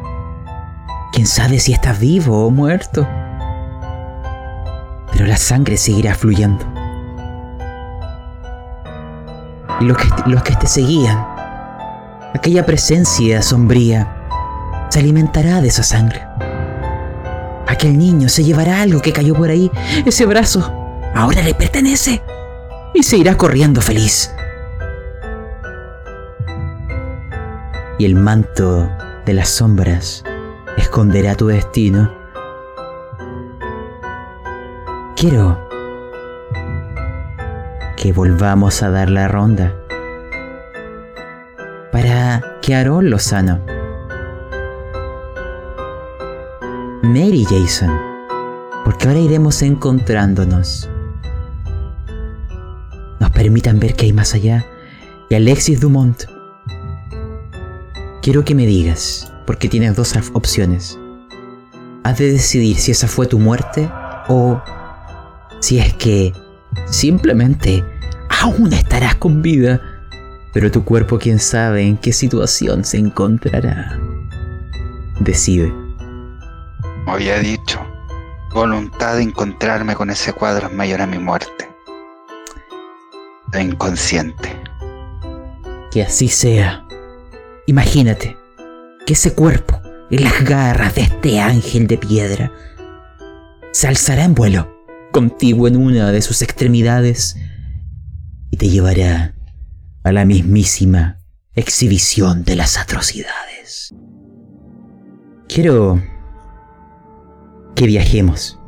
Quién 1.14 1.26
sabe 1.26 1.60
si 1.60 1.74
estás 1.74 2.00
vivo 2.00 2.46
o 2.46 2.52
muerto. 2.52 3.08
Pero 5.16 5.26
la 5.26 5.38
sangre 5.38 5.78
seguirá 5.78 6.14
fluyendo. 6.14 6.64
Y 9.80 9.86
los 9.86 9.98
que, 9.98 10.08
los 10.28 10.44
que 10.44 10.56
te 10.56 10.68
seguían, 10.68 11.26
aquella 12.36 12.66
presencia 12.66 13.42
sombría, 13.42 14.88
se 14.90 15.00
alimentará 15.00 15.60
de 15.62 15.70
esa 15.70 15.82
sangre. 15.82 16.22
Aquel 17.68 17.98
niño 17.98 18.30
se 18.30 18.44
llevará 18.44 18.82
algo 18.82 19.02
que 19.02 19.12
cayó 19.12 19.34
por 19.34 19.50
ahí. 19.50 19.72
Ese 20.06 20.28
brazo 20.28 20.72
ahora 21.16 21.42
le 21.42 21.56
pertenece. 21.56 22.22
Y 22.94 23.02
se 23.02 23.18
irá 23.18 23.36
corriendo 23.36 23.82
feliz. 23.82 24.30
y 27.98 28.06
el 28.06 28.16
manto 28.16 28.90
de 29.26 29.34
las 29.34 29.50
sombras 29.50 30.24
esconderá 30.78 31.36
tu 31.36 31.48
destino. 31.48 32.25
Quiero 35.28 35.58
que 37.98 38.14
volvamos 38.14 38.84
a 38.84 38.92
dar 38.92 39.10
la 39.10 39.28
ronda 39.28 39.76
para 41.92 42.60
que 42.62 42.76
Aaron 42.76 43.10
Lozano, 43.10 43.60
Mary 47.02 47.44
Jason 47.44 47.90
Porque 48.84 49.08
ahora 49.08 49.20
iremos 49.20 49.64
encontrándonos. 49.64 50.88
Nos 53.20 53.32
permitan 53.32 53.80
ver 53.80 53.96
que 53.96 54.06
hay 54.06 54.14
más 54.14 54.36
allá. 54.36 54.64
Y 55.32 55.34
Alexis 55.34 55.82
Dumont, 55.82 56.26
quiero 58.22 58.46
que 58.46 58.54
me 58.54 58.68
digas, 58.68 59.34
porque 59.48 59.70
tienes 59.70 59.96
dos 59.96 60.16
opciones. 60.34 61.00
Has 62.04 62.20
de 62.20 62.32
decidir 62.32 62.78
si 62.78 62.92
esa 62.92 63.08
fue 63.08 63.26
tu 63.26 63.40
muerte 63.40 63.90
o 64.28 64.62
si 65.66 65.80
es 65.80 65.96
que 65.96 66.32
simplemente 66.86 67.84
aún 68.30 68.72
estarás 68.72 69.16
con 69.16 69.42
vida, 69.42 69.82
pero 70.54 70.70
tu 70.70 70.86
cuerpo 70.86 71.18
quién 71.18 71.40
sabe 71.40 71.82
en 71.82 71.98
qué 71.98 72.14
situación 72.14 72.86
se 72.86 73.00
encontrará. 73.00 74.00
Decide. 75.22 75.74
Había 77.08 77.40
dicho, 77.40 77.80
voluntad 78.54 79.16
de 79.16 79.24
encontrarme 79.24 79.96
con 79.96 80.12
ese 80.12 80.34
cuadro 80.34 80.68
es 80.68 80.74
mayor 80.74 81.02
a 81.02 81.08
mi 81.08 81.18
muerte. 81.18 81.68
Lo 83.52 83.60
inconsciente. 83.60 84.62
Que 85.90 86.04
así 86.04 86.28
sea. 86.28 86.86
Imagínate 87.66 88.38
que 89.08 89.14
ese 89.14 89.34
cuerpo, 89.34 89.82
en 90.12 90.26
las 90.26 90.44
garras 90.44 90.94
de 90.94 91.02
este 91.02 91.40
ángel 91.40 91.88
de 91.88 91.98
piedra, 91.98 92.52
se 93.72 93.88
alzará 93.88 94.26
en 94.26 94.36
vuelo 94.36 94.75
contigo 95.16 95.70
en 95.70 95.78
una 95.78 96.12
de 96.12 96.22
sus 96.22 96.42
extremidades 96.42 97.38
y 98.52 98.58
te 98.58 98.68
llevará 98.68 99.34
a 100.04 100.12
la 100.12 100.26
mismísima 100.26 101.20
exhibición 101.54 102.44
de 102.44 102.58
las 102.58 102.78
atrocidades. 102.78 103.96
Quiero 105.48 106.04
que 107.76 107.88
viajemos. 107.88 108.60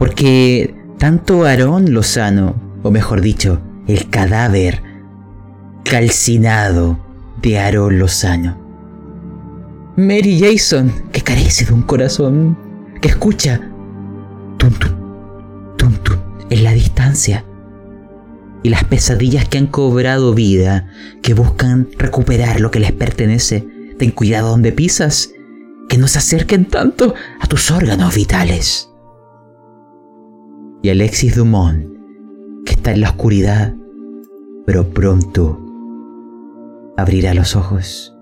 Porque 0.00 0.74
tanto 0.98 1.44
Aarón 1.44 1.94
Lozano, 1.94 2.80
o 2.82 2.90
mejor 2.90 3.20
dicho, 3.20 3.62
el 3.86 4.10
cadáver 4.10 4.82
calcinado 5.84 6.98
de 7.40 7.60
Aarón 7.60 8.00
Lozano. 8.00 8.58
Mary 9.96 10.40
Jason, 10.40 10.92
que 11.12 11.20
carece 11.20 11.64
de 11.64 11.74
un 11.74 11.82
corazón, 11.82 12.58
que 13.00 13.06
escucha 13.06 13.67
tum 14.58 14.72
tum, 15.76 15.94
en 16.50 16.64
la 16.64 16.72
distancia. 16.72 17.44
Y 18.62 18.70
las 18.70 18.84
pesadillas 18.84 19.48
que 19.48 19.58
han 19.58 19.66
cobrado 19.68 20.34
vida, 20.34 20.88
que 21.22 21.34
buscan 21.34 21.88
recuperar 21.96 22.60
lo 22.60 22.70
que 22.70 22.80
les 22.80 22.92
pertenece. 22.92 23.66
Ten 23.98 24.10
cuidado 24.10 24.50
donde 24.50 24.72
pisas, 24.72 25.32
que 25.88 25.98
no 25.98 26.08
se 26.08 26.18
acerquen 26.18 26.66
tanto 26.66 27.14
a 27.40 27.46
tus 27.46 27.70
órganos 27.70 28.14
vitales. 28.14 28.90
Y 30.82 30.90
Alexis 30.90 31.36
Dumont, 31.36 31.86
que 32.64 32.72
está 32.72 32.92
en 32.92 33.00
la 33.00 33.10
oscuridad, 33.10 33.74
pero 34.66 34.90
pronto 34.90 35.58
abrirá 36.96 37.32
los 37.32 37.56
ojos. 37.56 38.14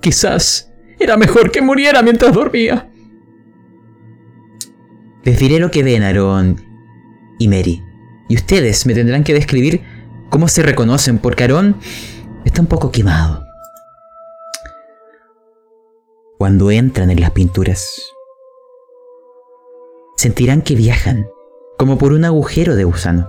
Quizás 0.00 0.72
era 0.98 1.16
mejor 1.16 1.50
que 1.50 1.60
muriera 1.62 2.02
mientras 2.02 2.32
dormía. 2.32 2.89
Les 5.22 5.38
diré 5.38 5.58
lo 5.58 5.70
que 5.70 5.82
ven 5.82 6.02
Aaron 6.02 6.56
y 7.38 7.48
Mary. 7.48 7.84
Y 8.28 8.36
ustedes 8.36 8.86
me 8.86 8.94
tendrán 8.94 9.22
que 9.22 9.34
describir 9.34 9.82
cómo 10.30 10.48
se 10.48 10.62
reconocen, 10.62 11.18
porque 11.18 11.44
Aaron 11.44 11.76
está 12.44 12.62
un 12.62 12.68
poco 12.68 12.90
quemado. 12.90 13.44
Cuando 16.38 16.70
entran 16.70 17.10
en 17.10 17.20
las 17.20 17.32
pinturas, 17.32 18.02
sentirán 20.16 20.62
que 20.62 20.74
viajan 20.74 21.28
como 21.78 21.98
por 21.98 22.12
un 22.12 22.24
agujero 22.24 22.76
de 22.76 22.84
gusano. 22.84 23.28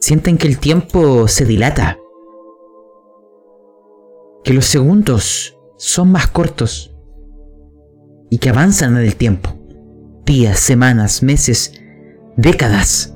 Sienten 0.00 0.36
que 0.36 0.46
el 0.46 0.58
tiempo 0.58 1.26
se 1.26 1.46
dilata, 1.46 1.98
que 4.44 4.52
los 4.52 4.66
segundos 4.66 5.58
son 5.76 6.12
más 6.12 6.28
cortos 6.28 6.97
y 8.30 8.38
que 8.38 8.50
avanzan 8.50 8.96
en 8.96 9.04
el 9.04 9.16
tiempo. 9.16 9.54
Días, 10.24 10.58
semanas, 10.58 11.22
meses, 11.22 11.80
décadas. 12.36 13.14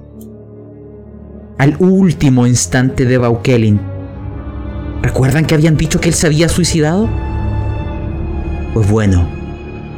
Al 1.59 1.77
último 1.79 2.47
instante 2.47 3.05
de 3.05 3.19
Baukelin. 3.19 3.81
¿Recuerdan 5.03 5.45
que 5.45 5.55
habían 5.55 5.77
dicho 5.77 6.01
que 6.01 6.09
él 6.09 6.15
se 6.15 6.27
había 6.27 6.49
suicidado? 6.49 7.09
Pues 8.73 8.91
bueno, 8.91 9.29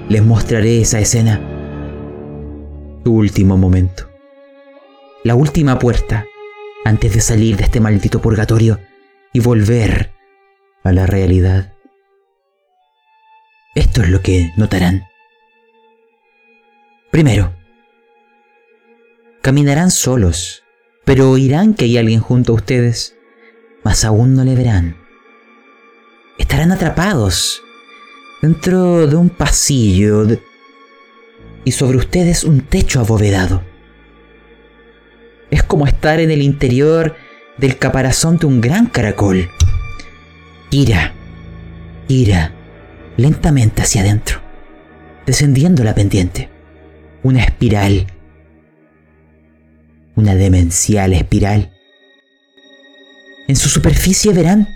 les 0.08 0.24
mostraré 0.24 0.80
esa 0.80 0.98
escena. 0.98 1.40
Tu 3.04 3.14
último 3.14 3.56
momento. 3.56 4.08
La 5.22 5.34
última 5.34 5.78
puerta 5.78 6.26
antes 6.84 7.14
de 7.14 7.20
salir 7.20 7.56
de 7.56 7.64
este 7.64 7.80
maldito 7.80 8.20
purgatorio 8.20 8.78
y 9.32 9.40
volver 9.40 10.10
a 10.82 10.92
la 10.92 11.06
realidad. 11.06 11.73
Esto 13.74 14.02
es 14.02 14.08
lo 14.08 14.22
que 14.22 14.52
notarán. 14.56 15.08
Primero, 17.10 17.52
caminarán 19.42 19.90
solos, 19.90 20.62
pero 21.04 21.30
oirán 21.30 21.74
que 21.74 21.86
hay 21.86 21.98
alguien 21.98 22.20
junto 22.20 22.52
a 22.52 22.54
ustedes, 22.54 23.16
mas 23.82 24.04
aún 24.04 24.36
no 24.36 24.44
le 24.44 24.54
verán. 24.54 24.96
Estarán 26.38 26.70
atrapados 26.70 27.62
dentro 28.42 29.08
de 29.08 29.16
un 29.16 29.28
pasillo 29.28 30.24
y 31.64 31.72
sobre 31.72 31.98
ustedes 31.98 32.44
un 32.44 32.60
techo 32.60 33.00
abovedado. 33.00 33.64
Es 35.50 35.64
como 35.64 35.88
estar 35.88 36.20
en 36.20 36.30
el 36.30 36.42
interior 36.42 37.16
del 37.58 37.76
caparazón 37.78 38.38
de 38.38 38.46
un 38.46 38.60
gran 38.60 38.86
caracol. 38.86 39.50
Gira, 40.70 41.12
gira 42.06 42.52
lentamente 43.16 43.82
hacia 43.82 44.02
adentro, 44.02 44.40
descendiendo 45.26 45.84
la 45.84 45.94
pendiente. 45.94 46.50
Una 47.22 47.42
espiral. 47.42 48.06
Una 50.16 50.34
demencial 50.34 51.12
espiral. 51.12 51.72
En 53.48 53.56
su 53.56 53.68
superficie 53.68 54.32
verán 54.32 54.68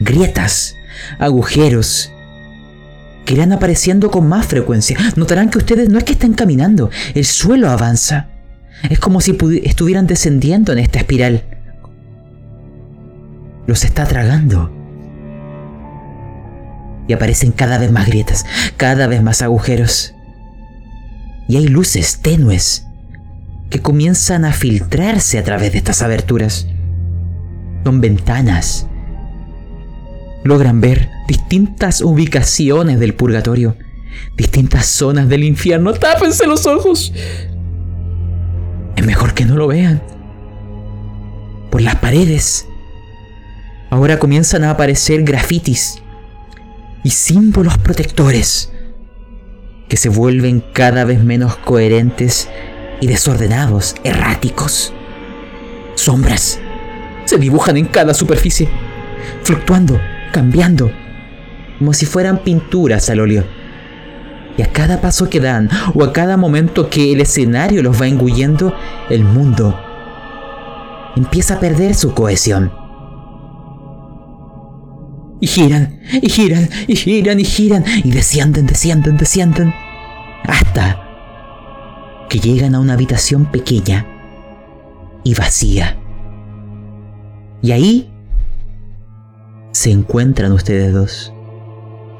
grietas, 0.00 0.76
agujeros, 1.18 2.10
que 3.24 3.34
irán 3.34 3.52
apareciendo 3.52 4.10
con 4.10 4.28
más 4.28 4.46
frecuencia. 4.46 4.96
Notarán 5.16 5.50
que 5.50 5.58
ustedes 5.58 5.88
no 5.88 5.98
es 5.98 6.04
que 6.04 6.12
estén 6.12 6.32
caminando, 6.32 6.90
el 7.14 7.24
suelo 7.24 7.68
avanza. 7.68 8.28
Es 8.88 8.98
como 8.98 9.20
si 9.20 9.36
estuvieran 9.64 10.06
descendiendo 10.06 10.72
en 10.72 10.78
esta 10.78 11.00
espiral. 11.00 11.44
Los 13.66 13.84
está 13.84 14.06
tragando 14.06 14.77
y 17.08 17.14
aparecen 17.14 17.50
cada 17.50 17.78
vez 17.78 17.90
más 17.90 18.06
grietas, 18.06 18.46
cada 18.76 19.06
vez 19.08 19.22
más 19.22 19.42
agujeros. 19.42 20.14
Y 21.48 21.56
hay 21.56 21.66
luces 21.66 22.20
tenues 22.20 22.86
que 23.70 23.80
comienzan 23.80 24.44
a 24.44 24.52
filtrarse 24.52 25.38
a 25.38 25.44
través 25.44 25.72
de 25.72 25.78
estas 25.78 26.02
aberturas. 26.02 26.68
Son 27.82 28.00
ventanas. 28.02 28.86
Logran 30.44 30.80
ver 30.82 31.08
distintas 31.26 32.02
ubicaciones 32.02 33.00
del 33.00 33.14
purgatorio, 33.14 33.76
distintas 34.36 34.86
zonas 34.86 35.28
del 35.30 35.44
infierno. 35.44 35.94
Tápense 35.94 36.46
los 36.46 36.66
ojos. 36.66 37.12
Es 38.96 39.06
mejor 39.06 39.32
que 39.32 39.46
no 39.46 39.56
lo 39.56 39.68
vean. 39.68 40.02
Por 41.70 41.80
las 41.80 41.96
paredes. 41.96 42.66
Ahora 43.90 44.18
comienzan 44.18 44.64
a 44.64 44.70
aparecer 44.70 45.22
grafitis 45.22 46.02
y 47.08 47.10
símbolos 47.10 47.78
protectores 47.78 48.70
que 49.88 49.96
se 49.96 50.10
vuelven 50.10 50.62
cada 50.74 51.06
vez 51.06 51.24
menos 51.24 51.56
coherentes 51.56 52.50
y 53.00 53.06
desordenados, 53.06 53.94
erráticos. 54.04 54.92
Sombras 55.94 56.60
se 57.24 57.38
dibujan 57.38 57.78
en 57.78 57.86
cada 57.86 58.12
superficie, 58.12 58.68
fluctuando, 59.42 59.98
cambiando, 60.34 60.92
como 61.78 61.94
si 61.94 62.04
fueran 62.04 62.44
pinturas 62.44 63.08
al 63.08 63.20
óleo. 63.20 63.46
Y 64.58 64.60
a 64.60 64.70
cada 64.70 65.00
paso 65.00 65.30
que 65.30 65.40
dan 65.40 65.70
o 65.94 66.04
a 66.04 66.12
cada 66.12 66.36
momento 66.36 66.90
que 66.90 67.14
el 67.14 67.22
escenario 67.22 67.82
los 67.82 67.98
va 67.98 68.06
engullendo, 68.06 68.76
el 69.08 69.24
mundo 69.24 69.80
empieza 71.16 71.54
a 71.54 71.60
perder 71.60 71.94
su 71.94 72.12
cohesión 72.12 72.70
y 75.40 75.46
giran, 75.46 76.00
y 76.20 76.28
giran, 76.28 76.68
y 76.86 76.96
giran, 76.96 77.40
y 77.40 77.44
giran, 77.44 77.84
y 78.04 78.10
descienden, 78.10 78.66
descienden, 78.66 79.16
descienden, 79.16 79.72
hasta 80.44 81.04
que 82.28 82.38
llegan 82.38 82.74
a 82.74 82.80
una 82.80 82.94
habitación 82.94 83.46
pequeña 83.46 84.06
y 85.24 85.34
vacía. 85.34 85.96
Y 87.62 87.72
ahí 87.72 88.10
se 89.72 89.90
encuentran 89.90 90.52
ustedes 90.52 90.92
dos. 90.92 91.32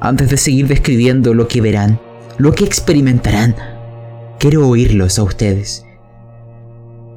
Antes 0.00 0.30
de 0.30 0.36
seguir 0.36 0.68
describiendo 0.68 1.34
lo 1.34 1.48
que 1.48 1.60
verán, 1.60 2.00
lo 2.38 2.52
que 2.52 2.64
experimentarán. 2.64 3.56
Quiero 4.38 4.68
oírlos 4.68 5.18
a 5.18 5.24
ustedes. 5.24 5.84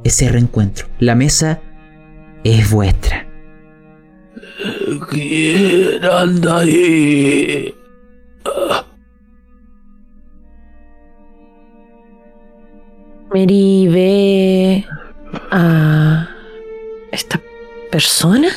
Ese 0.04 0.30
reencuentro. 0.30 0.88
La 0.98 1.14
mesa 1.14 1.62
es 2.44 2.72
vuestra. 2.72 3.31
¿Quién 5.10 6.04
anda? 6.04 6.64
Mary 13.34 13.88
ve 13.88 14.86
a 15.52 16.28
esta 17.12 17.40
persona, 17.92 18.50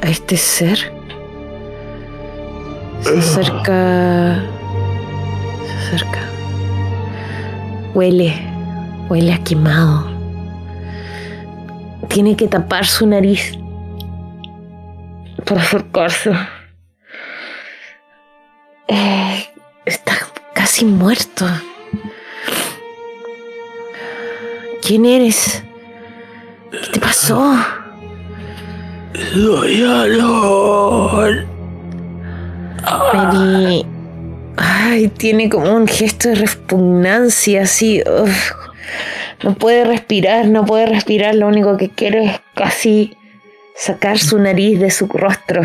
a 0.00 0.08
este 0.08 0.36
ser. 0.36 0.78
Se 3.02 3.18
acerca. 3.18 4.42
Se 5.66 5.72
acerca. 5.96 6.20
Huele. 7.94 8.32
Huele 9.10 9.32
a 9.34 9.38
quemado. 9.44 10.06
Tiene 12.08 12.36
que 12.36 12.48
tapar 12.48 12.86
su 12.86 13.06
nariz 13.06 13.58
para 15.52 15.64
acercarse. 15.66 16.30
Eh, 18.88 19.46
está 19.84 20.12
casi 20.54 20.84
muerto. 20.84 21.46
¿Quién 24.86 25.04
eres? 25.04 25.62
¿Qué 26.70 26.92
te 26.92 27.00
pasó? 27.00 27.54
Soy. 29.34 29.82
Mary. 33.14 33.86
Ay, 34.56 35.08
tiene 35.08 35.48
como 35.48 35.74
un 35.74 35.86
gesto 35.86 36.30
de 36.30 36.34
repugnancia, 36.36 37.62
así. 37.62 38.02
uf. 38.02 38.52
No 39.42 39.54
puede 39.54 39.84
respirar, 39.84 40.46
no 40.46 40.64
puede 40.64 40.86
respirar. 40.86 41.34
Lo 41.34 41.48
único 41.48 41.76
que 41.76 41.90
quiere 41.90 42.24
es 42.24 42.40
casi 42.54 43.16
sacar 43.74 44.18
su 44.18 44.38
nariz 44.38 44.80
de 44.80 44.90
su 44.90 45.06
rostro. 45.06 45.62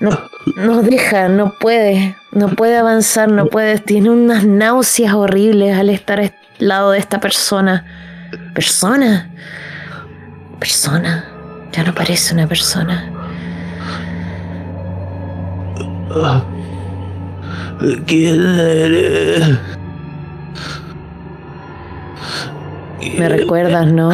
No, 0.00 0.10
no 0.56 0.82
deja, 0.82 1.28
no 1.28 1.54
puede, 1.58 2.16
no 2.32 2.48
puede 2.50 2.76
avanzar, 2.76 3.30
no 3.30 3.46
puede. 3.46 3.78
Tiene 3.78 4.10
unas 4.10 4.44
náuseas 4.44 5.14
horribles 5.14 5.76
al 5.76 5.90
estar 5.90 6.20
al 6.20 6.34
lado 6.58 6.92
de 6.92 6.98
esta 6.98 7.20
persona. 7.20 7.84
¿Persona? 8.54 9.30
Persona. 10.58 11.24
Ya 11.72 11.84
no 11.84 11.94
parece 11.94 12.34
una 12.34 12.46
persona. 12.46 13.12
¿Quién 18.06 18.40
eres? 18.58 19.58
Me 23.18 23.28
recuerdas, 23.28 23.86
¿no? 23.86 24.10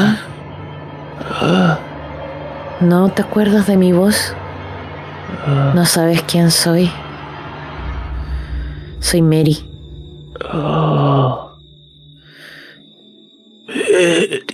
¿No 2.81 3.09
te 3.11 3.23
acuerdas 3.23 3.67
de 3.67 3.77
mi 3.77 3.93
voz? 3.93 4.35
¿No 5.75 5.87
sabes 5.87 6.23
quién 6.23 6.51
soy? 6.51 6.91
Soy 8.99 9.23
Mary. 9.23 9.59
Oh. 10.53 11.53
Mary. 13.69 14.45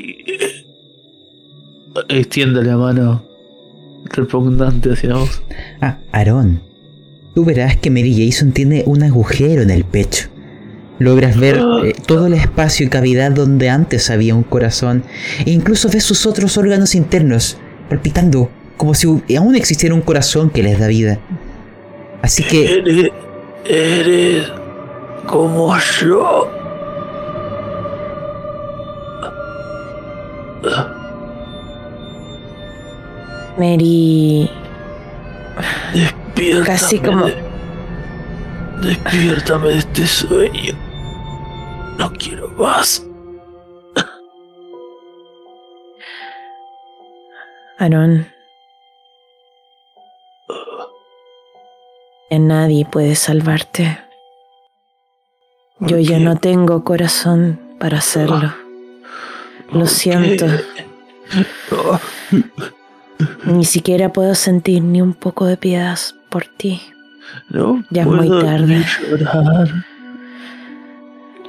Extiende 2.09 2.63
la 2.63 2.77
mano 2.77 3.23
repugnante 4.05 4.93
hacia 4.93 5.15
vos. 5.15 5.43
Ah, 5.81 5.99
Aarón. 6.13 6.61
Tú 7.35 7.45
verás 7.45 7.77
que 7.77 7.91
Mary 7.91 8.29
Jason 8.29 8.53
tiene 8.53 8.83
un 8.87 9.03
agujero 9.03 9.63
en 9.63 9.71
el 9.71 9.85
pecho. 9.85 10.29
Logras 10.99 11.39
ver 11.39 11.59
eh, 11.85 11.95
todo 12.07 12.27
el 12.27 12.35
espacio 12.35 12.85
y 12.85 12.91
cavidad 12.91 13.33
donde 13.33 13.71
antes 13.71 14.11
había 14.11 14.35
un 14.35 14.43
corazón. 14.43 15.05
E 15.47 15.51
incluso 15.51 15.89
ves 15.89 16.05
sus 16.05 16.27
otros 16.27 16.59
órganos 16.59 16.95
internos 16.95 17.57
palpitando, 17.91 18.49
como 18.79 18.95
si 18.95 19.07
aún 19.37 19.55
existiera 19.57 19.95
un 19.95 20.01
corazón 20.01 20.49
que 20.49 20.63
les 20.63 20.79
da 20.79 20.87
vida. 20.87 21.19
Así 22.23 22.43
que 22.43 22.79
Eres, 22.79 23.11
eres 23.67 24.51
como 25.27 25.77
yo. 26.01 26.49
Mary. 33.59 34.49
Despiértame. 35.93 36.67
Casi 36.67 36.99
como- 36.99 37.27
de- 37.27 37.51
Despiértame 38.83 39.69
de 39.69 39.79
este 39.79 40.07
sueño. 40.07 40.75
No 41.99 42.11
quiero 42.15 42.49
más. 42.59 43.05
Aaron. 47.81 48.27
Ya 52.31 52.39
nadie 52.39 52.85
puede 52.85 53.15
salvarte. 53.15 53.99
Yo 55.79 55.99
ya 55.99 56.19
no 56.19 56.37
tengo 56.37 56.85
corazón 56.85 57.59
para 57.79 57.97
hacerlo. 57.97 58.55
Lo 59.73 59.87
siento. 59.87 60.45
No, 61.71 62.01
Ni 63.47 63.65
siquiera 63.65 64.13
puedo 64.13 64.35
sentir 64.35 64.83
ni 64.83 65.01
un 65.01 65.15
poco 65.15 65.47
de 65.47 65.57
piedad 65.57 65.99
por 66.29 66.45
ti. 66.45 66.83
no 67.49 67.83
Ya 67.89 68.03
es 68.03 68.09
muy 68.09 68.29
tarde. 68.29 68.85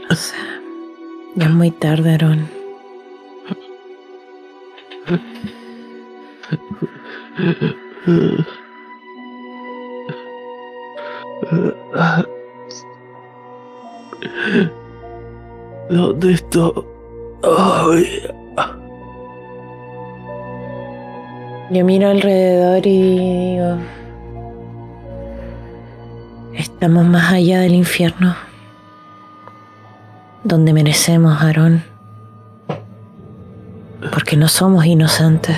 O 0.09 0.15
sea, 0.15 0.61
ya 1.35 1.45
es 1.45 1.51
muy 1.51 1.71
tarde, 1.71 2.13
Aaron. 2.13 2.49
¿Dónde 15.89 16.33
estoy? 16.33 16.83
Yo 21.71 21.85
miro 21.85 22.09
alrededor 22.09 22.85
y 22.85 23.55
digo, 23.55 23.77
estamos 26.53 27.05
más 27.05 27.31
allá 27.31 27.61
del 27.61 27.75
infierno, 27.75 28.35
donde 30.43 30.73
merecemos, 30.73 31.41
Aarón, 31.41 31.83
porque 34.11 34.35
no 34.35 34.49
somos 34.49 34.85
inocentes. 34.85 35.57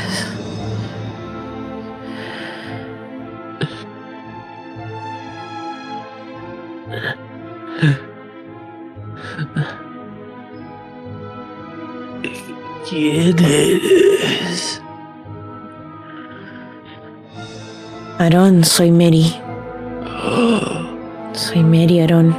¿Quién 12.90 13.36
eres? 13.40 14.82
Aarón, 18.20 18.64
soy 18.64 18.92
Mary. 18.92 19.34
Soy 21.34 21.64
Mary, 21.64 22.00
Aarón. 22.00 22.36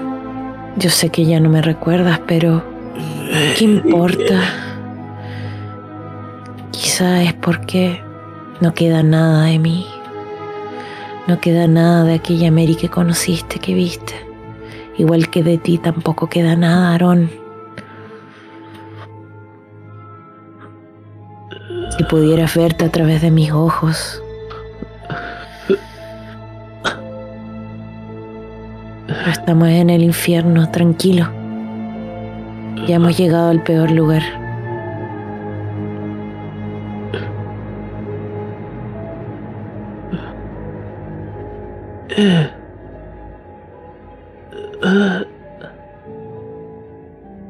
Yo 0.76 0.90
sé 0.90 1.08
que 1.08 1.24
ya 1.24 1.40
no 1.40 1.48
me 1.50 1.62
recuerdas, 1.62 2.20
pero 2.26 2.64
¿qué 3.56 3.64
importa? 3.64 4.40
Quizá 6.70 7.22
es 7.22 7.32
porque 7.34 8.02
no 8.60 8.74
queda 8.74 9.02
nada 9.02 9.46
de 9.46 9.58
mí. 9.58 9.86
No 11.26 11.40
queda 11.40 11.66
nada 11.66 12.04
de 12.04 12.14
aquella 12.14 12.50
Mary 12.50 12.76
que 12.76 12.88
conociste, 12.88 13.58
que 13.58 13.74
viste. 13.74 14.14
Igual 14.96 15.28
que 15.28 15.42
de 15.42 15.58
ti 15.58 15.78
tampoco 15.78 16.28
queda 16.28 16.54
nada, 16.54 16.92
Aarón. 16.92 17.30
Si 21.96 22.04
pudieras 22.04 22.54
verte 22.56 22.84
a 22.84 22.90
través 22.90 23.22
de 23.22 23.30
mis 23.30 23.50
ojos, 23.50 24.22
estamos 29.30 29.68
en 29.68 29.90
el 29.90 30.02
infierno, 30.02 30.70
tranquilo. 30.70 31.28
Ya 32.86 32.96
hemos 32.96 33.16
llegado 33.16 33.50
al 33.50 33.62
peor 33.62 33.90
lugar. 33.90 34.22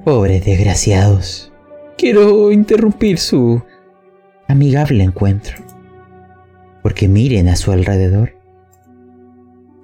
Pobres 0.05 0.45
desgraciados. 0.45 1.53
Quiero 1.97 2.53
interrumpir 2.53 3.19
su 3.19 3.63
amigable 4.49 5.05
encuentro. 5.05 5.57
Porque 6.83 7.09
miren 7.09 7.49
a 7.49 7.57
su 7.57 7.73
alrededor. 7.73 8.37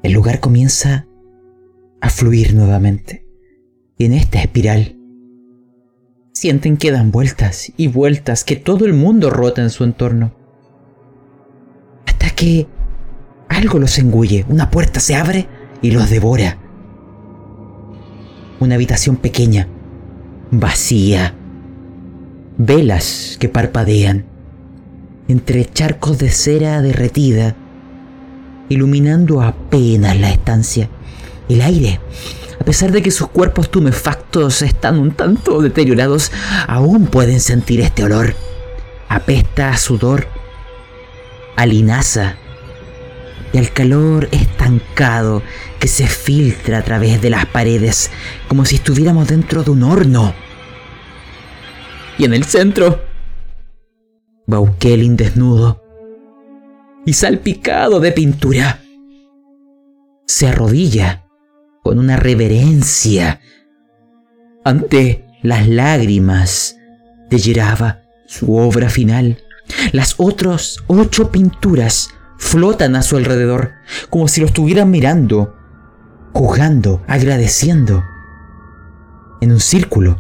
El 0.03 0.13
lugar 0.13 0.41
comienza 0.41 1.07
a 2.01 2.11
fluir 2.11 2.55
nuevamente. 2.55 3.27
Y 3.97 4.05
en 4.05 4.13
esta 4.13 4.41
espiral 4.41 4.97
sienten 6.33 6.77
que 6.77 6.91
dan 6.91 7.11
vueltas 7.11 7.73
y 7.77 7.89
vueltas, 7.89 8.45
que 8.45 8.57
todo 8.57 8.87
el 8.87 8.95
mundo 8.95 9.31
rota 9.31 9.63
en 9.63 9.71
su 9.71 9.85
entorno. 9.85 10.33
Hasta 12.07 12.31
que 12.31 12.67
algo 13.49 13.79
los 13.79 13.99
engulle, 13.99 14.47
una 14.49 14.71
puerta 14.71 15.01
se 15.01 15.17
abre 15.17 15.49
y 15.83 15.91
los 15.91 16.09
devora. 16.09 16.60
Una 18.61 18.77
habitación 18.77 19.17
pequeña, 19.17 19.67
vacía. 20.51 21.35
Velas 22.59 23.37
que 23.41 23.49
parpadean 23.49 24.27
entre 25.29 25.65
charcos 25.65 26.19
de 26.19 26.31
cera 26.31 26.83
derretida, 26.83 27.57
iluminando 28.69 29.43
apenas 29.43 30.19
la 30.21 30.31
estancia. 30.31 30.89
El 31.49 31.63
aire 31.63 32.01
a 32.61 32.65
pesar 32.65 32.93
de 32.93 33.01
que 33.01 33.11
sus 33.11 33.29
cuerpos 33.29 33.71
tumefactos 33.71 34.61
están 34.61 34.99
un 34.99 35.13
tanto 35.13 35.63
deteriorados, 35.63 36.31
aún 36.69 37.07
pueden 37.07 37.41
sentir 37.41 37.81
este 37.81 38.05
olor. 38.05 38.35
Apesta 39.09 39.71
a 39.71 39.79
sudor, 39.79 40.27
a 41.57 41.65
linaza 41.65 42.37
y 43.53 43.59
al 43.59 43.73
calor 43.73 44.29
estancado 44.33 45.43
que 45.79 45.89
se 45.89 46.07
filtra 46.07 46.79
a 46.79 46.83
través 46.83 47.21
de 47.21 47.31
las 47.31 47.47
paredes, 47.47 48.11
como 48.49 48.65
si 48.65 48.77
estuviéramos 48.77 49.29
dentro 49.29 49.63
de 49.63 49.71
un 49.71 49.83
horno. 49.83 50.35
Y 52.19 52.25
en 52.25 52.35
el 52.35 52.45
centro, 52.45 53.03
Baukelin 54.47 55.17
desnudo 55.17 55.83
y 57.07 57.15
salpicado 57.15 57.99
de 58.01 58.13
pintura, 58.13 58.81
se 60.27 60.49
arrodilla 60.49 61.25
con 61.83 61.99
una 61.99 62.17
reverencia 62.17 63.41
ante 64.65 65.25
las 65.43 65.67
lágrimas 65.67 66.77
de 67.31 67.39
Geraba, 67.39 68.03
su 68.27 68.55
obra 68.55 68.91
final. 68.91 69.39
Las 69.93 70.15
otras 70.19 70.79
ocho 70.89 71.31
pinturas 71.31 72.11
flotan 72.41 72.97
a 72.97 73.03
su 73.03 73.17
alrededor, 73.17 73.75
como 74.09 74.27
si 74.27 74.41
lo 74.41 74.47
estuvieran 74.47 74.91
mirando, 74.91 75.55
juzgando, 76.33 77.03
agradeciendo, 77.07 78.03
en 79.41 79.53
un 79.53 79.61
círculo. 79.61 80.19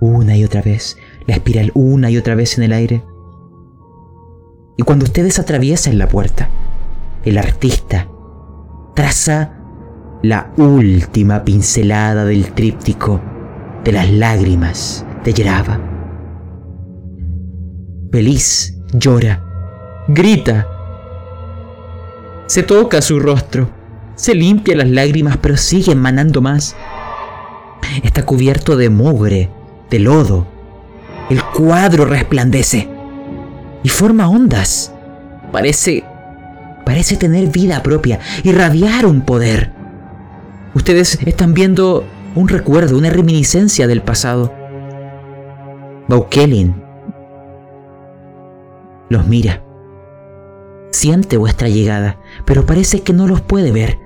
Una 0.00 0.36
y 0.36 0.44
otra 0.44 0.62
vez, 0.62 0.96
la 1.26 1.34
espiral 1.34 1.70
una 1.74 2.10
y 2.10 2.16
otra 2.16 2.34
vez 2.34 2.56
en 2.56 2.64
el 2.64 2.72
aire. 2.72 3.04
Y 4.76 4.82
cuando 4.82 5.04
ustedes 5.04 5.38
atraviesan 5.38 5.98
la 5.98 6.08
puerta, 6.08 6.48
el 7.24 7.36
artista 7.36 8.08
traza 8.96 9.54
la 10.22 10.52
última 10.56 11.44
pincelada 11.44 12.24
del 12.24 12.52
tríptico 12.52 13.20
de 13.84 13.92
las 13.92 14.10
lágrimas 14.10 15.04
de 15.24 15.34
Yeraba. 15.34 15.78
Feliz 18.10 18.78
llora, 18.94 19.47
grita, 20.08 20.66
se 22.46 22.62
toca 22.62 23.02
su 23.02 23.20
rostro, 23.20 23.68
se 24.14 24.34
limpia 24.34 24.74
las 24.74 24.88
lágrimas, 24.88 25.36
pero 25.36 25.56
sigue 25.56 25.92
emanando 25.92 26.40
más. 26.40 26.74
Está 28.02 28.24
cubierto 28.24 28.76
de 28.76 28.88
mugre, 28.88 29.50
de 29.90 29.98
lodo. 29.98 30.46
El 31.30 31.42
cuadro 31.44 32.06
resplandece 32.06 32.88
y 33.82 33.88
forma 33.88 34.28
ondas. 34.28 34.92
Parece 35.52 36.04
parece 36.84 37.18
tener 37.18 37.48
vida 37.48 37.82
propia, 37.82 38.18
irradiar 38.44 39.04
un 39.04 39.20
poder. 39.20 39.72
Ustedes 40.74 41.18
están 41.26 41.52
viendo 41.52 42.04
un 42.34 42.48
recuerdo, 42.48 42.96
una 42.96 43.10
reminiscencia 43.10 43.86
del 43.86 44.00
pasado. 44.00 44.54
Baukelin 46.08 46.88
los 49.10 49.26
mira. 49.26 49.67
Siente 50.90 51.36
vuestra 51.36 51.68
llegada, 51.68 52.20
pero 52.44 52.66
parece 52.66 53.02
que 53.02 53.12
no 53.12 53.26
los 53.26 53.40
puede 53.40 53.72
ver. 53.72 53.98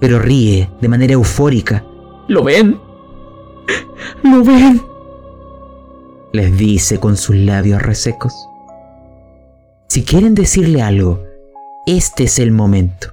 Pero 0.00 0.18
ríe 0.18 0.70
de 0.80 0.88
manera 0.88 1.12
eufórica. 1.12 1.84
¿Lo 2.28 2.42
ven? 2.42 2.80
¿Lo 4.22 4.42
ven? 4.42 4.82
Les 6.32 6.56
dice 6.56 6.98
con 6.98 7.16
sus 7.16 7.36
labios 7.36 7.82
resecos. 7.82 8.32
Si 9.88 10.04
quieren 10.04 10.34
decirle 10.34 10.82
algo, 10.82 11.20
este 11.86 12.24
es 12.24 12.38
el 12.38 12.52
momento. 12.52 13.08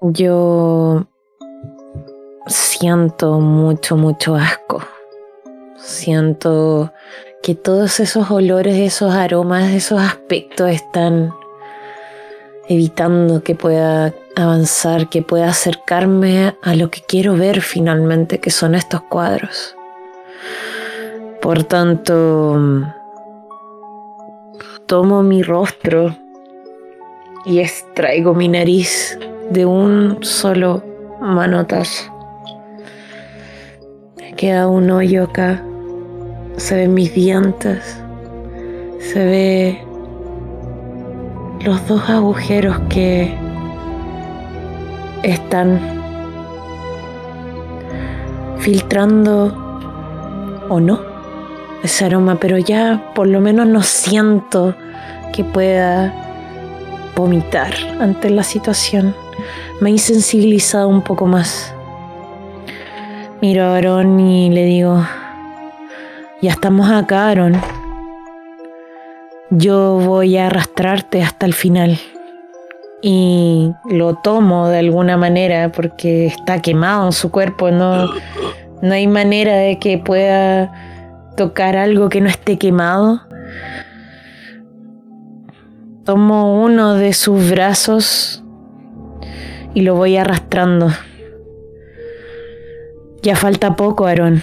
Yo 0.00 1.08
siento 2.46 3.40
mucho, 3.40 3.96
mucho 3.96 4.34
asco. 4.36 4.82
Siento 5.76 6.92
que 7.42 7.54
todos 7.54 8.00
esos 8.00 8.30
olores, 8.30 8.76
esos 8.76 9.14
aromas, 9.14 9.72
esos 9.72 10.00
aspectos 10.00 10.70
están 10.70 11.32
evitando 12.68 13.42
que 13.42 13.54
pueda 13.54 14.12
avanzar, 14.34 15.08
que 15.08 15.22
pueda 15.22 15.48
acercarme 15.48 16.56
a 16.62 16.74
lo 16.74 16.90
que 16.90 17.00
quiero 17.06 17.36
ver 17.36 17.60
finalmente, 17.60 18.38
que 18.38 18.50
son 18.50 18.74
estos 18.74 19.02
cuadros. 19.02 19.76
Por 21.40 21.62
tanto, 21.64 22.58
tomo 24.86 25.22
mi 25.22 25.42
rostro 25.42 26.16
y 27.44 27.60
extraigo 27.60 28.34
mi 28.34 28.48
nariz 28.48 29.16
de 29.50 29.64
un 29.64 30.18
solo 30.22 30.82
manotazo. 31.20 32.15
Queda 34.36 34.68
un 34.68 34.90
hoyo 34.90 35.24
acá. 35.24 35.62
Se 36.56 36.76
ven 36.76 36.94
mis 36.94 37.14
dientes. 37.14 38.00
Se 39.00 39.24
ve 39.24 39.84
los 41.64 41.86
dos 41.88 42.08
agujeros 42.08 42.78
que 42.88 43.34
están 45.22 45.80
filtrando 48.58 49.54
o 50.68 50.80
no 50.80 51.00
ese 51.82 52.04
aroma, 52.04 52.36
pero 52.40 52.58
ya 52.58 53.12
por 53.14 53.28
lo 53.28 53.40
menos 53.40 53.66
no 53.66 53.82
siento 53.82 54.74
que 55.32 55.44
pueda 55.44 56.12
vomitar 57.14 57.72
ante 58.00 58.30
la 58.30 58.42
situación 58.42 59.14
me 59.80 59.90
ha 59.90 59.92
insensibilizado 59.92 60.88
un 60.88 61.02
poco 61.02 61.26
más. 61.26 61.75
Miro 63.46 63.62
a 63.62 63.76
Aaron 63.76 64.18
y 64.18 64.50
le 64.50 64.64
digo, 64.64 65.06
ya 66.42 66.50
estamos 66.50 66.90
acá, 66.90 67.28
Aaron. 67.28 67.54
Yo 69.50 70.00
voy 70.04 70.36
a 70.36 70.48
arrastrarte 70.48 71.22
hasta 71.22 71.46
el 71.46 71.54
final. 71.54 71.96
Y 73.02 73.70
lo 73.88 74.16
tomo 74.16 74.66
de 74.66 74.80
alguna 74.80 75.16
manera 75.16 75.70
porque 75.70 76.26
está 76.26 76.60
quemado 76.60 77.06
en 77.06 77.12
su 77.12 77.30
cuerpo. 77.30 77.70
No, 77.70 78.08
no 78.82 78.92
hay 78.92 79.06
manera 79.06 79.54
de 79.54 79.78
que 79.78 79.96
pueda 79.98 80.72
tocar 81.36 81.76
algo 81.76 82.08
que 82.08 82.20
no 82.20 82.28
esté 82.28 82.58
quemado. 82.58 83.20
Tomo 86.04 86.64
uno 86.64 86.94
de 86.94 87.12
sus 87.12 87.48
brazos 87.48 88.42
y 89.72 89.82
lo 89.82 89.94
voy 89.94 90.16
arrastrando. 90.16 90.90
Ya 93.26 93.34
falta 93.34 93.74
poco, 93.74 94.06
Aarón. 94.06 94.40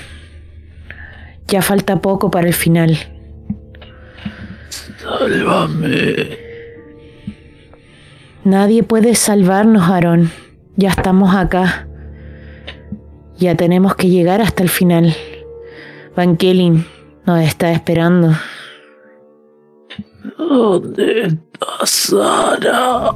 Ya 1.47 1.61
falta 1.61 2.01
poco 2.01 2.29
para 2.29 2.47
el 2.47 2.53
final. 2.53 2.97
Sálvame. 4.97 6.37
Nadie 8.43 8.83
puede 8.83 9.15
salvarnos, 9.15 9.83
Aarón. 9.83 10.31
Ya 10.75 10.89
estamos 10.89 11.33
acá. 11.33 11.87
Ya 13.37 13.55
tenemos 13.55 13.95
que 13.95 14.09
llegar 14.09 14.41
hasta 14.41 14.63
el 14.63 14.69
final. 14.69 15.15
Van 16.17 16.35
Kelly 16.35 16.85
nos 17.25 17.41
está 17.41 17.71
esperando. 17.71 18.33
¿Dónde 20.37 21.27
está 21.27 21.85
Sara? 21.85 23.15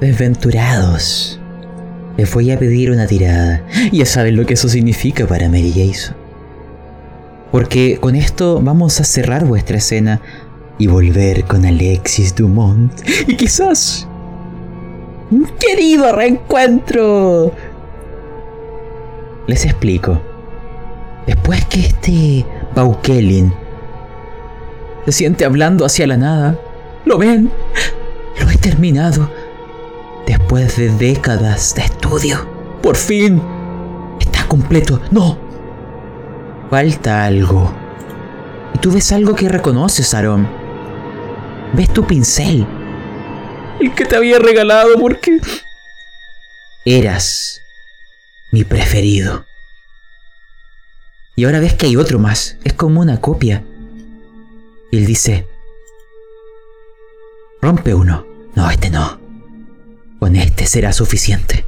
Desventurados. 0.00 1.40
Les 2.16 2.32
voy 2.32 2.50
a 2.50 2.58
pedir 2.58 2.90
una 2.90 3.06
tirada. 3.06 3.62
Ya 3.92 4.06
saben 4.06 4.36
lo 4.36 4.46
que 4.46 4.54
eso 4.54 4.68
significa 4.68 5.26
para 5.26 5.48
Mary 5.48 5.72
Jason. 5.74 6.16
Porque 7.50 7.98
con 7.98 8.14
esto 8.14 8.60
vamos 8.62 9.00
a 9.00 9.04
cerrar 9.04 9.44
vuestra 9.44 9.78
escena 9.78 10.20
y 10.78 10.86
volver 10.86 11.44
con 11.44 11.64
Alexis 11.64 12.34
Dumont. 12.34 12.92
Y 13.26 13.36
quizás... 13.36 14.06
Un 15.30 15.48
querido 15.58 16.12
reencuentro. 16.12 17.52
Les 19.46 19.64
explico. 19.64 20.20
Después 21.26 21.64
que 21.64 21.80
este 21.80 22.46
Baukelin 22.74 23.52
se 25.04 25.12
siente 25.12 25.44
hablando 25.44 25.84
hacia 25.84 26.06
la 26.06 26.16
nada, 26.16 26.60
¿lo 27.04 27.18
ven? 27.18 27.50
Lo 28.40 28.50
he 28.50 28.56
terminado. 28.56 29.28
Después 30.26 30.76
de 30.76 30.90
décadas 30.90 31.74
de 31.74 31.82
estudio, 31.82 32.48
por 32.82 32.96
fin 32.96 33.40
está 34.20 34.46
completo. 34.48 35.00
No, 35.10 35.38
falta 36.68 37.24
algo. 37.24 37.72
Y 38.74 38.78
tú 38.78 38.90
ves 38.90 39.12
algo 39.12 39.34
que 39.34 39.48
reconoces, 39.48 40.12
Aaron. 40.14 40.48
Ves 41.74 41.92
tu 41.92 42.06
pincel. 42.06 42.66
El 43.80 43.94
que 43.94 44.04
te 44.04 44.16
había 44.16 44.38
regalado 44.38 44.98
porque 44.98 45.38
eras 46.84 47.62
mi 48.50 48.64
preferido. 48.64 49.46
Y 51.36 51.44
ahora 51.44 51.60
ves 51.60 51.74
que 51.74 51.86
hay 51.86 51.96
otro 51.96 52.18
más. 52.18 52.56
Es 52.64 52.72
como 52.72 53.00
una 53.00 53.20
copia. 53.20 53.62
Y 54.90 54.98
él 54.98 55.06
dice, 55.06 55.46
rompe 57.60 57.94
uno. 57.94 58.26
No, 58.54 58.70
este 58.70 58.88
no. 58.88 59.25
Con 60.26 60.34
este 60.34 60.66
será 60.66 60.92
suficiente. 60.92 61.64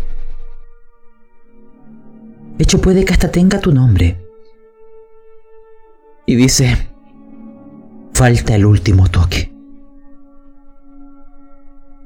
De 2.56 2.64
hecho, 2.64 2.80
puede 2.80 3.04
que 3.04 3.12
hasta 3.12 3.30
tenga 3.30 3.60
tu 3.60 3.72
nombre. 3.72 4.20
Y 6.26 6.34
dice, 6.34 6.88
falta 8.12 8.56
el 8.56 8.66
último 8.66 9.06
toque. 9.06 9.52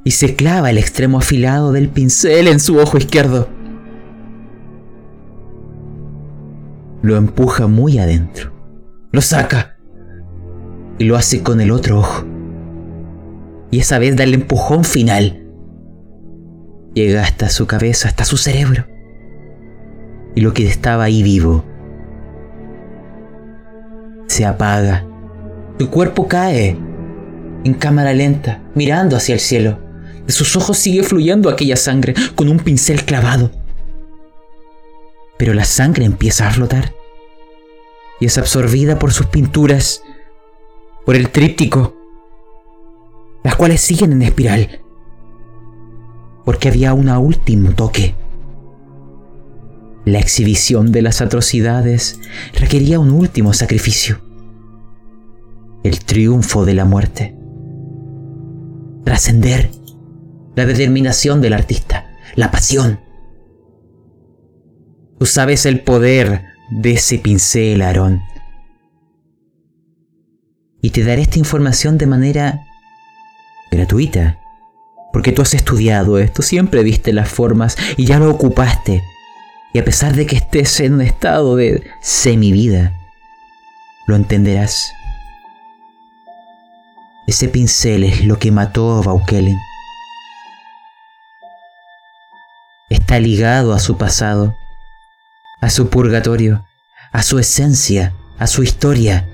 Y 0.04 0.10
se 0.10 0.36
clava 0.36 0.68
el 0.68 0.76
extremo 0.76 1.20
afilado 1.20 1.72
del 1.72 1.88
pincel 1.88 2.48
en 2.48 2.60
su 2.60 2.76
ojo 2.76 2.98
izquierdo. 2.98 3.48
Lo 7.00 7.16
empuja 7.16 7.66
muy 7.66 7.98
adentro. 7.98 8.52
Lo 9.10 9.22
saca. 9.22 9.78
Y 10.98 11.04
lo 11.04 11.16
hace 11.16 11.42
con 11.42 11.62
el 11.62 11.70
otro 11.70 12.00
ojo. 12.00 12.26
Y 13.70 13.78
esa 13.78 13.98
vez 13.98 14.16
da 14.16 14.24
el 14.24 14.34
empujón 14.34 14.84
final. 14.84 15.41
Llega 16.94 17.22
hasta 17.22 17.48
su 17.48 17.66
cabeza, 17.66 18.08
hasta 18.08 18.24
su 18.24 18.36
cerebro. 18.36 18.86
Y 20.34 20.40
lo 20.40 20.52
que 20.52 20.66
estaba 20.66 21.04
ahí 21.04 21.22
vivo 21.22 21.64
se 24.26 24.46
apaga. 24.46 25.06
Su 25.78 25.90
cuerpo 25.90 26.28
cae 26.28 26.76
en 27.64 27.74
cámara 27.74 28.12
lenta, 28.12 28.62
mirando 28.74 29.16
hacia 29.16 29.34
el 29.34 29.40
cielo. 29.40 29.78
De 30.26 30.32
sus 30.32 30.56
ojos 30.56 30.78
sigue 30.78 31.02
fluyendo 31.02 31.50
aquella 31.50 31.76
sangre 31.76 32.14
con 32.34 32.48
un 32.48 32.58
pincel 32.58 33.04
clavado. 33.04 33.50
Pero 35.38 35.54
la 35.54 35.64
sangre 35.64 36.04
empieza 36.04 36.46
a 36.46 36.50
flotar 36.50 36.92
y 38.20 38.26
es 38.26 38.38
absorbida 38.38 39.00
por 39.00 39.12
sus 39.12 39.26
pinturas, 39.26 40.04
por 41.04 41.16
el 41.16 41.30
tríptico, 41.30 41.96
las 43.42 43.56
cuales 43.56 43.80
siguen 43.80 44.12
en 44.12 44.22
espiral, 44.22 44.81
porque 46.44 46.68
había 46.68 46.94
un 46.94 47.08
último 47.08 47.72
toque. 47.72 48.14
La 50.04 50.18
exhibición 50.18 50.90
de 50.90 51.02
las 51.02 51.20
atrocidades 51.20 52.18
requería 52.54 52.98
un 52.98 53.10
último 53.10 53.52
sacrificio, 53.52 54.20
el 55.84 56.00
triunfo 56.00 56.64
de 56.64 56.74
la 56.74 56.84
muerte, 56.84 57.36
trascender 59.04 59.70
la 60.56 60.66
determinación 60.66 61.40
del 61.40 61.52
artista, 61.52 62.10
la 62.34 62.50
pasión. 62.50 63.00
Tú 65.18 65.26
sabes 65.26 65.66
el 65.66 65.80
poder 65.80 66.42
de 66.70 66.92
ese 66.92 67.18
pincel, 67.18 67.80
Aarón. 67.82 68.22
Y 70.80 70.90
te 70.90 71.04
daré 71.04 71.22
esta 71.22 71.38
información 71.38 71.96
de 71.96 72.06
manera 72.08 72.66
gratuita. 73.70 74.41
Porque 75.12 75.32
tú 75.32 75.42
has 75.42 75.54
estudiado 75.54 76.18
esto, 76.18 76.42
siempre 76.42 76.82
viste 76.82 77.12
las 77.12 77.28
formas 77.28 77.76
y 77.96 78.06
ya 78.06 78.18
lo 78.18 78.30
ocupaste. 78.30 79.02
Y 79.74 79.78
a 79.78 79.84
pesar 79.84 80.14
de 80.14 80.26
que 80.26 80.36
estés 80.36 80.80
en 80.80 80.94
un 80.94 81.00
estado 81.02 81.56
de 81.56 81.82
semivida, 82.00 82.92
lo 84.06 84.16
entenderás. 84.16 84.92
Ese 87.26 87.48
pincel 87.48 88.04
es 88.04 88.24
lo 88.24 88.38
que 88.38 88.50
mató 88.50 88.96
a 88.96 89.02
Baukelen. 89.02 89.56
está 93.12 93.18
ligado 93.18 93.72
a 93.72 93.78
su 93.78 93.96
pasado, 93.96 94.56
a 95.60 95.70
su 95.70 95.88
purgatorio, 95.88 96.64
a 97.10 97.22
su 97.22 97.38
esencia, 97.38 98.14
a 98.38 98.46
su 98.46 98.62
historia. 98.62 99.28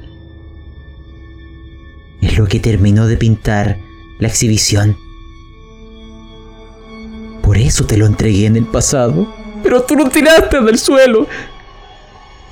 Es 2.20 2.38
lo 2.38 2.46
que 2.46 2.60
terminó 2.60 3.06
de 3.06 3.16
pintar 3.16 3.78
la 4.20 4.28
exhibición. 4.28 4.96
Eso 7.68 7.84
te 7.84 7.98
lo 7.98 8.06
entregué 8.06 8.46
en 8.46 8.56
el 8.56 8.64
pasado. 8.64 9.30
Pero 9.62 9.82
tú 9.82 9.94
lo 9.94 10.08
tiraste 10.08 10.60
del 10.62 10.78
suelo. 10.78 11.26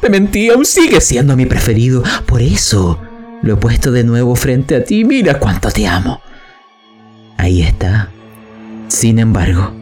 Te 0.01 0.11
mentí, 0.11 0.51
aún 0.51 0.67
sigue 0.67 1.01
siendo 1.01 1.35
mi 1.37 1.47
preferido. 1.47 2.03
Por 2.27 2.43
eso 2.43 3.01
lo 3.43 3.55
he 3.55 3.57
puesto 3.57 3.91
de 3.93 4.05
nuevo 4.05 4.35
frente 4.35 4.77
a 4.77 4.85
ti. 4.85 5.07
Mira 5.07 5.39
cuánto 5.39 5.71
te 5.71 5.87
amo. 5.87 6.21
Ahí 7.39 7.63
está. 7.63 8.11
Sin 8.89 9.19
embargo, 9.19 9.73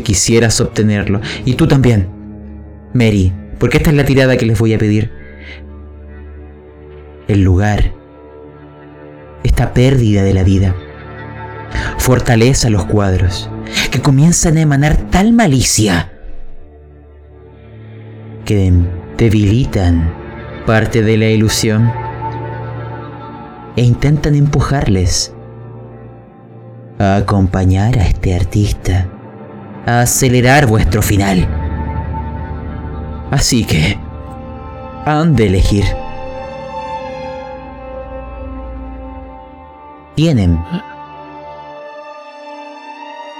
quisieras 0.00 0.60
obtenerlo. 0.60 1.20
Y 1.44 1.54
tú 1.54 1.66
también, 1.66 2.08
Mary, 2.94 3.32
porque 3.58 3.78
esta 3.78 3.90
es 3.90 3.96
la 3.96 4.04
tirada 4.04 4.36
que 4.36 4.46
les 4.46 4.58
voy 4.58 4.74
a 4.74 4.78
pedir. 4.78 5.10
El 7.26 7.42
lugar, 7.42 7.92
esta 9.44 9.74
pérdida 9.74 10.22
de 10.22 10.32
la 10.34 10.42
vida, 10.42 10.74
fortaleza 11.98 12.70
los 12.70 12.86
cuadros, 12.86 13.50
que 13.90 14.00
comienzan 14.00 14.56
a 14.56 14.60
emanar 14.60 14.96
tal 15.10 15.32
malicia 15.32 16.12
que 18.44 18.72
debilitan 19.16 20.12
parte 20.66 21.02
de 21.02 21.16
la 21.16 21.26
ilusión 21.26 21.90
e 23.76 23.82
intentan 23.82 24.34
empujarles 24.34 25.34
a 26.98 27.16
acompañar 27.16 27.98
a 27.98 28.02
este 28.02 28.34
artista 28.34 29.08
a 29.86 30.00
acelerar 30.00 30.66
vuestro 30.66 31.00
final. 31.00 31.46
Así 33.30 33.64
que 33.64 33.98
han 35.04 35.36
de 35.36 35.46
elegir. 35.46 35.84
Tienen 40.14 40.58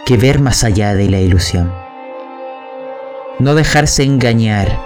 que 0.08 0.16
ver 0.16 0.40
más 0.40 0.64
allá 0.64 0.94
de 0.94 1.08
la 1.08 1.20
ilusión. 1.20 1.72
No 3.38 3.54
dejarse 3.54 4.02
engañar 4.02 4.80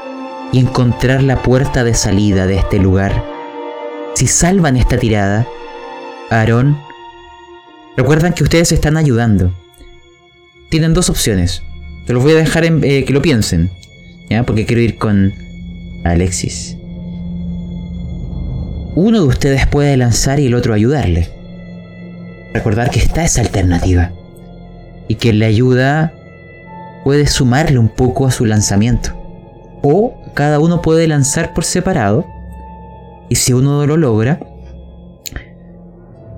y 0.53 0.59
encontrar 0.59 1.23
la 1.23 1.43
puerta 1.43 1.85
de 1.85 1.94
salida 1.94 2.47
de 2.47 2.57
este 2.57 2.78
lugar. 2.78 3.24
Si 4.15 4.27
salvan 4.27 4.77
esta 4.77 4.99
tirada, 4.99 5.47
Aarón, 6.28 6.78
recuerdan 7.97 8.35
que 8.35 8.43
ustedes 8.43 8.73
están 8.73 8.99
ayudando 8.99 9.55
tienen 10.73 10.94
dos 10.94 11.11
opciones. 11.11 11.62
Te 12.07 12.15
los 12.15 12.23
voy 12.23 12.32
a 12.32 12.36
dejar 12.36 12.65
en, 12.65 12.82
eh, 12.82 13.05
que 13.05 13.12
lo 13.12 13.20
piensen. 13.20 13.70
¿Ya? 14.31 14.43
Porque 14.44 14.65
quiero 14.65 14.81
ir 14.81 14.97
con 14.97 15.35
Alexis. 16.03 16.78
Uno 18.94 19.20
de 19.20 19.27
ustedes 19.27 19.66
puede 19.66 19.99
lanzar 19.99 20.40
y 20.40 20.47
el 20.47 20.55
otro 20.55 20.73
ayudarle. 20.73 21.28
Recordar 22.55 22.90
que 22.90 23.01
está 23.01 23.23
esa 23.23 23.43
alternativa. 23.43 24.12
Y 25.12 25.16
que 25.16 25.34
la 25.34 25.44
ayuda 25.44 26.14
puede 27.05 27.26
sumarle 27.26 27.78
un 27.78 27.90
poco 27.90 28.26
a 28.26 28.30
su 28.30 28.47
lanzamiento. 28.47 29.10
O 29.82 30.14
cada 30.32 30.59
uno 30.59 30.80
puede 30.80 31.06
lanzar 31.06 31.52
por 31.52 31.64
separado. 31.64 32.24
Y 33.28 33.34
si 33.34 33.52
uno 33.52 33.84
lo 33.84 33.98
logra, 33.98 34.40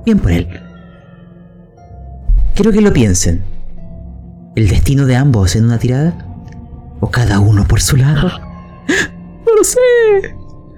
bien 0.04 0.18
por 0.18 0.32
él. 0.32 0.48
Quiero 2.56 2.72
que 2.72 2.80
lo 2.80 2.92
piensen 2.92 3.54
el 4.56 4.68
destino 4.68 5.06
de 5.06 5.16
ambos 5.16 5.56
en 5.56 5.64
una 5.64 5.78
tirada? 5.78 6.14
¿O 7.00 7.10
cada 7.10 7.40
uno 7.40 7.66
por 7.66 7.80
su 7.80 7.96
lado? 7.96 8.30
No 9.46 9.58
lo 9.58 9.62
sé. 9.62 9.78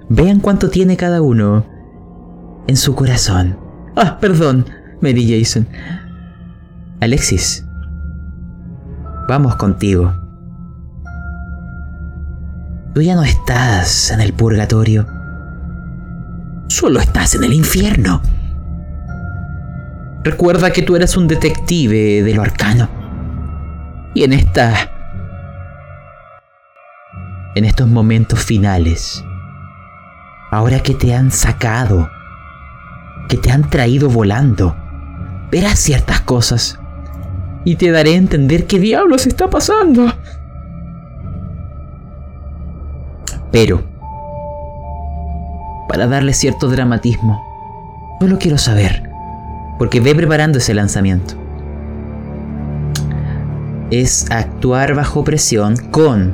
Vean 0.09 0.39
cuánto 0.39 0.69
tiene 0.69 0.97
cada 0.97 1.21
uno 1.21 1.65
en 2.67 2.75
su 2.77 2.93
corazón. 2.93 3.57
Ah, 3.95 4.19
perdón, 4.19 4.65
Mary 5.01 5.25
Jason. 5.27 5.67
Alexis, 6.99 7.65
vamos 9.27 9.55
contigo. 9.55 10.13
Tú 12.93 13.01
ya 13.01 13.15
no 13.15 13.23
estás 13.23 14.11
en 14.11 14.21
el 14.21 14.33
purgatorio. 14.33 15.05
Solo 16.67 16.99
estás 16.99 17.35
en 17.35 17.43
el 17.43 17.53
infierno. 17.53 18.21
Recuerda 20.23 20.71
que 20.71 20.81
tú 20.81 20.95
eres 20.95 21.15
un 21.15 21.27
detective 21.27 22.23
de 22.23 22.33
lo 22.33 22.41
arcano. 22.41 22.89
Y 24.13 24.23
en 24.23 24.33
esta... 24.33 24.91
En 27.55 27.65
estos 27.65 27.87
momentos 27.87 28.39
finales 28.39 29.23
ahora 30.51 30.79
que 30.79 30.93
te 30.93 31.13
han 31.13 31.31
sacado, 31.31 32.09
que 33.29 33.37
te 33.37 33.51
han 33.51 33.69
traído 33.69 34.09
volando, 34.09 34.75
verás 35.51 35.79
ciertas 35.79 36.21
cosas 36.21 36.79
y 37.65 37.75
te 37.75 37.91
daré 37.91 38.13
a 38.13 38.17
entender 38.17 38.65
qué 38.65 38.79
diablos 38.79 39.27
está 39.27 39.49
pasando. 39.49 40.13
Pero, 43.51 43.83
para 45.87 46.07
darle 46.07 46.33
cierto 46.33 46.69
dramatismo, 46.69 47.43
solo 48.19 48.37
quiero 48.39 48.57
saber, 48.57 49.09
porque 49.77 49.99
ve 49.99 50.13
preparando 50.15 50.57
ese 50.57 50.73
lanzamiento. 50.73 51.35
Es 53.89 54.29
actuar 54.31 54.95
bajo 54.95 55.23
presión 55.23 55.77
con 55.77 56.33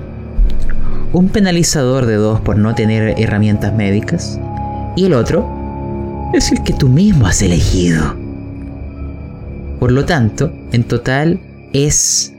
un 1.13 1.29
penalizador 1.29 2.07
de 2.07 2.15
dos 2.15 2.41
por 2.41 2.57
no 2.57 2.73
tener 2.73 3.19
herramientas 3.19 3.73
médicas 3.73 4.39
y 4.95 5.05
el 5.05 5.13
otro 5.13 5.47
es 6.33 6.51
el 6.51 6.63
que 6.63 6.73
tú 6.73 6.89
mismo 6.89 7.27
has 7.27 7.41
elegido. 7.43 8.22
Por 9.83 9.91
lo 9.91 10.05
tanto, 10.05 10.49
en 10.71 10.85
total 10.85 11.41
es 11.73 12.33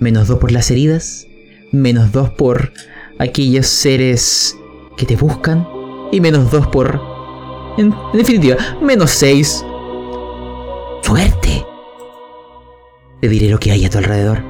menos 0.00 0.28
2 0.28 0.38
por 0.38 0.50
las 0.50 0.70
heridas, 0.70 1.26
menos 1.72 2.10
2 2.10 2.30
por 2.30 2.72
aquellos 3.18 3.66
seres 3.66 4.56
que 4.96 5.04
te 5.04 5.14
buscan 5.14 5.68
y 6.10 6.22
menos 6.22 6.50
2 6.50 6.68
por... 6.68 7.02
En, 7.76 7.94
definitiva, 8.14 8.56
menos 8.80 9.10
6. 9.10 9.62
Suerte. 11.02 11.66
Te 13.20 13.28
diré 13.28 13.50
lo 13.50 13.58
que 13.58 13.72
hay 13.72 13.84
a 13.84 13.90
tu 13.90 13.98
alrededor. 13.98 14.42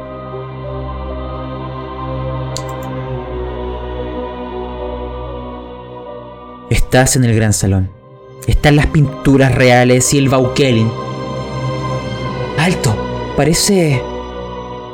Estás 6.71 7.17
en 7.17 7.25
el 7.25 7.35
gran 7.35 7.53
salón. 7.53 7.91
Están 8.47 8.77
las 8.77 8.87
pinturas 8.87 9.53
reales 9.53 10.15
y 10.15 10.19
el 10.19 10.29
Baukelin. 10.29 11.12
Alto, 12.63 12.95
parece 13.37 14.01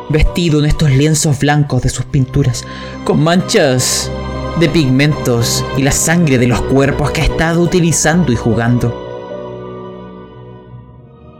vestido 0.08 0.58
en 0.58 0.64
estos 0.64 0.90
lienzos 0.90 1.38
blancos 1.38 1.82
de 1.82 1.90
sus 1.90 2.06
pinturas, 2.06 2.64
con 3.04 3.22
manchas 3.22 4.10
de 4.58 4.70
pigmentos 4.70 5.62
y 5.76 5.82
la 5.82 5.92
sangre 5.92 6.38
de 6.38 6.46
los 6.46 6.62
cuerpos 6.62 7.10
que 7.10 7.20
ha 7.20 7.24
estado 7.24 7.60
utilizando 7.60 8.32
y 8.32 8.36
jugando. 8.36 8.88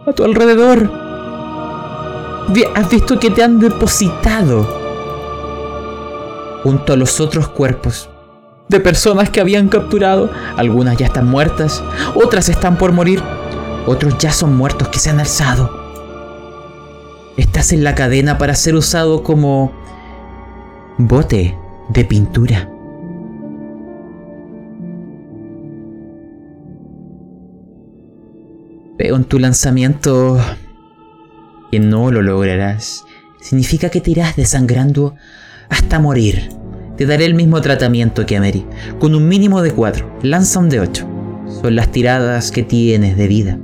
A 0.07 0.13
tu 0.13 0.23
alrededor, 0.23 0.93
has 2.75 2.91
visto 2.91 3.19
que 3.19 3.31
te 3.31 3.43
han 3.43 3.59
depositado 3.59 4.69
junto 6.63 6.93
a 6.93 6.97
los 6.97 7.21
otros 7.21 7.49
cuerpos 7.49 8.11
de 8.69 8.81
personas 8.81 9.31
que 9.31 9.41
habían 9.41 9.69
capturado. 9.69 10.31
Algunas 10.59 10.99
ya 10.99 11.07
están 11.07 11.27
muertas, 11.27 11.83
otras 12.15 12.51
están 12.51 12.77
por 12.77 12.93
morir, 12.93 13.23
otros 13.87 14.19
ya 14.19 14.31
son 14.31 14.55
muertos 14.55 14.89
que 14.89 14.99
se 14.99 15.09
han 15.09 15.21
alzado. 15.21 15.78
Estás 17.39 17.73
en 17.73 17.85
la 17.85 17.95
cadena 17.95 18.37
para 18.37 18.57
ser 18.57 18.75
usado 18.75 19.23
como 19.23 19.71
bote 20.99 21.57
de 21.89 22.05
pintura. 22.05 22.69
Veo 28.99 29.15
en 29.15 29.23
tu 29.23 29.39
lanzamiento 29.39 30.37
que 31.71 31.79
no 31.79 32.11
lo 32.11 32.23
lograrás. 32.23 33.05
Significa 33.41 33.89
que 33.89 34.01
te 34.01 34.11
irás 34.11 34.35
desangrando 34.35 35.15
hasta 35.69 36.01
morir. 36.01 36.49
Te 36.97 37.07
daré 37.07 37.25
el 37.25 37.35
mismo 37.35 37.61
tratamiento 37.61 38.27
que 38.27 38.37
a 38.37 38.41
Mary, 38.41 38.67
con 38.99 39.15
un 39.15 39.29
mínimo 39.29 39.63
de 39.63 39.71
4. 39.71 40.19
Lanza 40.23 40.59
un 40.59 40.71
de 40.71 40.81
8. 40.81 41.09
Son 41.63 41.77
las 41.77 41.93
tiradas 41.93 42.51
que 42.51 42.65
tienes 42.65 43.17
de 43.17 43.29
vida. 43.29 43.59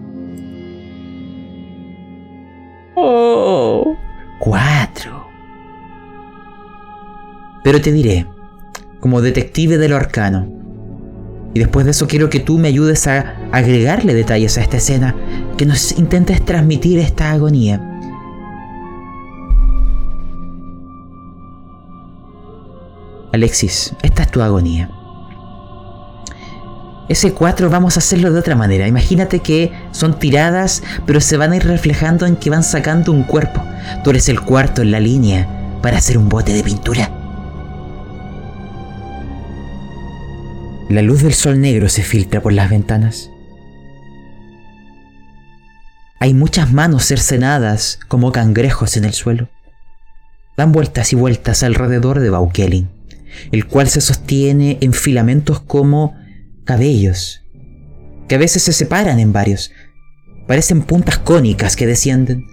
4. 4.38 5.28
Pero 7.62 7.80
te 7.80 7.92
diré, 7.92 8.26
como 9.00 9.20
detective 9.20 9.78
de 9.78 9.88
lo 9.88 9.96
arcano, 9.96 10.46
y 11.54 11.60
después 11.60 11.84
de 11.84 11.92
eso 11.92 12.06
quiero 12.08 12.28
que 12.30 12.40
tú 12.40 12.58
me 12.58 12.68
ayudes 12.68 13.06
a 13.06 13.36
agregarle 13.52 14.12
detalles 14.12 14.58
a 14.58 14.62
esta 14.62 14.76
escena, 14.76 15.14
que 15.56 15.66
nos 15.66 15.92
intentes 15.98 16.44
transmitir 16.44 16.98
esta 16.98 17.30
agonía. 17.30 17.80
Alexis, 23.32 23.94
esta 24.02 24.22
es 24.22 24.30
tu 24.30 24.42
agonía. 24.42 24.90
Ese 27.08 27.32
4 27.32 27.68
vamos 27.68 27.96
a 27.96 27.98
hacerlo 27.98 28.32
de 28.32 28.38
otra 28.38 28.56
manera. 28.56 28.88
Imagínate 28.88 29.40
que 29.40 29.72
son 29.92 30.18
tiradas, 30.18 30.82
pero 31.06 31.20
se 31.20 31.36
van 31.36 31.52
a 31.52 31.56
ir 31.56 31.66
reflejando 31.66 32.26
en 32.26 32.36
que 32.36 32.50
van 32.50 32.62
sacando 32.62 33.12
un 33.12 33.24
cuerpo. 33.24 33.62
Tú 34.02 34.10
eres 34.10 34.28
el 34.28 34.40
cuarto 34.40 34.82
en 34.82 34.90
la 34.90 35.00
línea 35.00 35.46
para 35.82 35.98
hacer 35.98 36.16
un 36.16 36.28
bote 36.28 36.54
de 36.54 36.62
pintura. 36.62 37.10
La 40.88 41.02
luz 41.02 41.22
del 41.22 41.34
sol 41.34 41.60
negro 41.60 41.88
se 41.88 42.02
filtra 42.02 42.40
por 42.40 42.52
las 42.52 42.70
ventanas. 42.70 43.30
Hay 46.20 46.32
muchas 46.32 46.72
manos 46.72 47.04
cercenadas 47.04 47.98
como 48.08 48.32
cangrejos 48.32 48.96
en 48.96 49.04
el 49.04 49.12
suelo. 49.12 49.48
Dan 50.56 50.72
vueltas 50.72 51.12
y 51.12 51.16
vueltas 51.16 51.62
alrededor 51.62 52.20
de 52.20 52.30
Baukelin 52.30 52.88
el 53.52 53.66
cual 53.66 53.88
se 53.88 54.00
sostiene 54.00 54.78
en 54.80 54.92
filamentos 54.92 55.60
como 55.60 56.16
cabellos, 56.64 57.42
que 58.28 58.34
a 58.34 58.38
veces 58.38 58.62
se 58.62 58.72
separan 58.72 59.18
en 59.18 59.32
varios. 59.32 59.70
Parecen 60.46 60.82
puntas 60.82 61.18
cónicas 61.18 61.76
que 61.76 61.86
descienden. 61.86 62.46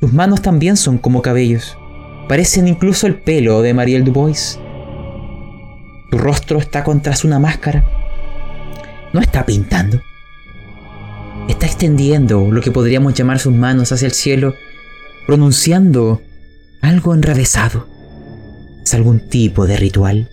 Sus 0.00 0.12
manos 0.12 0.42
también 0.42 0.76
son 0.76 0.98
como 0.98 1.22
cabellos. 1.22 1.76
Parecen 2.28 2.68
incluso 2.68 3.06
el 3.06 3.20
pelo 3.20 3.62
de 3.62 3.74
Marielle 3.74 4.04
Dubois. 4.04 4.58
Su 6.10 6.18
rostro 6.18 6.58
está 6.58 6.84
contra 6.84 7.14
una 7.24 7.38
máscara. 7.38 7.84
No 9.12 9.20
está 9.20 9.44
pintando. 9.44 10.00
Está 11.48 11.66
extendiendo 11.66 12.50
lo 12.50 12.60
que 12.60 12.72
podríamos 12.72 13.14
llamar 13.14 13.38
sus 13.38 13.52
manos 13.52 13.92
hacia 13.92 14.06
el 14.06 14.12
cielo, 14.12 14.54
pronunciando 15.26 16.20
algo 16.82 17.14
enrevesado. 17.14 17.86
¿Es 18.84 18.94
algún 18.94 19.28
tipo 19.28 19.66
de 19.66 19.76
ritual? 19.76 20.30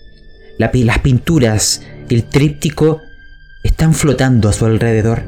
las 0.58 0.98
pinturas 1.00 1.82
el 2.08 2.24
tríptico 2.24 3.02
están 3.62 3.94
flotando 3.94 4.48
a 4.48 4.52
su 4.52 4.66
alrededor. 4.66 5.22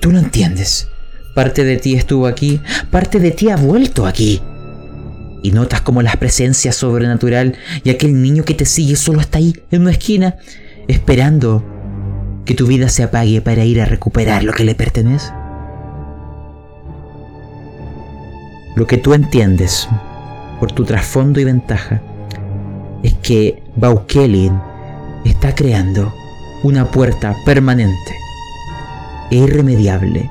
Tú 0.00 0.10
lo 0.10 0.18
entiendes. 0.18 0.88
Parte 1.34 1.64
de 1.64 1.76
ti 1.76 1.94
estuvo 1.94 2.26
aquí, 2.26 2.60
parte 2.90 3.18
de 3.18 3.30
ti 3.30 3.50
ha 3.50 3.56
vuelto 3.56 4.06
aquí. 4.06 4.40
Y 5.42 5.50
notas 5.50 5.80
como 5.80 6.02
la 6.02 6.12
presencia 6.12 6.72
sobrenatural 6.72 7.56
y 7.82 7.90
aquel 7.90 8.20
niño 8.20 8.44
que 8.44 8.54
te 8.54 8.64
sigue 8.64 8.96
solo 8.96 9.20
está 9.20 9.38
ahí, 9.38 9.54
en 9.70 9.82
una 9.82 9.90
esquina, 9.90 10.36
esperando 10.88 11.64
que 12.44 12.54
tu 12.54 12.66
vida 12.66 12.88
se 12.88 13.02
apague 13.02 13.40
para 13.40 13.64
ir 13.64 13.80
a 13.80 13.84
recuperar 13.84 14.44
lo 14.44 14.52
que 14.52 14.64
le 14.64 14.74
pertenece. 14.74 15.32
Lo 18.76 18.86
que 18.86 18.96
tú 18.96 19.14
entiendes 19.14 19.88
por 20.58 20.72
tu 20.72 20.84
trasfondo 20.84 21.40
y 21.40 21.44
ventaja, 21.44 22.00
es 23.02 23.14
que 23.14 23.62
Baukelin 23.76 24.58
está 25.30 25.54
creando 25.54 26.14
una 26.62 26.90
puerta 26.90 27.34
permanente 27.44 28.16
e 29.30 29.36
irremediable 29.36 30.30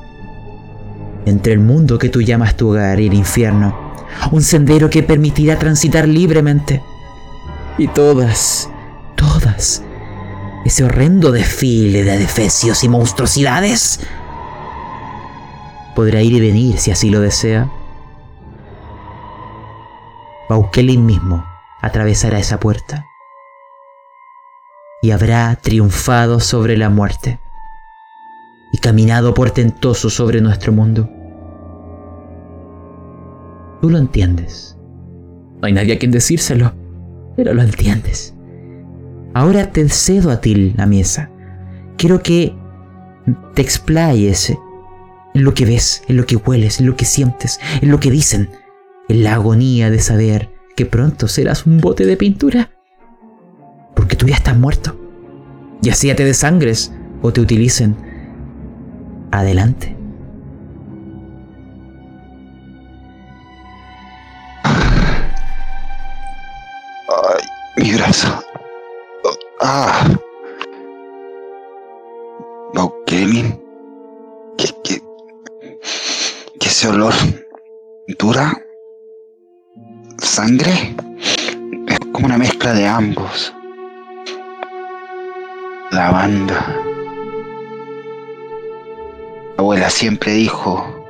entre 1.26 1.53
el 1.53 1.60
mundo 1.60 1.98
que 1.98 2.10
tú 2.10 2.22
llamas 2.22 2.56
tu 2.56 2.70
hogar 2.70 2.99
y 2.99 3.07
el 3.07 3.14
infierno, 3.14 3.94
un 4.32 4.41
sendero 4.41 4.90
que 4.90 5.03
permitirá 5.03 5.57
transitar 5.57 6.07
libremente. 6.07 6.82
Y 7.78 7.88
todas, 7.88 8.70
todas, 9.15 9.84
ese 10.65 10.84
horrendo 10.84 11.32
desfile 11.32 12.03
de 12.03 12.11
adefesios 12.11 12.84
y 12.84 12.90
monstruosidades 12.90 14.02
podrá 15.95 16.22
ir 16.22 16.34
y 16.34 16.40
venir 16.40 16.78
si 16.78 16.91
así 16.91 17.10
lo 17.10 17.20
desea. 17.20 17.70
Baukelin 20.49 21.06
mismo 21.06 21.44
atravesará 21.82 22.40
esa 22.40 22.60
puerta 22.60 23.06
y 25.04 25.12
habrá 25.12 25.56
triunfado 25.58 26.40
sobre 26.40 26.78
la 26.78 26.90
muerte 26.90 27.40
y 28.72 28.78
caminado 28.78 29.34
portentoso 29.34 30.10
sobre 30.10 30.40
nuestro 30.40 30.72
mundo. 30.72 31.10
Tú 33.82 33.90
lo 33.90 33.98
entiendes. 33.98 34.78
No 35.62 35.68
hay 35.68 35.74
nadie 35.74 35.94
a 35.94 36.00
quien 36.00 36.12
decírselo, 36.12 36.74
pero 37.36 37.54
lo 37.54 37.62
entiendes. 37.62 38.34
Ahora 39.34 39.72
te 39.72 39.88
cedo 39.90 40.32
a 40.32 40.40
ti 40.40 40.74
la 40.78 40.86
mesa. 40.86 41.30
Quiero 41.98 42.24
que 42.24 42.56
te 43.54 43.62
explayes 43.62 44.52
en 45.34 45.44
lo 45.44 45.54
que 45.54 45.66
ves, 45.66 46.02
en 46.08 46.16
lo 46.16 46.26
que 46.26 46.38
hueles, 46.38 46.80
en 46.80 46.86
lo 46.86 46.96
que 46.96 47.06
sientes, 47.06 47.60
en 47.82 47.92
lo 47.92 48.00
que 48.00 48.10
dicen 48.10 48.50
en 49.10 49.24
la 49.24 49.34
agonía 49.34 49.90
de 49.90 50.00
saber 50.00 50.50
que 50.78 50.86
pronto 50.86 51.28
serás 51.28 51.66
un 51.66 51.80
bote 51.80 52.06
de 52.06 52.16
pintura. 52.16 52.73
Porque 53.95 54.15
tú 54.15 54.28
ya 54.28 54.36
estás 54.36 54.57
muerto. 54.57 54.95
ya 55.82 55.94
sea 55.94 56.15
te 56.15 56.24
desangres 56.24 56.91
o 57.22 57.32
te 57.34 57.41
utilicen. 57.41 57.95
Adelante. 59.32 59.95
Ay, 67.10 67.41
mi 67.78 67.91
brazo. 67.94 68.28
Ah. 69.61 70.07
No, 72.74 72.94
Kevin. 73.06 73.60
¿Qué, 74.57 74.68
qué, 74.84 75.02
qué 76.60 76.68
ese 76.68 76.88
olor? 76.88 77.14
¿Dura? 78.20 78.53
¿Sangre? 80.20 80.95
Es 81.88 81.99
como 82.11 82.28
una 82.28 82.38
mezcla 82.38 82.74
de 82.74 82.88
ambos. 82.88 83.53
Lavanda. 85.94 86.60
La 89.56 89.60
abuela 89.60 89.91
siempre 89.91 90.32
dijo, 90.32 91.06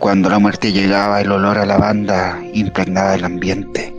cuando 0.00 0.28
la 0.28 0.40
muerte 0.40 0.72
llegaba, 0.72 1.20
el 1.20 1.30
olor 1.30 1.58
a 1.58 1.64
lavanda 1.64 2.40
impregnaba 2.54 3.14
el 3.14 3.24
ambiente. 3.24 3.94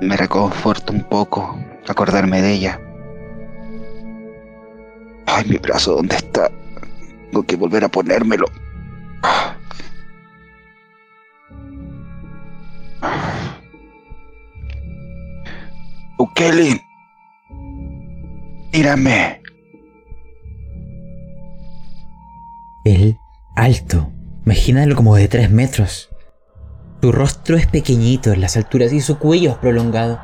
Me 0.00 0.16
reconforta 0.16 0.94
un 0.94 1.02
poco 1.02 1.58
acordarme 1.86 2.40
de 2.40 2.52
ella. 2.52 2.80
Ay, 5.26 5.44
mi 5.46 5.58
brazo, 5.58 5.96
¿dónde 5.96 6.16
está? 6.16 6.50
Tengo 7.30 7.42
que 7.42 7.56
volver 7.56 7.84
a 7.84 7.88
ponérmelo. 7.90 8.46
Mírame. 18.72 19.42
Él, 22.84 23.18
alto, 23.54 24.10
imagínalo 24.46 24.96
como 24.96 25.14
de 25.14 25.28
tres 25.28 25.50
metros. 25.50 26.08
Su 27.02 27.12
rostro 27.12 27.56
es 27.56 27.66
pequeñito 27.66 28.32
en 28.32 28.40
las 28.40 28.56
alturas 28.56 28.92
y 28.92 29.00
su 29.00 29.18
cuello 29.18 29.50
es 29.50 29.56
prolongado. 29.56 30.20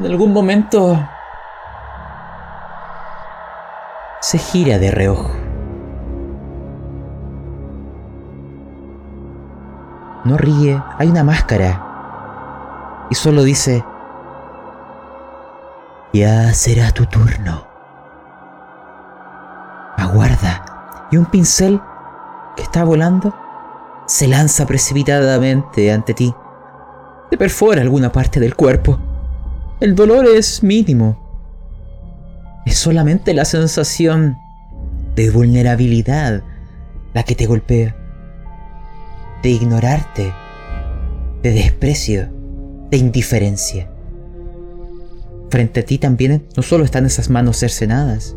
En 0.00 0.06
algún 0.06 0.32
momento 0.32 0.98
se 4.20 4.38
gira 4.38 4.78
de 4.78 4.90
reojo. 4.90 5.30
No 10.24 10.38
ríe, 10.38 10.82
hay 10.98 11.08
una 11.08 11.22
máscara. 11.22 13.06
Y 13.10 13.14
solo 13.14 13.42
dice, 13.42 13.84
ya 16.14 16.52
será 16.54 16.90
tu 16.90 17.04
turno. 17.04 17.63
Aguarda. 19.96 21.08
Y 21.10 21.16
un 21.16 21.26
pincel 21.26 21.80
que 22.56 22.62
está 22.62 22.84
volando 22.84 23.34
se 24.06 24.28
lanza 24.28 24.66
precipitadamente 24.66 25.92
ante 25.92 26.14
ti. 26.14 26.34
Te 27.30 27.38
perfora 27.38 27.82
alguna 27.82 28.12
parte 28.12 28.40
del 28.40 28.54
cuerpo. 28.54 28.98
El 29.80 29.94
dolor 29.94 30.26
es 30.26 30.62
mínimo. 30.62 31.18
Es 32.66 32.78
solamente 32.78 33.34
la 33.34 33.44
sensación 33.44 34.36
de 35.14 35.30
vulnerabilidad 35.30 36.42
la 37.12 37.22
que 37.22 37.34
te 37.34 37.46
golpea. 37.46 37.96
De 39.42 39.48
ignorarte. 39.50 40.32
De 41.42 41.52
desprecio. 41.52 42.28
De 42.90 42.96
indiferencia. 42.96 43.90
Frente 45.50 45.80
a 45.80 45.84
ti 45.84 45.98
también 45.98 46.48
no 46.56 46.62
solo 46.62 46.84
están 46.84 47.06
esas 47.06 47.30
manos 47.30 47.58
cercenadas. 47.58 48.36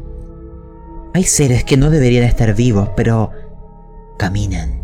Hay 1.17 1.23
seres 1.23 1.63
que 1.63 1.77
no 1.77 1.89
deberían 1.89 2.25
estar 2.25 2.53
vivos, 2.53 2.89
pero 2.95 3.31
caminan 4.19 4.81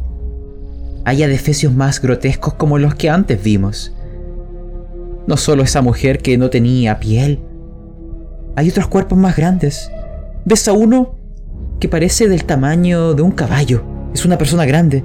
hay 1.05 1.21
adefesios 1.21 1.71
más 1.71 2.01
grotescos 2.01 2.55
como 2.55 2.79
los 2.79 2.95
que 2.95 3.11
antes 3.11 3.43
vimos. 3.43 3.93
No 5.27 5.37
solo 5.37 5.61
esa 5.61 5.83
mujer 5.83 6.23
que 6.23 6.39
no 6.39 6.49
tenía 6.49 6.99
piel, 6.99 7.39
hay 8.55 8.67
otros 8.67 8.87
cuerpos 8.87 9.15
más 9.15 9.35
grandes. 9.35 9.91
Ves 10.43 10.67
a 10.67 10.73
uno 10.73 11.13
que 11.79 11.87
parece 11.87 12.27
del 12.27 12.45
tamaño 12.45 13.13
de 13.13 13.21
un 13.21 13.31
caballo. 13.31 13.83
Es 14.11 14.25
una 14.25 14.39
persona 14.39 14.65
grande, 14.65 15.03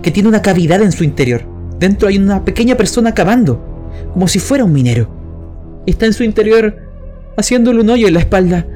que 0.00 0.10
tiene 0.12 0.30
una 0.30 0.40
cavidad 0.40 0.80
en 0.80 0.92
su 0.92 1.04
interior. 1.04 1.42
Dentro 1.78 2.08
hay 2.08 2.16
una 2.16 2.42
pequeña 2.42 2.74
persona 2.74 3.12
cavando, 3.12 3.62
como 4.14 4.28
si 4.28 4.38
fuera 4.38 4.64
un 4.64 4.72
minero. 4.72 5.10
Está 5.84 6.06
en 6.06 6.14
su 6.14 6.24
interior 6.24 6.78
haciéndole 7.36 7.82
un 7.82 7.90
hoyo 7.90 8.08
en 8.08 8.14
la 8.14 8.20
espalda 8.20 8.66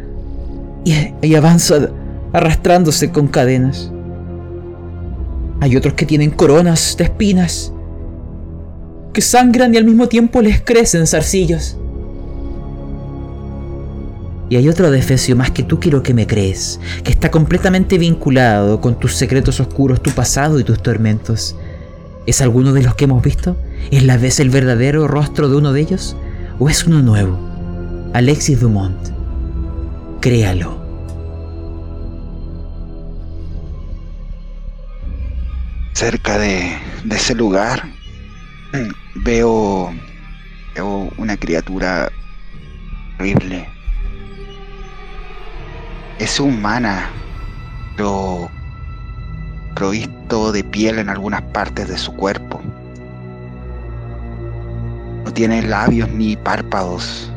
y, 1.22 1.34
avanza 1.34 1.90
arrastrándose 2.32 3.10
con 3.10 3.28
cadenas. 3.28 3.90
Hay 5.60 5.76
otros 5.76 5.94
que 5.94 6.06
tienen 6.06 6.30
coronas 6.30 6.96
de 6.96 7.04
espinas, 7.04 7.72
que 9.12 9.20
sangran 9.20 9.74
y 9.74 9.76
al 9.76 9.84
mismo 9.84 10.08
tiempo 10.08 10.40
les 10.40 10.60
crecen 10.60 11.06
zarcillos. 11.06 11.76
Y 14.50 14.56
hay 14.56 14.68
otro 14.68 14.90
defecio 14.90 15.36
más 15.36 15.50
que 15.50 15.62
tú 15.62 15.78
quiero 15.78 16.02
que 16.02 16.14
me 16.14 16.26
crees, 16.26 16.80
que 17.04 17.10
está 17.10 17.30
completamente 17.30 17.98
vinculado 17.98 18.80
con 18.80 18.98
tus 18.98 19.14
secretos 19.14 19.60
oscuros, 19.60 20.02
tu 20.02 20.10
pasado 20.10 20.58
y 20.58 20.64
tus 20.64 20.82
tormentos. 20.82 21.54
¿Es 22.24 22.40
alguno 22.40 22.72
de 22.72 22.82
los 22.82 22.94
que 22.94 23.04
hemos 23.04 23.22
visto? 23.22 23.56
¿Es 23.90 24.04
la 24.04 24.16
vez 24.16 24.40
el 24.40 24.48
verdadero 24.48 25.06
rostro 25.06 25.50
de 25.50 25.56
uno 25.56 25.72
de 25.72 25.80
ellos? 25.80 26.16
¿O 26.58 26.68
es 26.70 26.86
uno 26.86 27.02
nuevo? 27.02 27.38
Alexis 28.14 28.60
Dumont. 28.60 28.96
Créalo. 30.20 30.77
Cerca 35.98 36.38
de, 36.38 36.78
ese 37.10 37.34
lugar 37.34 37.82
veo, 39.16 39.92
veo 40.76 41.10
una 41.18 41.36
criatura 41.36 42.08
horrible. 43.18 43.68
Es 46.20 46.38
humana, 46.38 47.10
pero 47.96 48.48
provisto 49.74 50.52
de 50.52 50.62
piel 50.62 51.00
en 51.00 51.08
algunas 51.08 51.42
partes 51.42 51.88
de 51.88 51.98
su 51.98 52.14
cuerpo. 52.14 52.60
No 55.24 55.32
tiene 55.32 55.62
labios 55.62 56.08
ni 56.10 56.36
párpados. 56.36 57.32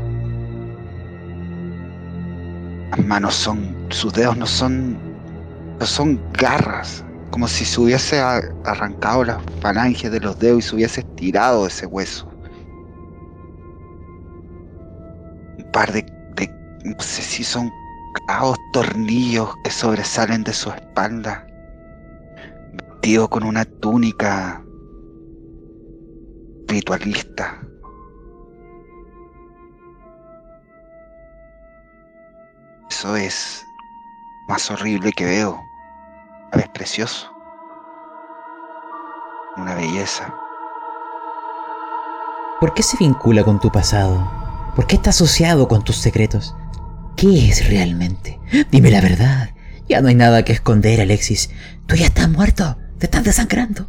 Las 2.92 3.04
manos 3.08 3.34
son, 3.34 3.76
sus 3.90 4.14
dedos 4.14 4.38
no 4.38 4.46
son, 4.46 5.00
no 5.80 5.86
son 5.88 6.22
garras, 6.34 7.04
como 7.32 7.48
si 7.48 7.64
se 7.66 7.80
hubiese 7.80 8.20
arrancado 8.20 9.24
las 9.24 9.38
falanges 9.62 10.12
de 10.12 10.20
los 10.20 10.38
dedos 10.38 10.60
y 10.60 10.62
se 10.62 10.76
hubiese 10.76 11.02
estirado 11.02 11.66
ese 11.66 11.86
hueso. 11.86 12.28
Un 15.58 15.72
par 15.72 15.92
de, 15.94 16.06
no 16.84 17.00
sé 17.00 17.22
si 17.22 17.44
son 17.44 17.72
clavos 18.26 18.58
tornillos 18.74 19.56
que 19.64 19.72
sobresalen 19.72 20.44
de 20.44 20.54
su 20.54 20.70
espalda, 20.70 21.48
vestido 22.74 23.30
con 23.30 23.44
una 23.44 23.64
túnica 23.64 24.64
ritualista. 26.68 27.66
Eso 32.90 33.16
es 33.16 33.66
más 34.50 34.70
horrible 34.70 35.14
que 35.14 35.24
veo 35.26 35.71
es 36.60 36.70
precioso. 36.70 37.32
Una 39.58 39.76
belleza. 39.76 40.34
¿Por 42.60 42.74
qué 42.74 42.84
se 42.84 42.98
vincula 42.98 43.44
con 43.44 43.60
tu 43.60 43.72
pasado? 43.72 44.32
¿Por 44.76 44.88
qué 44.88 44.96
está 44.96 45.10
asociado 45.10 45.68
con 45.68 45.84
tus 45.84 45.98
secretos? 45.98 46.56
¿Qué 47.16 47.50
es 47.50 47.68
realmente? 47.68 48.40
Dime 48.72 48.92
la 48.92 49.02
verdad. 49.02 49.50
Ya 49.90 50.02
no 50.02 50.08
hay 50.08 50.16
nada 50.16 50.44
que 50.46 50.54
esconder, 50.54 51.02
Alexis. 51.02 51.50
Tú 51.88 51.96
ya 51.96 52.06
estás 52.06 52.30
muerto. 52.30 52.78
Te 52.98 53.08
estás 53.08 53.24
desangrando. 53.24 53.88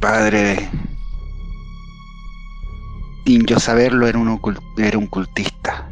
Padre, 0.00 0.68
sin 3.24 3.44
yo 3.44 3.58
saberlo, 3.60 4.06
era 4.06 4.18
un, 4.18 4.40
era 4.78 4.98
un 4.98 5.06
cultista. 5.06 5.88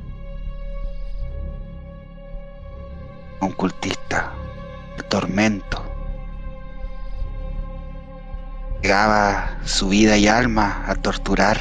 Un 3.41 3.53
cultista 3.53 4.33
tormento. 5.15 5.81
Llegaba 8.83 9.59
su 9.63 9.91
vida 9.91 10.17
y 10.17 10.27
alma 10.27 10.83
a 10.89 10.97
torturar. 10.97 11.57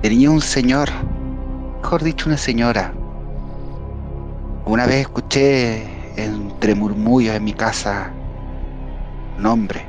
Tenía 0.00 0.30
un 0.30 0.40
señor, 0.40 0.88
mejor 1.82 2.02
dicho 2.02 2.30
una 2.30 2.38
señora. 2.38 2.94
Una 4.64 4.86
vez 4.86 5.00
escuché 5.00 5.84
entre 6.16 6.74
murmullos 6.74 7.34
en 7.34 7.44
mi 7.44 7.52
casa 7.52 8.10
nombre, 9.36 9.84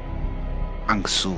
Angsu. 0.87 1.37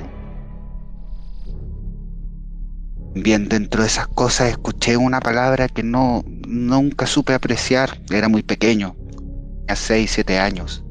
Bien 3.14 3.46
dentro 3.46 3.82
de 3.82 3.88
esas 3.88 4.08
cosas 4.08 4.48
escuché 4.48 4.96
una 4.96 5.20
palabra 5.20 5.68
que 5.68 5.82
no 5.82 6.22
nunca 6.26 7.06
supe 7.06 7.34
apreciar, 7.34 7.98
era 8.10 8.28
muy 8.28 8.42
pequeño, 8.42 8.96
a 9.68 9.76
6, 9.76 10.12
7 10.12 10.38
años. 10.38 10.82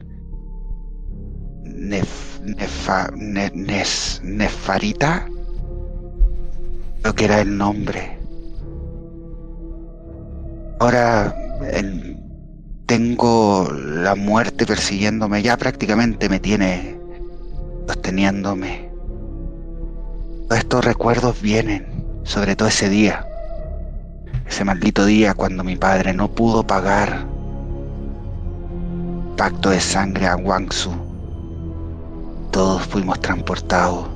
Nef, 1.63 2.39
nefa, 2.41 3.09
ne- 3.15 3.51
nefarita, 4.23 5.27
creo 7.01 7.15
que 7.15 7.25
era 7.25 7.41
el 7.41 7.57
nombre. 7.57 8.19
Ahora 10.79 11.35
tengo 12.85 13.67
la 13.73 14.13
muerte 14.13 14.65
persiguiéndome, 14.67 15.41
ya 15.41 15.57
prácticamente 15.57 16.29
me 16.29 16.39
tiene 16.39 16.99
sosteniéndome. 17.87 18.91
Todos 20.47 20.59
estos 20.59 20.85
recuerdos 20.85 21.41
vienen, 21.41 21.90
sobre 22.31 22.55
todo 22.55 22.69
ese 22.69 22.87
día. 22.87 23.27
Ese 24.47 24.63
maldito 24.63 25.03
día 25.03 25.33
cuando 25.33 25.65
mi 25.65 25.75
padre 25.75 26.13
no 26.13 26.31
pudo 26.31 26.65
pagar 26.65 27.25
pacto 29.35 29.71
de 29.71 29.81
sangre 29.81 30.27
a 30.27 30.37
Wangsu. 30.37 30.91
Todos 32.51 32.83
fuimos 32.83 33.19
transportados 33.19 34.07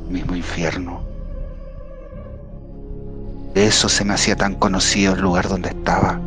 al 0.00 0.10
mismo 0.10 0.34
infierno. 0.34 1.00
Eso 3.54 3.88
se 3.88 4.04
me 4.04 4.14
hacía 4.14 4.34
tan 4.34 4.56
conocido 4.56 5.14
el 5.14 5.20
lugar 5.20 5.48
donde 5.48 5.68
estaba. 5.68 6.20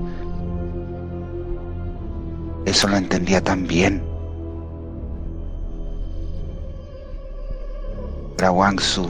Eso 2.64 2.88
lo 2.88 2.96
entendía 2.96 3.44
tan 3.44 3.68
bien. 3.68 4.02
Para 8.38 8.52
Wangsu 8.54 9.10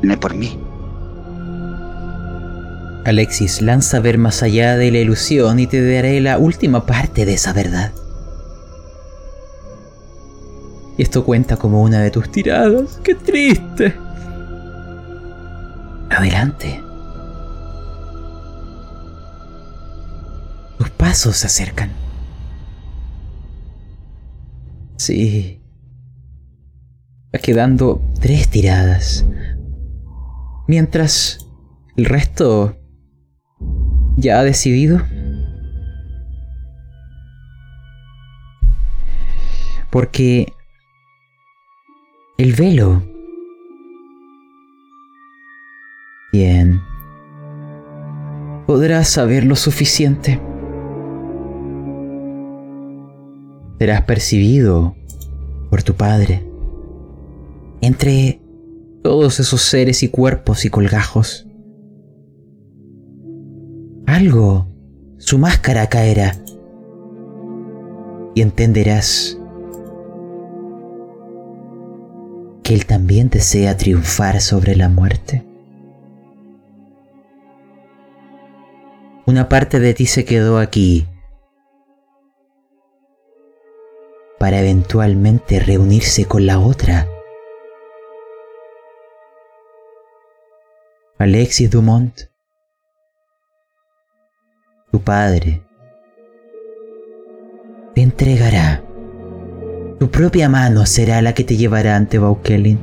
viene 0.00 0.16
por 0.16 0.32
mí. 0.32 0.56
Alexis 3.06 3.62
lanza 3.62 4.00
ver 4.00 4.18
más 4.18 4.42
allá 4.42 4.76
de 4.76 4.90
la 4.90 4.98
ilusión 4.98 5.60
y 5.60 5.68
te 5.68 5.80
daré 5.94 6.20
la 6.20 6.38
última 6.38 6.86
parte 6.86 7.24
de 7.24 7.34
esa 7.34 7.52
verdad. 7.52 7.92
Y 10.98 11.02
esto 11.02 11.24
cuenta 11.24 11.56
como 11.56 11.82
una 11.82 12.00
de 12.00 12.10
tus 12.10 12.32
tiradas. 12.32 12.98
¡Qué 13.04 13.14
triste! 13.14 13.94
Adelante. 16.10 16.82
Tus 20.78 20.90
pasos 20.90 21.36
se 21.36 21.46
acercan. 21.46 21.92
Sí. 24.96 25.62
Va 27.32 27.38
quedando 27.38 28.02
tres 28.20 28.48
tiradas. 28.48 29.24
Mientras 30.66 31.46
el 31.96 32.06
resto 32.06 32.76
ya 34.16 34.40
ha 34.40 34.44
decidido. 34.44 35.02
Porque 39.90 40.52
el 42.38 42.52
velo. 42.52 43.02
Bien. 46.32 46.82
Podrás 48.66 49.08
saber 49.08 49.44
lo 49.44 49.56
suficiente. 49.56 50.40
Serás 53.78 54.02
percibido 54.02 54.96
por 55.70 55.82
tu 55.82 55.94
padre. 55.94 56.46
Entre 57.80 58.40
todos 59.02 59.38
esos 59.38 59.62
seres 59.62 60.02
y 60.02 60.08
cuerpos 60.08 60.64
y 60.64 60.70
colgajos. 60.70 61.45
Algo, 64.06 64.66
su 65.18 65.38
máscara 65.38 65.88
caerá. 65.88 66.32
Y 68.34 68.42
entenderás 68.42 69.38
que 72.62 72.74
él 72.74 72.86
también 72.86 73.28
desea 73.28 73.76
triunfar 73.76 74.40
sobre 74.40 74.76
la 74.76 74.88
muerte. 74.88 75.46
Una 79.26 79.48
parte 79.48 79.80
de 79.80 79.92
ti 79.92 80.06
se 80.06 80.24
quedó 80.24 80.58
aquí 80.58 81.06
para 84.38 84.60
eventualmente 84.60 85.58
reunirse 85.58 86.26
con 86.26 86.46
la 86.46 86.60
otra. 86.60 87.08
Alexis 91.18 91.70
Dumont, 91.70 92.20
tu 94.90 95.00
padre, 95.00 95.62
te 97.94 98.02
entregará. 98.02 98.82
Tu 99.98 100.10
propia 100.10 100.48
mano 100.48 100.84
será 100.86 101.22
la 101.22 101.32
que 101.32 101.44
te 101.44 101.56
llevará 101.56 101.96
ante 101.96 102.18
Baukelin 102.18 102.78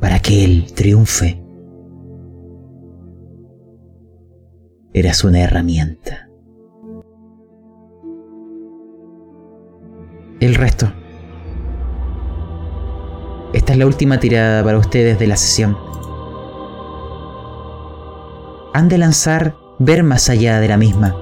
para 0.00 0.20
que 0.20 0.44
él 0.44 0.72
triunfe. 0.74 1.42
Eras 4.92 5.22
una 5.24 5.40
herramienta. 5.40 6.28
El 10.40 10.54
resto. 10.54 10.90
Esta 13.52 13.72
es 13.72 13.78
la 13.78 13.86
última 13.86 14.18
tirada 14.18 14.64
para 14.64 14.78
ustedes 14.78 15.18
de 15.18 15.26
la 15.26 15.36
sesión. 15.36 15.76
Han 18.72 18.88
de 18.88 18.98
lanzar 18.98 19.56
ver 19.78 20.02
más 20.02 20.28
allá 20.28 20.60
de 20.60 20.68
la 20.68 20.76
misma. 20.76 21.14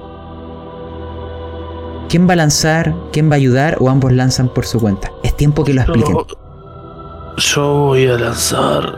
¿Quién 2.09 2.27
va 2.27 2.33
a 2.33 2.37
lanzar? 2.37 2.95
¿Quién 3.11 3.29
va 3.29 3.33
a 3.33 3.37
ayudar? 3.37 3.77
¿O 3.79 3.89
ambos 3.89 4.11
lanzan 4.13 4.49
por 4.49 4.65
su 4.65 4.79
cuenta? 4.79 5.11
Es 5.23 5.35
tiempo 5.35 5.63
que 5.63 5.73
lo 5.73 5.81
expliquen. 5.81 6.15
Yo, 6.15 6.25
yo 7.37 7.73
voy 7.73 8.07
a 8.07 8.17
lanzar. 8.17 8.97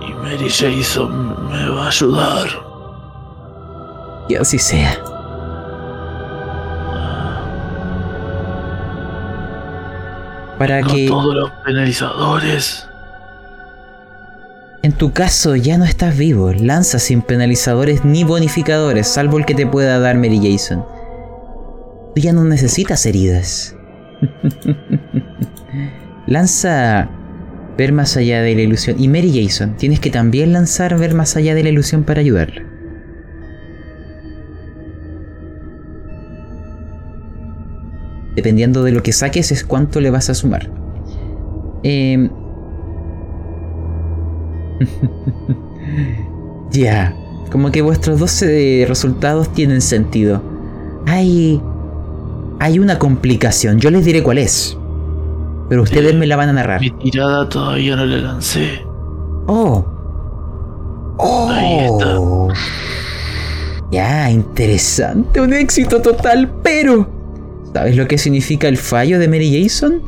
Y 0.00 0.12
Mary 0.14 0.50
Jason 0.50 1.48
me 1.50 1.68
va 1.68 1.84
a 1.84 1.88
ayudar. 1.88 2.48
Y 4.28 4.34
así 4.34 4.58
sea. 4.58 4.98
Para 10.58 10.80
Con 10.80 10.92
que 10.92 11.06
todos 11.06 11.34
los 11.34 11.50
penalizadores. 11.64 12.88
En 14.82 14.92
tu 14.92 15.12
caso 15.12 15.56
ya 15.56 15.78
no 15.78 15.84
estás 15.84 16.16
vivo, 16.16 16.52
lanza 16.52 16.98
sin 16.98 17.22
penalizadores 17.22 18.04
ni 18.04 18.24
bonificadores, 18.24 19.08
salvo 19.08 19.38
el 19.38 19.44
que 19.44 19.54
te 19.54 19.66
pueda 19.66 19.98
dar 19.98 20.16
Mary 20.16 20.40
Jason. 20.42 20.84
Tú 22.14 22.20
ya 22.20 22.32
no 22.32 22.44
necesitas 22.44 23.04
heridas. 23.06 23.76
lanza 26.26 27.08
ver 27.76 27.92
más 27.92 28.16
allá 28.16 28.42
de 28.42 28.54
la 28.54 28.62
ilusión. 28.62 28.96
Y 28.98 29.08
Mary 29.08 29.32
Jason, 29.34 29.76
tienes 29.76 30.00
que 30.00 30.10
también 30.10 30.52
lanzar 30.52 30.98
ver 30.98 31.14
más 31.14 31.36
allá 31.36 31.54
de 31.54 31.62
la 31.62 31.68
ilusión 31.68 32.04
para 32.04 32.20
ayudarla. 32.20 32.62
Dependiendo 38.34 38.82
de 38.82 38.92
lo 38.92 39.02
que 39.02 39.12
saques 39.12 39.50
es 39.50 39.64
cuánto 39.64 40.00
le 40.00 40.10
vas 40.10 40.30
a 40.30 40.34
sumar. 40.34 40.70
Eh... 41.82 42.28
ya, 46.70 47.14
como 47.50 47.70
que 47.70 47.82
vuestros 47.82 48.18
12 48.20 48.84
resultados 48.88 49.52
tienen 49.52 49.80
sentido. 49.80 50.42
Hay... 51.06 51.60
Hay 52.58 52.78
una 52.78 52.98
complicación, 52.98 53.80
yo 53.80 53.90
les 53.90 54.06
diré 54.06 54.22
cuál 54.22 54.38
es. 54.38 54.78
Pero 55.68 55.82
ustedes 55.82 56.14
me 56.14 56.26
la 56.26 56.36
van 56.36 56.48
a 56.48 56.52
narrar. 56.54 56.80
Mi 56.80 56.90
tirada 56.90 57.46
todavía 57.48 57.96
no 57.96 58.06
la 58.06 58.16
lancé. 58.16 58.82
Oh. 59.46 59.84
Oh. 61.18 61.48
Ahí 61.50 61.80
está. 61.84 62.18
Ya, 63.90 64.30
interesante, 64.30 65.40
un 65.40 65.52
éxito 65.52 66.02
total, 66.02 66.50
pero 66.62 67.08
¿sabes 67.72 67.96
lo 67.96 68.08
que 68.08 68.18
significa 68.18 68.68
el 68.68 68.78
fallo 68.78 69.18
de 69.18 69.28
Mary 69.28 69.62
Jason? 69.62 70.02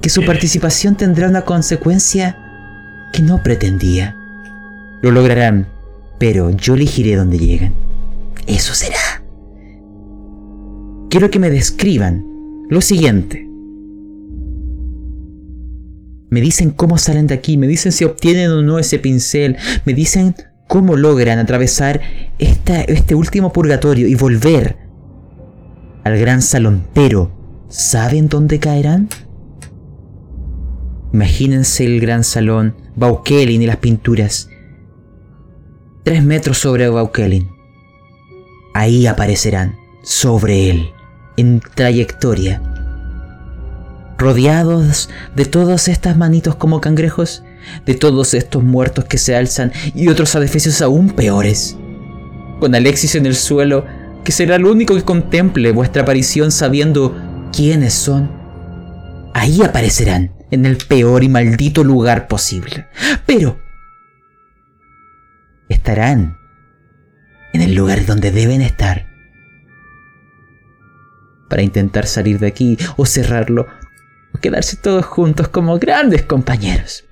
Que 0.00 0.08
su 0.08 0.20
¿Qué? 0.20 0.26
participación 0.26 0.96
tendrá 0.96 1.28
una 1.28 1.42
consecuencia 1.42 2.41
que 3.12 3.22
no 3.22 3.42
pretendía. 3.42 4.16
Lo 5.02 5.10
lograrán, 5.10 5.66
pero 6.18 6.50
yo 6.50 6.74
elegiré 6.74 7.16
dónde 7.16 7.38
llegan. 7.38 7.74
Eso 8.46 8.74
será. 8.74 9.22
Quiero 11.10 11.30
que 11.30 11.38
me 11.38 11.50
describan 11.50 12.24
lo 12.68 12.80
siguiente. 12.80 13.48
Me 16.30 16.40
dicen 16.40 16.70
cómo 16.70 16.96
salen 16.96 17.26
de 17.26 17.34
aquí, 17.34 17.58
me 17.58 17.66
dicen 17.66 17.92
si 17.92 18.04
obtienen 18.04 18.50
o 18.50 18.62
no 18.62 18.78
ese 18.78 18.98
pincel, 18.98 19.56
me 19.84 19.92
dicen 19.92 20.34
cómo 20.66 20.96
logran 20.96 21.38
atravesar 21.38 22.00
este 22.38 23.14
último 23.14 23.52
purgatorio 23.52 24.08
y 24.08 24.14
volver 24.14 24.78
al 26.04 26.18
gran 26.18 26.40
salón. 26.40 26.86
Pero, 26.94 27.30
¿saben 27.68 28.28
dónde 28.28 28.58
caerán? 28.58 29.10
Imagínense 31.12 31.84
el 31.84 32.00
gran 32.00 32.24
salón, 32.24 32.74
Baukelin 32.96 33.60
y 33.62 33.66
las 33.66 33.76
pinturas. 33.76 34.48
Tres 36.04 36.24
metros 36.24 36.58
sobre 36.58 36.88
Baukelin. 36.88 37.50
Ahí 38.74 39.06
aparecerán, 39.06 39.76
sobre 40.02 40.70
él, 40.70 40.90
en 41.36 41.60
trayectoria. 41.74 42.62
Rodeados 44.16 45.10
de 45.36 45.44
todas 45.44 45.88
estas 45.88 46.16
manitos 46.16 46.54
como 46.54 46.80
cangrejos, 46.80 47.44
de 47.84 47.94
todos 47.94 48.32
estos 48.34 48.62
muertos 48.62 49.04
que 49.04 49.18
se 49.18 49.36
alzan 49.36 49.72
y 49.94 50.08
otros 50.08 50.34
adefesios 50.34 50.80
aún 50.80 51.10
peores. 51.10 51.76
Con 52.58 52.74
Alexis 52.74 53.16
en 53.16 53.26
el 53.26 53.34
suelo, 53.34 53.84
que 54.24 54.32
será 54.32 54.56
el 54.56 54.64
único 54.64 54.94
que 54.94 55.02
contemple 55.02 55.72
vuestra 55.72 56.02
aparición 56.02 56.52
sabiendo 56.52 57.14
quiénes 57.52 57.92
son. 57.92 58.30
Ahí 59.34 59.60
aparecerán, 59.62 60.32
en 60.52 60.66
el 60.66 60.76
peor 60.76 61.24
y 61.24 61.28
maldito 61.28 61.82
lugar 61.82 62.28
posible. 62.28 62.86
Pero 63.26 63.58
estarán 65.68 66.38
en 67.52 67.62
el 67.62 67.74
lugar 67.74 68.04
donde 68.06 68.30
deben 68.30 68.60
estar. 68.60 69.06
Para 71.48 71.62
intentar 71.62 72.06
salir 72.06 72.38
de 72.38 72.46
aquí 72.46 72.78
o 72.96 73.06
cerrarlo 73.06 73.66
o 74.34 74.38
quedarse 74.38 74.76
todos 74.76 75.04
juntos 75.04 75.48
como 75.48 75.78
grandes 75.78 76.22
compañeros. 76.22 77.04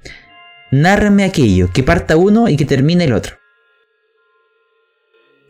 Nárrame 0.71 1.25
aquello, 1.25 1.71
que 1.73 1.83
parta 1.83 2.17
uno 2.17 2.49
y 2.49 2.57
que 2.57 2.65
termine 2.65 3.05
el 3.05 3.15
otro. 3.15 3.37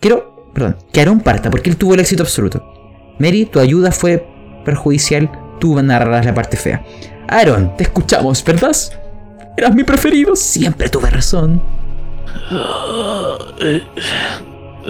Quiero, 0.00 0.52
perdón, 0.54 0.78
que 0.92 1.00
Aaron 1.00 1.20
parta 1.20 1.50
porque 1.50 1.70
él 1.70 1.76
tuvo 1.76 1.94
el 1.94 2.00
éxito 2.00 2.22
absoluto. 2.22 2.64
Mary, 3.18 3.46
tu 3.46 3.58
ayuda 3.58 3.92
fue 3.92 4.26
perjudicial, 4.64 5.30
tú 5.60 5.80
narrarás 5.82 6.24
la 6.24 6.34
parte 6.34 6.56
fea. 6.56 6.84
Aaron, 7.30 7.76
te 7.76 7.84
escuchamos, 7.84 8.44
¿verdad? 8.44 8.76
Eras 9.56 9.72
mi 9.72 9.84
preferido, 9.84 10.34
siempre 10.34 10.88
tuve 10.88 11.10
razón. 11.10 11.62
Eh, 13.60 13.82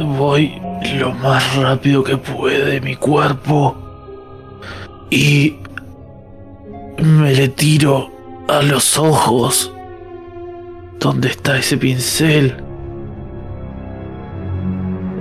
voy 0.02 0.58
lo 0.94 1.12
más 1.12 1.56
rápido 1.56 2.02
que 2.02 2.16
puede 2.16 2.80
mi 2.80 2.96
cuerpo 2.96 3.76
y 5.10 5.56
me 6.96 7.34
le 7.34 7.48
tiro 7.48 8.10
a 8.48 8.62
los 8.62 8.96
ojos. 8.96 9.70
¿Dónde 10.98 11.28
está 11.28 11.58
ese 11.58 11.76
pincel? 11.76 12.56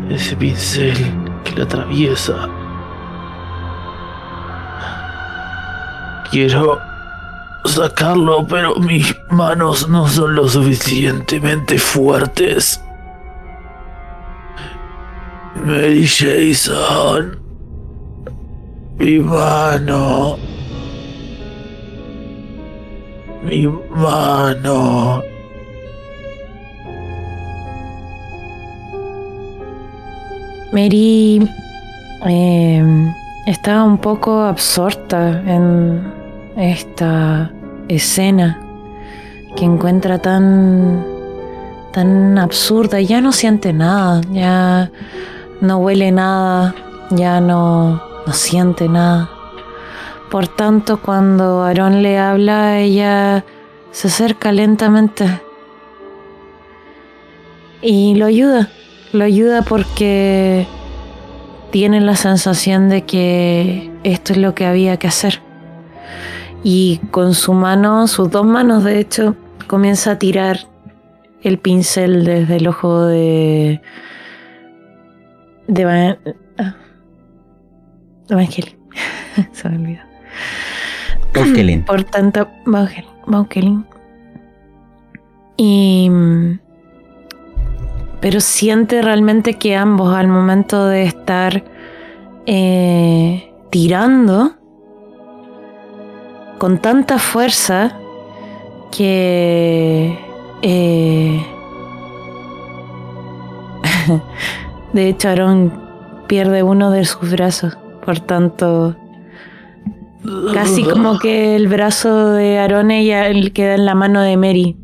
Ese 0.09 0.37
pincel 0.37 0.95
que 1.43 1.51
le 1.51 1.63
atraviesa. 1.63 2.47
Quiero 6.31 6.88
sacarlo, 7.69 8.45
pero 8.47 8.75
mis 8.75 9.15
manos 9.29 9.87
no 9.87 10.07
son 10.07 10.35
lo 10.35 10.47
suficientemente 10.47 11.77
fuertes. 11.77 12.81
Mary 15.63 16.07
Jason. 16.07 17.37
Mi 18.97 19.19
mano. 19.19 20.37
Mi 23.43 23.67
mano. 23.89 25.23
Mary 30.71 31.39
eh, 32.25 33.13
estaba 33.47 33.83
un 33.83 33.97
poco 33.97 34.41
absorta 34.41 35.41
en 35.45 36.13
esta 36.55 37.51
escena 37.89 38.61
que 39.55 39.65
encuentra 39.65 40.19
tan 40.19 41.05
tan 41.91 42.37
absurda, 42.37 43.01
ya 43.01 43.19
no 43.19 43.31
siente 43.31 43.73
nada, 43.73 44.21
ya 44.31 44.91
no 45.59 45.77
huele 45.77 46.11
nada, 46.11 46.75
ya 47.09 47.41
no, 47.41 48.01
no 48.25 48.33
siente 48.33 48.87
nada. 48.87 49.29
Por 50.29 50.47
tanto, 50.47 51.01
cuando 51.01 51.63
Aarón 51.63 52.03
le 52.03 52.19
habla, 52.19 52.79
ella 52.79 53.43
se 53.91 54.07
acerca 54.07 54.51
lentamente 54.51 55.41
y 57.81 58.15
lo 58.15 58.25
ayuda. 58.25 58.69
Lo 59.11 59.23
ayuda 59.23 59.63
porque 59.63 60.67
tiene 61.71 61.99
la 61.99 62.15
sensación 62.15 62.89
de 62.89 63.05
que 63.05 63.91
esto 64.03 64.33
es 64.33 64.39
lo 64.39 64.53
que 64.53 64.67
había 64.67 64.97
que 64.97 65.07
hacer. 65.07 65.41
Y 66.63 66.99
con 67.11 67.33
su 67.33 67.53
mano, 67.53 68.07
sus 68.07 68.29
dos 68.29 68.45
manos 68.45 68.83
de 68.83 68.99
hecho, 68.99 69.35
comienza 69.67 70.11
a 70.11 70.19
tirar 70.19 70.59
el 71.41 71.57
pincel 71.57 72.25
desde 72.25 72.57
el 72.57 72.67
ojo 72.67 73.05
de. 73.05 73.81
de. 75.67 75.85
Van, 75.85 76.17
ah, 76.57 76.75
Evangelin. 78.29 78.77
Se 79.53 79.69
me 79.69 79.75
olvidó. 79.77 80.01
Por 81.85 82.03
tanto. 82.03 82.49
Baukelin. 82.65 83.85
Y. 85.55 86.11
Pero 88.19 88.41
siente 88.41 89.01
realmente 89.01 89.53
que 89.53 89.77
ambos, 89.77 90.13
al 90.13 90.27
momento 90.27 90.87
de 90.87 91.03
estar 91.03 91.63
eh, 92.45 93.53
tirando 93.69 94.58
con 96.59 96.77
tanta 96.77 97.17
fuerza, 97.17 97.97
que 98.91 100.15
eh, 100.61 101.45
de 104.93 105.07
hecho 105.07 105.29
Aaron 105.29 105.73
pierde 106.27 106.61
uno 106.61 106.91
de 106.91 107.05
sus 107.05 107.31
brazos, 107.31 107.77
por 108.05 108.19
tanto 108.19 108.95
casi 110.53 110.83
como 110.83 111.17
que 111.17 111.55
el 111.55 111.67
brazo 111.67 112.33
de 112.33 112.59
Aaron 112.59 112.91
ella 112.91 113.27
queda 113.53 113.75
en 113.75 113.85
la 113.85 113.95
mano 113.95 114.21
de 114.21 114.37
Mary. 114.37 114.77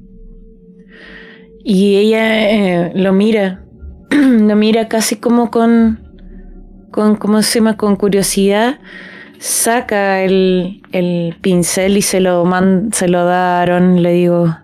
Y 1.64 1.97
ella 1.97 2.49
eh, 2.49 2.91
lo 2.95 3.11
mira, 3.11 3.64
lo 4.10 4.56
mira 4.56 4.88
casi 4.88 5.18
como 5.18 5.52
con 5.52 5.99
con 6.91 7.18
cómo 7.18 7.41
se 7.41 7.60
llama 7.60 7.76
con 7.76 7.97
curiosidad 7.97 8.80
saca 9.45 10.23
el, 10.23 10.81
el 10.91 11.38
pincel 11.39 11.97
y 11.97 12.01
se 12.01 12.19
lo, 12.19 12.43
man, 12.45 12.89
se 12.91 13.07
lo 13.07 13.26
da 13.26 13.59
a 13.59 13.61
Aaron. 13.61 14.01
Le 14.01 14.11
digo, 14.13 14.57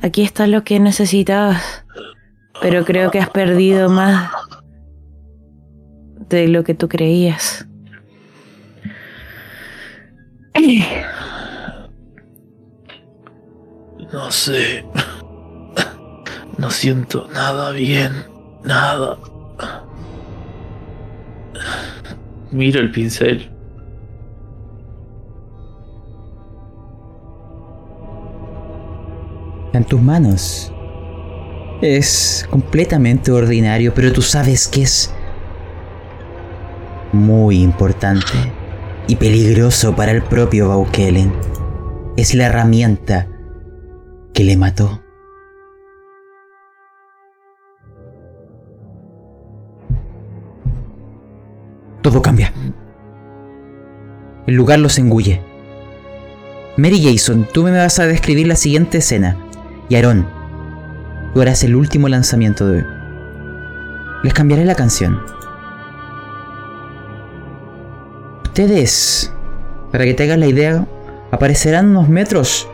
aquí 0.00 0.22
está 0.22 0.48
lo 0.48 0.64
que 0.64 0.80
necesitabas, 0.80 1.84
pero 2.60 2.84
creo 2.84 3.12
que 3.12 3.20
has 3.20 3.30
perdido 3.30 3.88
más 3.88 4.30
de 6.28 6.48
lo 6.48 6.64
que 6.64 6.74
tú 6.74 6.88
creías. 6.88 7.66
No 14.12 14.30
sé. 14.30 14.84
No 16.58 16.70
siento 16.70 17.28
nada 17.32 17.70
bien. 17.70 18.12
Nada. 18.64 19.16
Miro 22.52 22.80
el 22.80 22.90
pincel. 22.90 23.50
En 29.72 29.84
tus 29.84 30.00
manos. 30.00 30.70
Es 31.80 32.46
completamente 32.50 33.32
ordinario, 33.32 33.92
pero 33.94 34.12
tú 34.12 34.22
sabes 34.22 34.68
que 34.68 34.82
es 34.82 35.12
muy 37.12 37.62
importante 37.62 38.32
y 39.08 39.16
peligroso 39.16 39.96
para 39.96 40.12
el 40.12 40.22
propio 40.22 40.68
Baukelen. 40.68 41.32
Es 42.16 42.34
la 42.34 42.46
herramienta 42.46 43.28
que 44.34 44.44
le 44.44 44.56
mató. 44.56 45.01
Todo 52.02 52.20
cambia. 52.20 52.52
El 54.48 54.56
lugar 54.56 54.80
los 54.80 54.98
engulle. 54.98 55.40
Mary 56.76 57.00
Jason, 57.00 57.46
tú 57.52 57.62
me 57.62 57.70
vas 57.70 58.00
a 58.00 58.06
describir 58.06 58.48
la 58.48 58.56
siguiente 58.56 58.98
escena. 58.98 59.36
Y 59.88 59.94
Aaron, 59.94 60.26
tú 61.32 61.40
harás 61.40 61.62
el 61.62 61.76
último 61.76 62.08
lanzamiento 62.08 62.66
de 62.66 62.78
hoy. 62.78 62.86
Les 64.24 64.34
cambiaré 64.34 64.64
la 64.64 64.74
canción. 64.74 65.20
Ustedes, 68.42 69.32
para 69.92 70.04
que 70.04 70.14
te 70.14 70.24
hagas 70.24 70.38
la 70.38 70.46
idea, 70.46 70.86
aparecerán 71.30 71.90
unos 71.90 72.08
metros, 72.08 72.68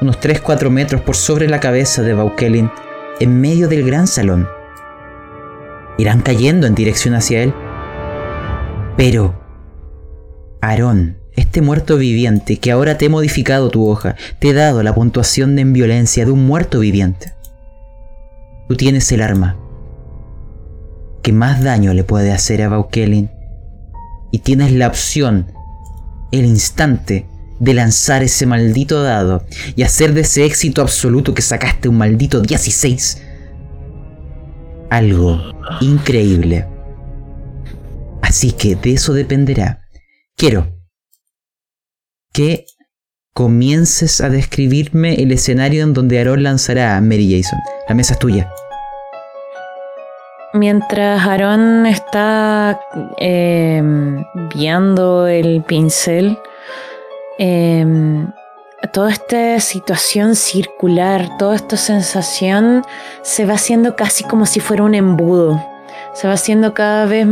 unos 0.00 0.18
3-4 0.18 0.70
metros 0.70 1.02
por 1.02 1.14
sobre 1.14 1.46
la 1.46 1.60
cabeza 1.60 2.00
de 2.00 2.14
Baukelin, 2.14 2.70
en 3.20 3.40
medio 3.40 3.68
del 3.68 3.84
gran 3.84 4.06
salón. 4.06 4.48
Irán 5.98 6.22
cayendo 6.22 6.66
en 6.66 6.74
dirección 6.74 7.14
hacia 7.14 7.42
él 7.42 7.54
pero 8.96 9.34
Aarón 10.60 11.18
este 11.34 11.62
muerto 11.62 11.96
viviente 11.96 12.58
que 12.58 12.70
ahora 12.70 12.98
te 12.98 13.06
he 13.06 13.08
modificado 13.08 13.70
tu 13.70 13.88
hoja, 13.88 14.16
te 14.38 14.50
he 14.50 14.52
dado 14.52 14.82
la 14.82 14.94
puntuación 14.94 15.56
de 15.56 15.62
en 15.62 15.72
violencia 15.72 16.24
de 16.24 16.30
un 16.30 16.46
muerto 16.46 16.80
viviente. 16.80 17.32
Tú 18.68 18.76
tienes 18.76 19.10
el 19.12 19.22
arma 19.22 19.58
que 21.22 21.32
más 21.32 21.62
daño 21.62 21.94
le 21.94 22.04
puede 22.04 22.32
hacer 22.32 22.62
a 22.62 22.68
Baukelin 22.68 23.30
y 24.30 24.38
tienes 24.38 24.72
la 24.72 24.88
opción, 24.88 25.52
el 26.32 26.44
instante, 26.44 27.26
de 27.60 27.74
lanzar 27.74 28.22
ese 28.24 28.44
maldito 28.44 29.02
dado 29.02 29.44
y 29.76 29.84
hacer 29.84 30.14
de 30.14 30.22
ese 30.22 30.44
éxito 30.44 30.82
absoluto 30.82 31.32
que 31.32 31.42
sacaste 31.42 31.88
un 31.88 31.96
maldito 31.96 32.40
16 32.40 33.22
algo 34.92 35.40
increíble. 35.80 36.66
Así 38.32 38.52
que 38.52 38.76
de 38.76 38.94
eso 38.94 39.12
dependerá. 39.12 39.82
Quiero 40.38 40.66
que 42.32 42.64
comiences 43.34 44.22
a 44.22 44.30
describirme 44.30 45.16
el 45.16 45.32
escenario 45.32 45.82
en 45.82 45.92
donde 45.92 46.18
Aaron 46.18 46.42
lanzará 46.42 46.96
a 46.96 47.02
Mary 47.02 47.30
Jason. 47.30 47.58
La 47.90 47.94
mesa 47.94 48.14
es 48.14 48.18
tuya. 48.18 48.50
Mientras 50.54 51.26
Aaron 51.26 51.84
está 51.84 52.80
eh, 53.18 53.82
viendo 54.54 55.26
el 55.26 55.62
pincel, 55.64 56.38
eh, 57.38 57.84
toda 58.94 59.10
esta 59.10 59.60
situación 59.60 60.36
circular, 60.36 61.36
toda 61.36 61.56
esta 61.56 61.76
sensación 61.76 62.82
se 63.20 63.44
va 63.44 63.56
haciendo 63.56 63.94
casi 63.94 64.24
como 64.24 64.46
si 64.46 64.60
fuera 64.60 64.84
un 64.84 64.94
embudo. 64.94 65.62
Se 66.14 66.28
va 66.28 66.32
haciendo 66.32 66.72
cada 66.72 67.04
vez, 67.04 67.26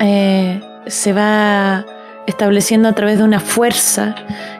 eh, 0.00 0.60
se 0.86 1.12
va 1.12 1.84
estableciendo 2.26 2.88
a 2.88 2.92
través 2.94 3.18
de 3.18 3.24
una 3.24 3.40
fuerza 3.40 4.14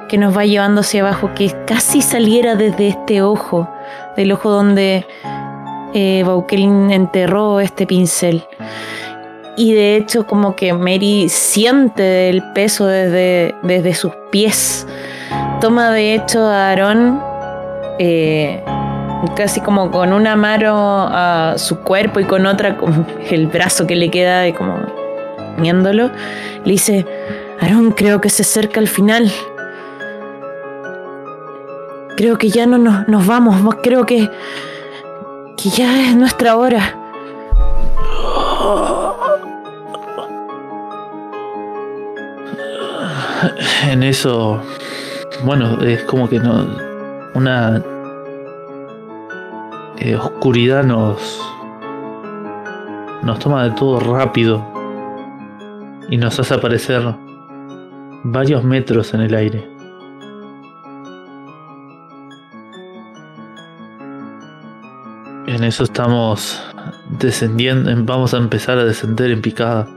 que 0.08 0.18
nos 0.18 0.36
va 0.36 0.44
llevando 0.44 0.80
hacia 0.82 1.00
abajo, 1.02 1.30
que 1.34 1.54
casi 1.66 2.02
saliera 2.02 2.56
desde 2.56 2.88
este 2.88 3.22
ojo, 3.22 3.68
del 4.16 4.32
ojo 4.32 4.50
donde 4.50 5.06
eh, 5.94 6.24
enterró 6.90 7.60
este 7.60 7.86
pincel. 7.86 8.44
Y 9.56 9.72
de 9.74 9.96
hecho 9.96 10.26
como 10.26 10.56
que 10.56 10.72
Mary 10.72 11.28
siente 11.28 12.28
el 12.28 12.42
peso 12.52 12.86
desde, 12.86 13.54
desde 13.62 13.94
sus 13.94 14.12
pies. 14.30 14.86
Toma 15.60 15.90
de 15.90 16.14
hecho 16.14 16.46
a 16.46 16.70
Aarón 16.70 17.20
eh, 17.98 18.64
casi 19.36 19.60
como 19.60 19.90
con 19.90 20.12
una 20.12 20.34
mano 20.34 21.06
a 21.10 21.54
su 21.56 21.80
cuerpo 21.80 22.20
y 22.20 22.24
con 22.24 22.46
otra 22.46 22.76
con 22.76 23.06
el 23.30 23.46
brazo 23.46 23.86
que 23.86 23.96
le 23.96 24.10
queda 24.10 24.40
de 24.40 24.54
como 24.54 24.99
viéndolo. 25.60 26.10
Le 26.64 26.72
dice, 26.72 27.06
Aarón, 27.60 27.92
creo 27.92 28.20
que 28.20 28.30
se 28.30 28.42
acerca 28.42 28.80
el 28.80 28.88
final. 28.88 29.30
Creo 32.16 32.38
que 32.38 32.50
ya 32.50 32.66
no 32.66 32.78
nos, 32.78 33.08
nos 33.08 33.26
vamos, 33.26 33.76
creo 33.82 34.04
que, 34.04 34.30
que 35.56 35.70
ya 35.70 36.08
es 36.08 36.16
nuestra 36.16 36.56
hora. 36.56 36.96
En 43.88 44.02
eso, 44.02 44.60
bueno, 45.44 45.80
es 45.82 46.02
como 46.04 46.28
que 46.28 46.38
no, 46.38 46.66
una 47.34 47.82
eh, 49.98 50.14
oscuridad 50.14 50.84
nos 50.84 51.40
nos 53.22 53.38
toma 53.38 53.64
de 53.64 53.70
todo 53.72 54.00
rápido 54.00 54.69
y 56.10 56.16
nos 56.16 56.38
hace 56.40 56.54
aparecer 56.54 57.02
varios 58.24 58.64
metros 58.64 59.14
en 59.14 59.20
el 59.20 59.34
aire. 59.34 59.66
En 65.46 65.64
eso 65.64 65.84
estamos 65.84 66.60
descendiendo, 67.18 67.90
vamos 68.04 68.34
a 68.34 68.38
empezar 68.38 68.78
a 68.78 68.84
descender 68.84 69.30
en 69.30 69.40
picada. 69.40 69.88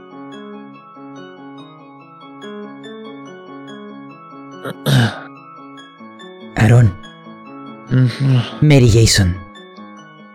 Aaron. 6.56 6.94
Mary 8.60 8.90
Jason. 8.90 9.36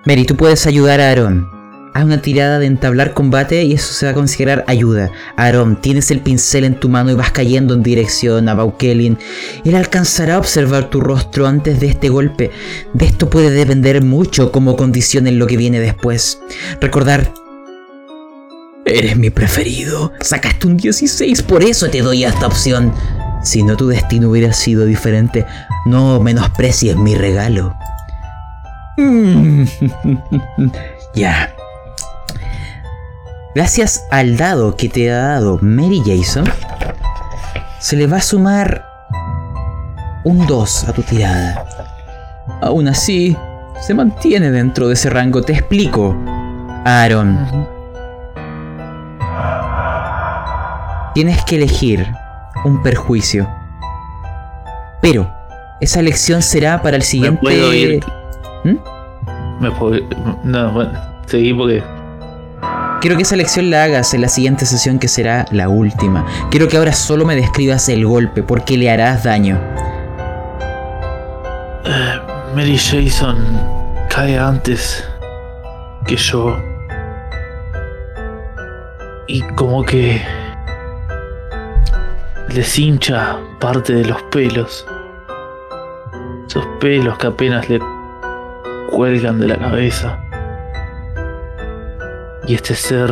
Mary, 0.05 0.25
tú 0.25 0.35
puedes 0.35 0.65
ayudar 0.67 0.99
a 0.99 1.11
Aaron. 1.11 1.58
Haz 1.99 2.05
una 2.05 2.21
tirada 2.21 2.59
de 2.59 2.65
entablar 2.65 3.13
combate 3.13 3.61
y 3.65 3.73
eso 3.73 3.91
se 3.91 4.05
va 4.05 4.13
a 4.13 4.15
considerar 4.15 4.63
ayuda. 4.67 5.11
Aaron, 5.35 5.81
tienes 5.81 6.11
el 6.11 6.21
pincel 6.21 6.63
en 6.63 6.79
tu 6.79 6.87
mano 6.87 7.11
y 7.11 7.13
vas 7.13 7.31
cayendo 7.31 7.73
en 7.73 7.83
dirección 7.83 8.47
a 8.47 8.53
Baukelin. 8.53 9.17
Él 9.65 9.75
alcanzará 9.75 10.35
a 10.35 10.37
observar 10.37 10.89
tu 10.89 11.01
rostro 11.01 11.45
antes 11.45 11.81
de 11.81 11.87
este 11.87 12.07
golpe. 12.07 12.51
De 12.93 13.05
esto 13.05 13.29
puede 13.29 13.49
depender 13.49 14.01
mucho 14.01 14.49
como 14.49 14.77
condicionen 14.77 15.39
lo 15.39 15.45
que 15.45 15.57
viene 15.57 15.81
después. 15.81 16.39
Recordar. 16.79 17.33
Eres 18.85 19.17
mi 19.17 19.29
preferido. 19.29 20.13
Sacaste 20.21 20.67
un 20.67 20.77
16, 20.77 21.41
por 21.41 21.63
eso 21.63 21.89
te 21.89 22.01
doy 22.01 22.23
esta 22.23 22.47
opción. 22.47 22.93
Si 23.43 23.61
no 23.61 23.75
tu 23.75 23.89
destino 23.89 24.29
hubiera 24.29 24.53
sido 24.53 24.85
diferente, 24.85 25.45
no 25.85 26.21
menosprecies 26.21 26.95
mi 26.95 27.15
regalo. 27.15 27.75
ya. 31.13 31.53
Gracias 33.55 34.05
al 34.11 34.37
dado 34.37 34.75
que 34.75 34.89
te 34.89 35.11
ha 35.11 35.17
dado 35.17 35.57
Mary 35.61 36.03
Jason, 36.05 36.45
se 37.79 37.95
le 37.95 38.05
va 38.05 38.17
a 38.17 38.21
sumar 38.21 38.85
un 40.23 40.45
2 40.45 40.87
a 40.87 40.93
tu 40.93 41.01
tirada. 41.01 41.65
Aún 42.61 42.87
así, 42.87 43.35
se 43.79 43.95
mantiene 43.95 44.51
dentro 44.51 44.87
de 44.87 44.93
ese 44.93 45.09
rango. 45.09 45.41
Te 45.41 45.53
explico, 45.53 46.15
Aaron. 46.85 47.67
Tienes 51.15 51.43
que 51.45 51.55
elegir 51.55 52.05
un 52.65 52.83
perjuicio. 52.83 53.49
Pero 55.01 55.27
esa 55.81 56.01
elección 56.01 56.43
será 56.43 56.83
para 56.83 56.97
el 56.97 57.03
siguiente. 57.03 57.41
¿Me 57.41 57.49
puedo 57.49 57.73
ir? 57.73 58.05
¿Mm? 58.63 58.77
Me 59.59 59.71
puedo... 59.71 59.99
No, 60.43 60.71
bueno, 60.71 60.91
seguí 61.25 61.53
porque 61.53 61.83
Quiero 63.01 63.15
que 63.15 63.23
esa 63.23 63.35
elección 63.35 63.69
la 63.69 63.85
hagas 63.85 64.13
en 64.13 64.19
la 64.19 64.27
siguiente 64.27 64.65
sesión 64.65 64.99
que 64.99 65.07
será 65.07 65.45
la 65.51 65.69
última. 65.69 66.25
Quiero 66.51 66.67
que 66.67 66.75
ahora 66.75 66.91
solo 66.91 67.25
me 67.25 67.33
describas 67.33 67.87
el 67.87 68.05
golpe 68.05 68.43
porque 68.43 68.77
le 68.77 68.91
harás 68.91 69.23
daño. 69.23 69.57
Eh, 71.85 72.19
Mary 72.53 72.77
Jason 72.77 73.37
cae 74.09 74.37
antes 74.37 75.07
que 76.05 76.17
yo. 76.17 76.57
Y 79.27 79.43
como 79.55 79.85
que 79.85 80.21
les 82.49 82.77
hincha 82.77 83.37
parte 83.61 83.93
de 83.93 84.03
los 84.03 84.21
pelos. 84.23 84.85
Esos 86.47 86.65
pelos 86.81 87.17
que 87.17 87.27
apenas 87.27 87.69
le 87.69 87.79
cuelgan 88.91 89.39
de 89.39 89.47
la 89.47 89.57
cabeza. 89.57 90.19
Y 92.49 92.55
este 92.55 92.73
ser 92.73 93.11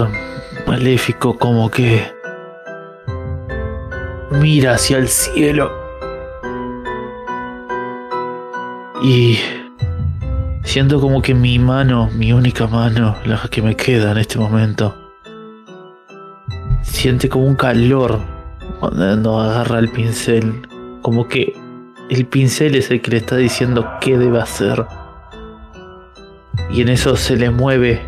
maléfico 0.66 1.38
como 1.38 1.70
que 1.70 2.12
mira 4.32 4.74
hacia 4.74 4.98
el 4.98 5.08
cielo. 5.08 5.72
Y 9.04 9.38
siento 10.64 11.00
como 11.00 11.22
que 11.22 11.36
mi 11.36 11.60
mano, 11.60 12.10
mi 12.16 12.34
única 12.34 12.66
mano, 12.66 13.16
la 13.26 13.40
que 13.52 13.62
me 13.62 13.76
queda 13.76 14.14
en 14.14 14.18
este 14.18 14.40
momento, 14.40 14.98
siente 16.82 17.30
como 17.30 17.46
un 17.46 17.56
calor 17.56 18.20
cuando 18.80 19.40
agarra 19.40 19.78
el 19.78 19.90
pincel. 19.90 20.68
Como 21.04 21.28
que 21.28 21.56
el 22.10 22.26
pincel 22.26 22.74
es 22.74 22.90
el 22.90 23.04
que 23.04 23.12
le 23.12 23.18
está 23.18 23.36
diciendo 23.36 23.88
qué 24.02 24.18
debe 24.18 24.42
hacer. 24.42 24.84
Y 26.72 26.82
en 26.82 26.90
eso 26.90 27.16
se 27.16 27.38
le 27.38 27.52
mueve 27.52 28.02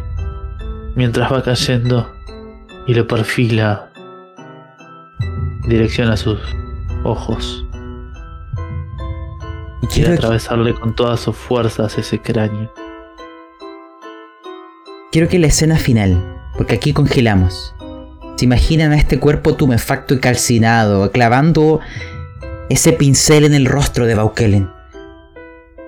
mientras 1.00 1.32
va 1.32 1.42
cayendo 1.42 2.14
y 2.86 2.94
lo 2.94 3.08
perfila 3.08 3.90
dirección 5.66 6.10
a 6.10 6.18
sus 6.18 6.38
ojos. 7.06 7.66
Y 9.82 9.88
Quiere 9.88 10.16
atravesarle 10.16 10.74
con 10.74 10.94
todas 10.98 11.22
sus 11.22 11.38
fuerzas 11.38 11.98
ese 11.98 12.20
cráneo. 12.20 12.70
quiero 15.10 15.30
que 15.30 15.40
la 15.40 15.48
escena 15.48 15.78
final, 15.78 16.22
porque 16.58 16.76
aquí 16.76 16.92
congelamos. 16.92 17.74
Se 18.36 18.44
imaginan 18.44 18.92
a 18.92 18.98
este 18.98 19.22
cuerpo 19.22 19.56
tumefacto 19.56 20.16
y 20.16 20.20
calcinado, 20.20 21.10
clavando 21.14 21.80
ese 22.70 22.92
pincel 22.92 23.46
en 23.46 23.54
el 23.54 23.68
rostro 23.68 24.06
de 24.06 24.16
Baukelen. 24.16 24.70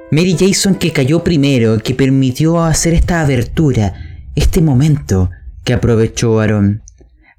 Mary 0.10 0.38
Jason 0.40 0.76
que 0.76 0.94
cayó 0.94 1.22
primero, 1.22 1.80
que 1.80 1.96
permitió 1.96 2.64
hacer 2.64 2.94
esta 2.94 3.20
abertura, 3.20 4.11
este 4.36 4.62
momento 4.62 5.30
que 5.64 5.74
aprovechó 5.74 6.40
Aaron. 6.40 6.84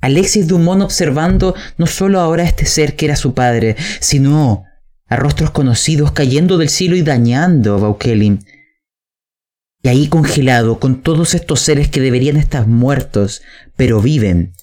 Alexis 0.01 0.49
Dumont 0.49 0.83
observando 0.83 1.55
no 1.79 1.87
solo 1.87 2.21
ahora 2.21 2.43
a 2.43 2.47
este 2.47 2.67
ser 2.67 2.97
que 2.97 3.07
era 3.07 3.17
su 3.17 3.35
padre, 3.35 3.77
sino 4.01 4.65
a 5.07 5.17
rostros 5.17 5.51
conocidos 5.51 6.13
cayendo 6.13 6.59
del 6.59 6.69
cielo 6.69 6.97
y 6.97 7.03
dañando 7.03 7.75
a 7.75 7.79
Baukelin. 7.79 8.45
Y 9.83 9.89
ahí 9.89 10.09
congelado 10.09 10.81
con 10.81 11.03
todos 11.03 11.35
estos 11.35 11.61
seres 11.61 11.89
que 11.89 12.01
deberían 12.01 12.37
estar 12.37 12.67
muertos, 12.67 13.43
pero 13.77 14.01
viven. 14.01 14.55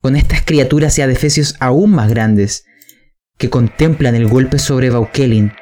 Con 0.00 0.16
estas 0.16 0.42
criaturas 0.42 0.98
y 0.98 1.02
adefesios 1.02 1.56
aún 1.60 1.92
más 1.92 2.08
grandes, 2.08 2.64
que 3.38 3.50
contemplan 3.50 4.14
el 4.14 4.28
golpe 4.28 4.58
sobre 4.58 4.90
Baukelin, 4.90 5.52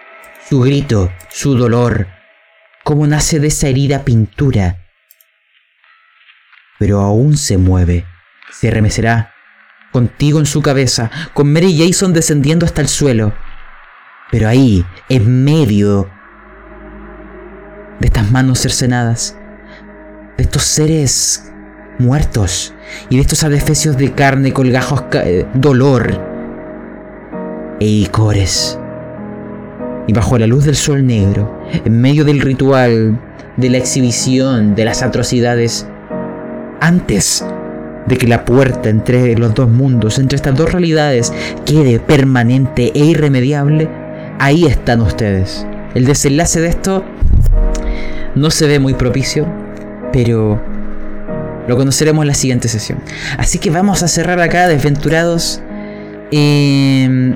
su 0.49 0.61
grito, 0.61 1.11
su 1.31 1.57
dolor, 1.57 2.09
cómo 2.85 3.07
nace 3.07 3.41
de 3.41 3.49
esa 3.49 3.69
herida 3.69 4.05
pintura. 4.05 4.86
Pero 6.79 7.01
aún 7.01 7.37
se 7.37 7.59
mueve, 7.59 8.07
se 8.51 8.71
remecerá, 8.71 9.33
contigo 9.93 10.39
en 10.39 10.47
su 10.47 10.63
cabeza, 10.63 11.11
con 11.33 11.53
Mary 11.53 11.77
Jason 11.79 12.13
descendiendo 12.13 12.67
hasta 12.67 12.83
el 12.83 12.89
suelo 12.89 13.33
pero 14.31 14.49
ahí, 14.49 14.85
en 15.09 15.45
medio 15.45 16.09
de 18.01 18.07
estas 18.07 18.31
manos 18.31 18.59
cercenadas, 18.59 19.37
de 20.37 20.43
estos 20.43 20.63
seres 20.63 21.53
muertos 21.99 22.75
y 23.09 23.17
de 23.17 23.23
estos 23.23 23.45
adefesios 23.45 23.97
de 23.97 24.13
carne, 24.13 24.53
colgajos, 24.53 25.05
eh, 25.15 25.47
dolor 25.55 26.21
e 27.79 27.87
icores. 27.87 28.79
Y 30.09 30.13
bajo 30.13 30.39
la 30.39 30.47
luz 30.47 30.65
del 30.65 30.77
sol 30.77 31.07
negro, 31.07 31.63
en 31.85 32.01
medio 32.01 32.25
del 32.25 32.41
ritual, 32.41 33.21
de 33.57 33.71
la 33.71 33.79
exhibición, 33.79 34.75
de 34.75 34.85
las 34.85 35.03
atrocidades, 35.03 35.87
antes 36.81 37.45
de 38.07 38.17
que 38.17 38.27
la 38.27 38.45
puerta 38.45 38.89
entre 38.89 39.37
los 39.37 39.55
dos 39.55 39.69
mundos, 39.69 40.19
entre 40.19 40.37
estas 40.37 40.55
dos 40.55 40.73
realidades, 40.73 41.33
quede 41.65 41.99
permanente 41.99 42.93
e 42.95 43.05
irremediable, 43.05 43.89
ahí 44.39 44.65
están 44.67 45.01
ustedes. 45.01 45.67
El 45.95 46.05
desenlace 46.05 46.61
de 46.61 46.69
esto 46.69 47.05
no 48.35 48.51
se 48.51 48.67
ve 48.67 48.79
muy 48.79 48.95
propicio, 48.95 49.47
pero 50.13 50.61
lo 51.67 51.77
conoceremos 51.77 52.23
en 52.23 52.29
la 52.29 52.35
siguiente 52.35 52.69
sesión. 52.69 52.99
Así 53.39 53.59
que 53.59 53.71
vamos 53.71 54.03
a 54.03 54.09
cerrar 54.09 54.41
acá, 54.41 54.69
desventurados. 54.69 55.63
Em, 56.31 57.35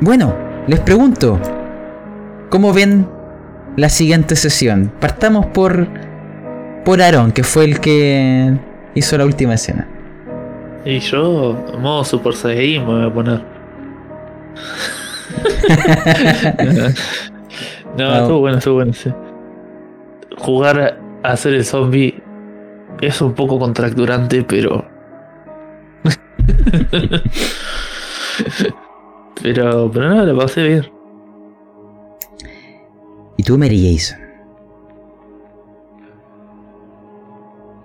bueno, 0.00 0.36
les 0.66 0.80
pregunto, 0.80 1.40
¿cómo 2.50 2.72
ven 2.72 3.08
la 3.76 3.88
siguiente 3.88 4.36
sesión? 4.36 4.92
Partamos 5.00 5.46
por, 5.46 5.88
por 6.84 7.00
Aaron, 7.00 7.32
que 7.32 7.42
fue 7.42 7.64
el 7.64 7.80
que 7.80 8.54
hizo 8.94 9.18
la 9.18 9.24
última 9.24 9.54
escena. 9.54 9.88
Y 10.84 10.98
yo, 11.00 11.56
modo 11.80 12.04
Super 12.04 12.34
Saiyan, 12.34 12.86
me 12.86 12.92
voy 12.92 13.06
a 13.06 13.12
poner. 13.12 13.42
no, 17.96 18.14
estuvo 18.14 18.40
bueno, 18.40 18.58
estuvo 18.58 18.74
bueno, 18.74 18.92
sí. 18.92 19.10
Jugar 20.36 20.98
a 21.22 21.28
hacer 21.28 21.54
el 21.54 21.64
zombie 21.64 22.22
es 23.00 23.20
un 23.22 23.32
poco 23.34 23.58
contracturante, 23.58 24.42
pero. 24.42 24.84
pero, 29.42 29.90
pero 29.90 30.08
no, 30.10 30.26
lo 30.26 30.38
pasé 30.38 30.62
bien. 30.62 30.86
¿Y 33.36 33.42
tú, 33.42 33.58
Mary 33.58 33.96
Jason? 33.96 34.23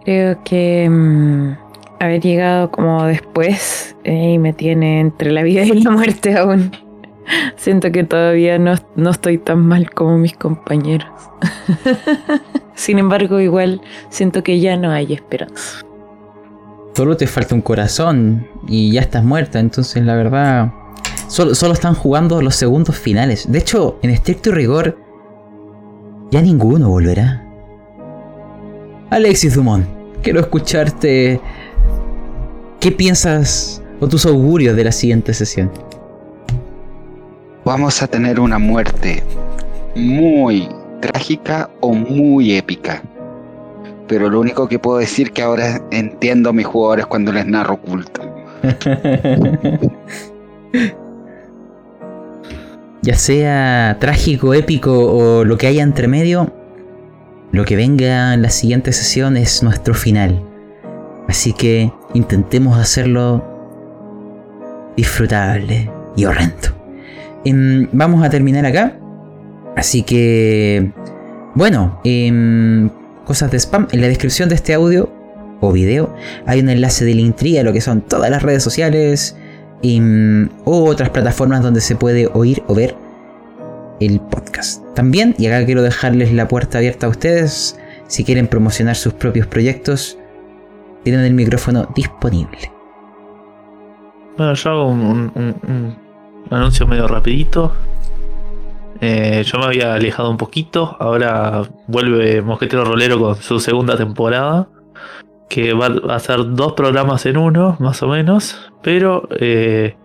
Creo 0.10 0.44
que 0.44 0.90
mm, 0.90 1.56
haber 2.00 2.20
llegado 2.20 2.72
como 2.72 3.04
después 3.04 3.96
eh, 4.04 4.40
me 4.40 4.54
tiene 4.54 5.02
entre 5.02 5.32
la 5.32 5.44
vida 5.44 5.62
y 5.62 5.84
la 5.84 5.92
muerte 5.92 6.36
aún. 6.36 6.72
Siento 7.58 7.92
que 7.92 8.04
todavía 8.06 8.58
no, 8.58 8.74
no 8.96 9.12
estoy 9.12 9.38
tan 9.38 9.68
mal 9.68 9.92
como 9.92 10.18
mis 10.18 10.34
compañeros. 10.34 11.12
Sin 12.74 12.98
embargo, 12.98 13.40
igual 13.40 13.82
siento 14.10 14.42
que 14.42 14.60
ya 14.60 14.78
no 14.78 14.90
hay 14.90 15.14
esperanza. 15.14 15.82
Solo 16.96 17.16
te 17.16 17.28
falta 17.28 17.54
un 17.54 17.62
corazón 17.62 18.48
y 18.68 18.92
ya 18.94 19.02
estás 19.02 19.24
muerta, 19.24 19.60
entonces 19.60 20.04
la 20.04 20.16
verdad... 20.16 20.74
Solo, 21.28 21.54
solo 21.54 21.74
están 21.74 21.94
jugando 21.94 22.42
los 22.42 22.56
segundos 22.56 22.98
finales. 22.98 23.52
De 23.52 23.60
hecho, 23.60 24.00
en 24.02 24.10
estricto 24.10 24.52
rigor, 24.52 24.98
ya 26.32 26.42
ninguno 26.42 26.90
volverá. 26.90 27.46
Alexis 29.12 29.54
Dumont, 29.54 29.99
quiero 30.22 30.40
escucharte. 30.40 31.40
¿Qué 32.80 32.92
piensas 32.92 33.82
o 34.00 34.08
tus 34.08 34.26
augurios 34.26 34.76
de 34.76 34.84
la 34.86 34.92
siguiente 34.92 35.34
sesión? 35.34 35.70
vamos 37.70 38.02
a 38.02 38.08
tener 38.08 38.40
una 38.40 38.58
muerte 38.58 39.22
muy 39.96 40.68
trágica 41.02 41.70
o 41.82 41.94
muy 41.94 42.58
épica. 42.58 43.04
Pero 44.08 44.28
lo 44.28 44.40
único 44.40 44.68
que 44.68 44.80
puedo 44.80 44.98
decir 44.98 45.32
que 45.32 45.44
ahora 45.44 45.80
entiendo 45.92 46.50
a 46.50 46.54
mis 46.54 46.66
jugadores 46.66 47.06
cuando 47.06 47.32
les 47.32 47.46
narro 47.46 47.80
culto. 47.80 48.22
ya 53.04 53.14
sea 53.14 53.98
trágico, 54.00 54.56
épico 54.56 54.92
o 54.94 55.46
lo 55.46 55.60
que 55.60 55.68
haya 55.68 55.84
entre 55.84 56.08
medio, 56.08 56.52
lo 57.52 57.66
que 57.66 57.76
venga 57.76 58.34
en 58.34 58.42
la 58.42 58.50
siguiente 58.50 58.92
sesión 58.92 59.38
es 59.38 59.64
nuestro 59.64 59.94
final. 59.94 60.44
Así 61.28 61.54
que 61.54 61.92
intentemos 62.14 62.78
hacerlo 62.78 63.44
disfrutable 64.96 65.90
y 66.16 66.26
horrendo. 66.26 66.70
Em, 67.46 67.88
vamos 67.92 68.24
a 68.24 68.30
terminar 68.30 68.66
acá. 68.66 68.98
Así 69.76 70.04
que, 70.04 70.92
bueno, 71.56 72.02
em, 72.04 72.90
cosas 73.26 73.52
de 73.52 73.60
spam. 73.60 73.88
En 73.92 74.02
la 74.02 74.08
descripción 74.08 74.50
de 74.50 74.56
este 74.56 74.74
audio 74.74 75.10
o 75.62 75.72
video 75.72 76.14
hay 76.46 76.60
un 76.62 76.70
enlace 76.70 77.06
de 77.06 77.14
Linktree 77.14 77.60
a 77.60 77.64
lo 77.64 77.74
que 77.74 77.82
son 77.82 78.02
todas 78.02 78.30
las 78.30 78.44
redes 78.44 78.64
sociales 78.64 79.36
em, 79.82 80.50
o 80.66 80.86
otras 80.86 81.10
plataformas 81.10 81.62
donde 81.62 81.82
se 81.82 81.96
puede 81.96 82.28
oír 82.28 82.64
o 82.68 82.76
ver 82.76 82.96
el 84.00 84.20
podcast. 84.20 84.84
También, 84.96 85.36
y 85.38 85.48
acá 85.48 85.66
quiero 85.66 85.82
dejarles 85.82 86.34
la 86.34 86.48
puerta 86.48 86.78
abierta 86.78 87.08
a 87.08 87.10
ustedes, 87.10 87.80
si 88.08 88.24
quieren 88.24 88.48
promocionar 88.48 88.96
sus 88.96 89.14
propios 89.14 89.48
proyectos, 89.48 90.18
tienen 91.04 91.26
el 91.26 91.34
micrófono 91.34 91.88
disponible. 91.96 92.72
Bueno, 94.38 94.54
yo 94.54 94.70
hago 94.70 94.88
un 94.88 95.96
un 96.52 96.58
anuncio 96.58 96.88
medio 96.88 97.08
rapidito. 97.08 97.72
Eh, 99.02 99.44
yo 99.46 99.60
me 99.60 99.66
había 99.66 99.94
alejado 99.94 100.30
un 100.30 100.38
poquito. 100.38 100.98
Ahora 101.00 101.64
vuelve 101.88 102.42
Mosquetero 102.42 102.84
Rolero 102.84 103.20
con 103.20 103.36
su 103.36 103.60
segunda 103.60 103.96
temporada. 103.96 104.68
Que 105.48 105.74
va 105.74 105.88
a 106.14 106.20
ser 106.20 106.54
dos 106.54 106.74
programas 106.74 107.26
en 107.26 107.38
uno, 107.38 107.76
más 107.80 108.04
o 108.04 108.08
menos. 108.08 108.72
Pero 108.84 109.28
eh, 109.40 109.96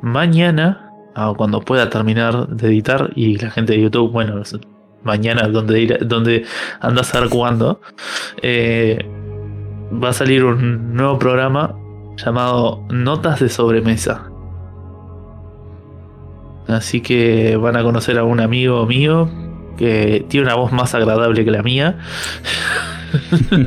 mañana, 0.00 0.91
ah, 1.14 1.32
cuando 1.36 1.60
pueda 1.60 1.90
terminar 1.90 2.48
de 2.48 2.68
editar, 2.68 3.10
y 3.14 3.38
la 3.38 3.50
gente 3.50 3.72
de 3.74 3.82
YouTube, 3.82 4.10
bueno, 4.12 4.42
mañana, 5.02 5.48
donde, 5.48 5.98
donde 6.02 6.44
anda 6.80 7.00
a 7.02 7.04
saber 7.04 7.28
cuándo, 7.28 7.80
eh, 8.40 9.04
va 10.02 10.10
a 10.10 10.12
salir 10.12 10.44
un 10.44 10.94
nuevo 10.94 11.18
programa 11.18 11.74
llamado 12.16 12.84
Notas 12.90 13.40
de 13.40 13.48
Sobremesa. 13.48 14.28
Así 16.68 17.00
que 17.00 17.56
van 17.56 17.76
a 17.76 17.82
conocer 17.82 18.18
a 18.18 18.24
un 18.24 18.40
amigo 18.40 18.86
mío 18.86 19.28
que 19.76 20.24
tiene 20.28 20.46
una 20.46 20.54
voz 20.54 20.72
más 20.72 20.94
agradable 20.94 21.44
que 21.44 21.50
la 21.50 21.62
mía. 21.62 21.98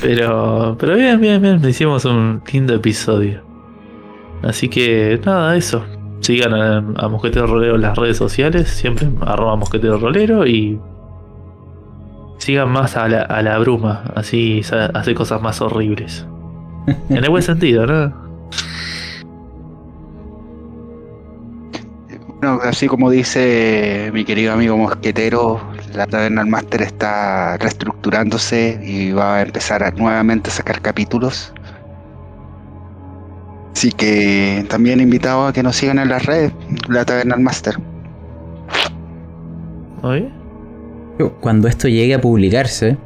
pero, 0.00 0.76
pero 0.78 0.94
bien, 0.94 1.20
bien, 1.20 1.42
bien. 1.42 1.68
Hicimos 1.68 2.04
un 2.04 2.42
lindo 2.50 2.74
episodio. 2.74 3.42
Así 4.42 4.68
que 4.68 5.20
nada, 5.24 5.56
eso. 5.56 5.84
Sigan 6.24 6.54
a, 6.54 7.08
Mosquetero 7.08 7.46
Rolero 7.46 7.74
en 7.74 7.82
las 7.82 7.98
redes 7.98 8.16
sociales, 8.16 8.70
siempre 8.70 9.10
arroba 9.26 9.56
Mosquetero 9.56 9.98
Rolero 9.98 10.46
y 10.46 10.80
sigan 12.38 12.70
más 12.70 12.96
a 12.96 13.08
la, 13.08 13.20
a 13.20 13.42
la 13.42 13.58
bruma, 13.58 14.04
así 14.14 14.62
hace 14.94 15.14
cosas 15.14 15.42
más 15.42 15.60
horribles. 15.60 16.26
En 17.10 17.24
el 17.24 17.28
buen 17.28 17.42
sentido, 17.42 17.86
¿no? 17.86 18.14
así 22.62 22.86
como 22.86 23.10
dice 23.10 24.10
mi 24.14 24.24
querido 24.24 24.54
amigo 24.54 24.78
Mosquetero, 24.78 25.60
la 25.92 26.06
Taberna 26.06 26.42
Master 26.46 26.80
está 26.80 27.58
reestructurándose 27.58 28.80
y 28.82 29.12
va 29.12 29.36
a 29.36 29.42
empezar 29.42 29.82
a 29.82 29.90
nuevamente 29.90 30.48
a 30.48 30.54
sacar 30.54 30.80
capítulos. 30.80 31.52
Así 33.74 33.90
que 33.90 34.64
también 34.68 35.00
invitado 35.00 35.46
a 35.46 35.52
que 35.52 35.62
nos 35.62 35.76
sigan 35.76 35.98
en 35.98 36.08
las 36.08 36.24
redes, 36.24 36.52
la 36.88 37.04
Taberna 37.04 37.36
Master. 37.36 37.74
Cuando 41.40 41.68
esto 41.68 41.88
llegue 41.88 42.14
a 42.14 42.20
publicarse, 42.20 42.96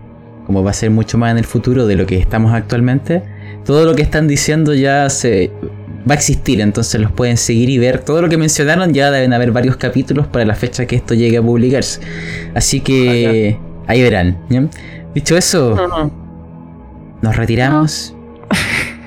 como 0.47 0.63
va 0.63 0.71
a 0.71 0.75
ser 0.75 0.91
mucho 0.91 1.17
más 1.17 1.33
en 1.33 1.39
el 1.39 1.45
futuro 1.45 1.87
de 1.87 1.97
lo 1.97 2.07
que 2.07 2.19
estamos 2.19 2.53
actualmente, 2.53 3.23
todo 3.65 3.87
lo 3.87 3.95
que 3.95 4.03
están 4.03 4.29
diciendo 4.29 4.75
ya 4.75 5.09
se 5.09 5.51
va 6.09 6.13
a 6.13 6.15
existir, 6.15 6.61
entonces 6.61 7.01
los 7.01 7.13
pueden 7.13 7.37
seguir 7.37 7.71
y 7.71 7.79
ver. 7.79 8.01
Todo 8.01 8.23
lo 8.23 8.29
que 8.29 8.37
mencionaron 8.37 8.93
ya 8.93 9.11
deben 9.11 9.33
haber 9.33 9.53
varios 9.53 9.77
capítulos 9.77 10.27
para 10.27 10.45
la 10.45 10.55
fecha 10.55 10.87
que 10.87 10.97
esto 10.97 11.15
llegue 11.15 11.39
a 11.39 11.43
publicarse. 11.43 12.01
Así 12.55 12.81
que 12.81 13.59
ahí 13.87 14.03
verán. 14.03 14.39
¿ya? 14.51 14.65
Dicho 15.15 15.37
eso, 15.37 16.11
nos 17.23 17.37
retiramos. 17.37 18.15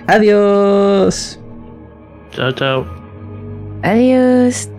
Adiós. 0.07 1.37
Chao, 2.31 2.51
chao. 2.53 2.85
Adiós. 3.83 4.70